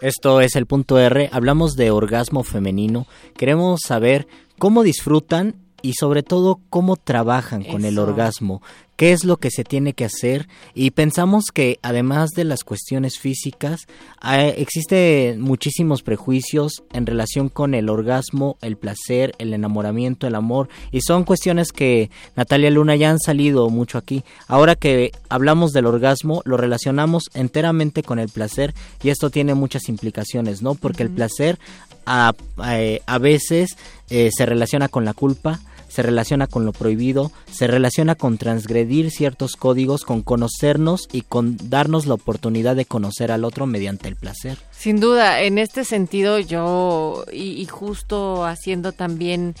[0.00, 1.30] Esto es el punto R.
[1.32, 3.06] Hablamos de orgasmo femenino.
[3.36, 4.26] Queremos saber
[4.58, 8.62] cómo disfrutan y sobre todo cómo trabajan con el orgasmo.
[8.96, 13.18] Qué es lo que se tiene que hacer y pensamos que además de las cuestiones
[13.18, 13.82] físicas,
[14.20, 20.68] hay- existe muchísimos prejuicios en relación con el orgasmo, el placer, el enamoramiento, el amor
[20.92, 24.24] y son cuestiones que Natalia Luna ya han salido mucho aquí.
[24.48, 29.88] Ahora que hablamos del orgasmo, lo relacionamos enteramente con el placer y esto tiene muchas
[29.88, 30.74] implicaciones, ¿no?
[30.74, 31.58] Porque el placer
[32.06, 33.76] a, a- eh, a veces
[34.08, 35.60] eh, se relaciona con la culpa,
[35.96, 41.56] se relaciona con lo prohibido, se relaciona con transgredir ciertos códigos, con conocernos y con
[41.70, 44.58] darnos la oportunidad de conocer al otro mediante el placer.
[44.72, 49.54] Sin duda, en este sentido yo, y, justo haciendo también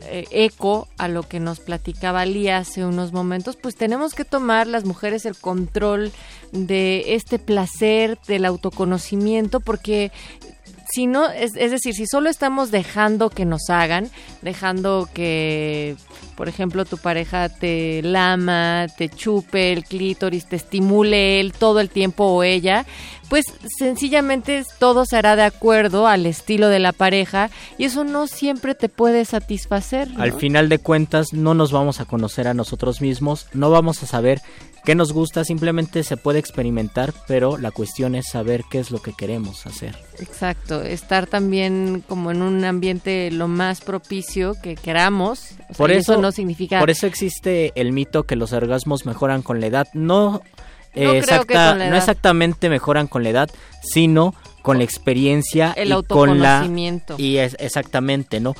[0.00, 4.68] eh, eco a lo que nos platicaba Lía hace unos momentos, pues tenemos que tomar
[4.68, 6.10] las mujeres el control
[6.52, 10.10] de este placer, del autoconocimiento, porque
[10.92, 14.10] si no, es, es decir, si solo estamos dejando que nos hagan,
[14.42, 15.96] dejando que,
[16.36, 21.88] por ejemplo, tu pareja te lama, te chupe el clítoris, te estimule él todo el
[21.88, 22.84] tiempo o ella,
[23.30, 23.46] pues
[23.78, 27.48] sencillamente todo se hará de acuerdo al estilo de la pareja
[27.78, 30.10] y eso no siempre te puede satisfacer.
[30.10, 30.22] ¿no?
[30.22, 34.06] Al final de cuentas no nos vamos a conocer a nosotros mismos, no vamos a
[34.06, 34.42] saber
[34.84, 39.00] qué nos gusta, simplemente se puede experimentar, pero la cuestión es saber qué es lo
[39.00, 39.96] que queremos hacer.
[40.18, 45.52] Exacto, estar también como en un ambiente lo más propicio que queramos.
[45.70, 49.60] O Por eso, no significa por eso existe el mito que los orgasmos mejoran con
[49.60, 49.88] la edad.
[49.94, 50.42] No,
[50.94, 51.96] eh, No creo exacta- que con la no edad.
[51.98, 53.50] exactamente mejoran con la edad,
[53.82, 57.14] sino con la experiencia El y con la autoconocimiento.
[57.18, 58.54] y es exactamente, ¿no?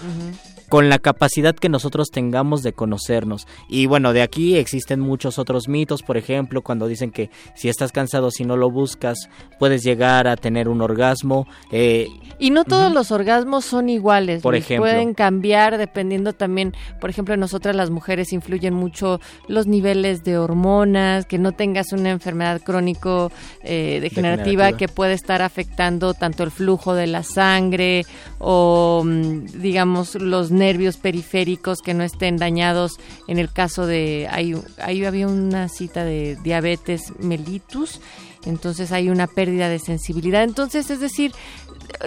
[0.72, 3.46] Con la capacidad que nosotros tengamos de conocernos.
[3.68, 7.92] Y bueno, de aquí existen muchos otros mitos, por ejemplo, cuando dicen que si estás
[7.92, 9.28] cansado, si no lo buscas,
[9.58, 11.46] puedes llegar a tener un orgasmo.
[11.72, 12.06] eh,
[12.38, 14.40] Y no todos los orgasmos son iguales.
[14.40, 14.90] Por ejemplo.
[14.90, 20.38] Pueden cambiar dependiendo también, por ejemplo, en nosotras las mujeres influyen mucho los niveles de
[20.38, 23.30] hormonas, que no tengas una enfermedad crónico
[23.62, 24.78] eh, degenerativa, Degenerativa.
[24.78, 28.06] que puede estar afectando tanto el flujo de la sangre
[28.38, 32.92] o, mm, digamos, los nervios periféricos que no estén dañados.
[33.28, 38.00] En el caso de, ahí, ahí había una cita de diabetes mellitus,
[38.46, 40.42] entonces hay una pérdida de sensibilidad.
[40.44, 41.32] Entonces, es decir,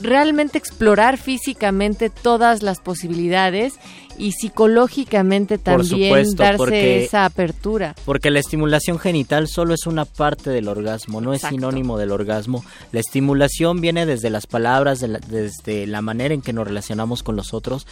[0.02, 3.74] realmente explorar físicamente todas las posibilidades
[4.18, 7.96] y psicológicamente también supuesto, darse porque- esa apertura.
[8.06, 11.56] Porque la estimulación genital solo es una parte del orgasmo, no Exacto.
[11.56, 12.64] es sinónimo del orgasmo.
[12.94, 17.24] La estimulación viene desde las palabras, de la- desde la manera en que nos relacionamos
[17.24, 17.86] con los otros.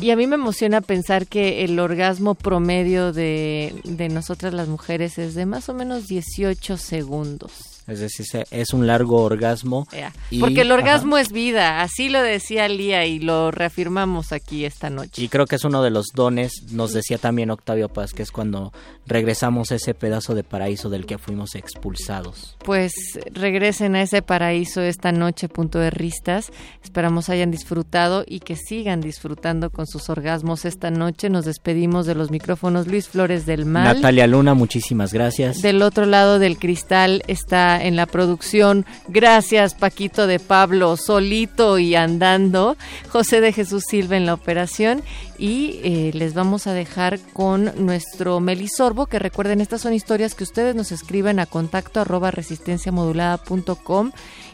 [0.00, 5.18] Y a mí me emociona pensar que el orgasmo promedio de, de nosotras las mujeres
[5.18, 7.52] es de más o menos 18 segundos.
[7.88, 9.88] Es decir, es un largo orgasmo.
[9.90, 10.12] Ya.
[10.30, 10.74] y- Porque el ajá.
[10.78, 15.20] orgasmo es vida, así lo decía Lía y lo reafirmamos aquí esta noche.
[15.20, 18.30] Y creo que es uno de los dones, nos decía también Octavio Paz, que es
[18.30, 18.72] cuando
[19.04, 22.56] regresamos a ese pedazo de paraíso del que fuimos expulsados.
[22.64, 22.92] Pues
[23.32, 26.52] regresen a ese paraíso esta noche, punto de ristas.
[26.84, 31.30] Esperamos hayan disfrutado y que sigan disfrutando con sus orgasmos esta noche.
[31.30, 33.96] Nos despedimos de los micrófonos Luis Flores del Mal.
[33.96, 35.62] Natalia Luna, muchísimas gracias.
[35.62, 38.84] Del otro lado del cristal está en la producción.
[39.08, 42.76] Gracias, Paquito de Pablo, solito y andando.
[43.10, 45.02] José de Jesús Silva en la operación.
[45.38, 50.44] Y eh, les vamos a dejar con nuestro Melisorbo, que recuerden, estas son historias que
[50.44, 54.12] ustedes nos escriben a contacto arroba resistenciamodulada.com.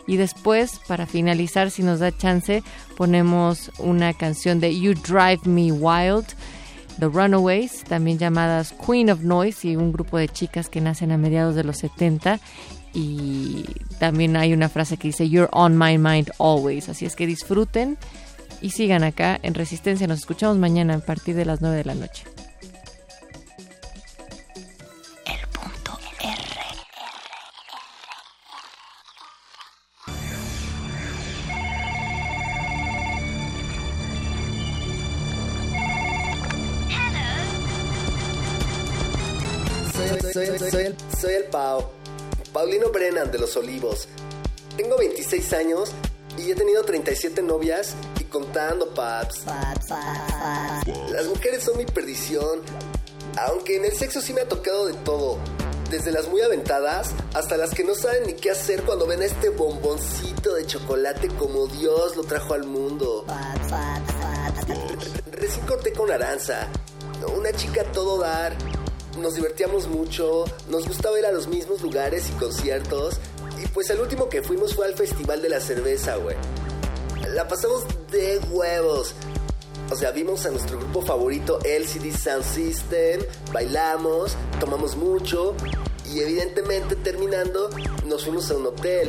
[0.09, 2.63] Y después, para finalizar, si nos da chance,
[2.97, 6.25] ponemos una canción de You Drive Me Wild.
[6.99, 11.19] The Runaways, también llamadas Queen of Noise, y un grupo de chicas que nacen a
[11.19, 12.41] mediados de los 70.
[12.95, 13.67] Y
[14.01, 16.89] también hay una frase que dice You're on my mind always.
[16.89, 17.99] Así es que disfruten
[18.63, 20.07] y sigan acá en Resistencia.
[20.07, 22.25] Nos escuchamos mañana a partir de las 9 de la noche.
[40.33, 41.85] Soy, soy- soy el, soy el Pau.
[42.53, 44.09] Paulino Brennan de Los Olivos.
[44.77, 45.91] Tengo 26 años
[46.37, 49.43] y he tenido 37 novias y contando, paps.
[51.11, 52.61] Las mujeres son mi perdición.
[53.37, 55.39] Aunque en el sexo sí me ha tocado de todo.
[55.91, 59.25] Desde las muy aventadas hasta las que no saben ni qué hacer cuando ven a
[59.25, 63.25] este bomboncito de chocolate como Dios lo trajo al mundo.
[65.33, 66.69] Recién corté con Aranza.
[67.37, 68.55] Una chica a todo dar.
[69.21, 70.45] Nos divertíamos mucho.
[70.69, 73.17] Nos gustaba ir a los mismos lugares y conciertos.
[73.63, 76.37] Y pues el último que fuimos fue al Festival de la Cerveza, güey.
[77.35, 79.15] La pasamos de huevos.
[79.91, 83.23] O sea, vimos a nuestro grupo favorito LCD Sound System,
[83.53, 85.55] bailamos, tomamos mucho
[86.13, 87.71] y evidentemente terminando
[88.07, 89.09] nos fuimos a un hotel.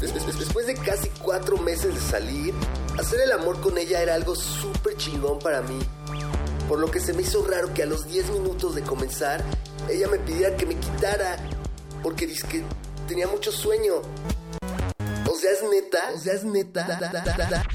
[0.00, 2.54] Des- des- Después de casi cuatro meses de salir,
[2.98, 5.78] hacer el amor con ella era algo súper chingón para mí.
[6.68, 9.42] Por lo que se me hizo raro que a los 10 minutos de comenzar,
[9.88, 11.38] ella me pidiera que me quitara.
[12.02, 12.62] Porque dice que
[13.08, 14.02] tenía mucho sueño.
[15.30, 16.10] O sea, es neta.
[16.14, 17.66] O sea, es neta.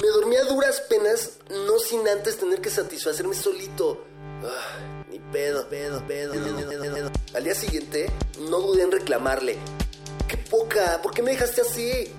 [0.00, 4.04] Me dormí a duras penas, no sin antes tener que satisfacerme solito.
[4.44, 7.10] Ah, ni pedo, pedo, pedo, pedo.
[7.34, 8.10] Al día siguiente,
[8.48, 9.56] no dudé en reclamarle.
[10.28, 11.00] ¡Qué poca!
[11.02, 12.12] ¿Por qué me dejaste así?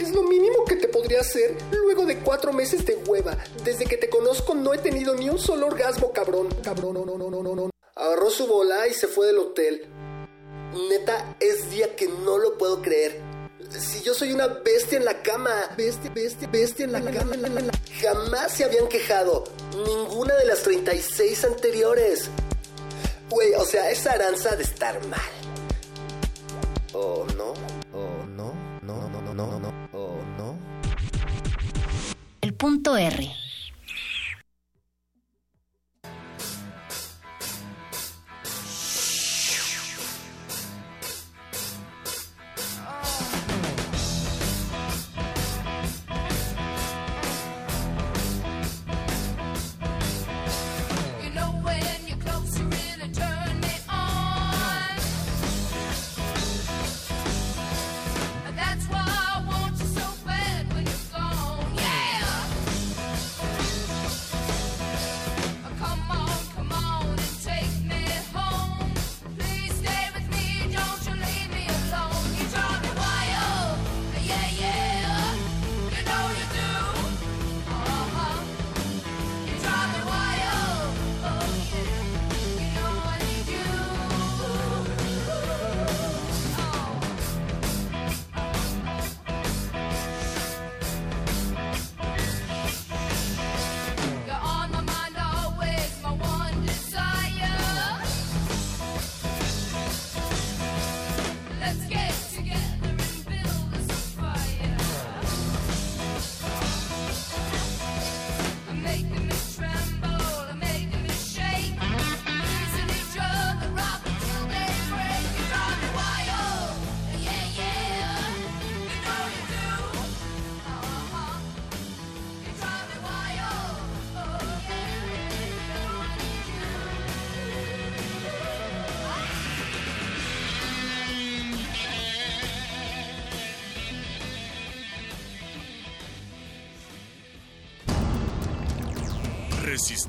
[0.00, 3.36] Es lo mínimo que te podría hacer luego de cuatro meses de hueva.
[3.64, 6.48] Desde que te conozco no he tenido ni un solo orgasmo, cabrón.
[6.62, 7.70] Cabrón, no, no, no, no, no.
[7.94, 9.86] Agarró su bola y se fue del hotel.
[10.90, 13.20] Neta, es día que no lo puedo creer.
[13.70, 15.50] Si yo soy una bestia en la cama.
[15.76, 17.36] Bestia, bestia, bestia en la cama.
[18.00, 19.44] Jamás se habían quejado.
[19.86, 22.28] Ninguna de las 36 anteriores.
[23.30, 25.20] Güey, o sea, esa aranza de estar mal.
[26.92, 27.54] ¿O no?
[27.92, 28.54] ¿O no?
[28.82, 29.65] No, no, no, no, no.
[32.62, 33.45] R.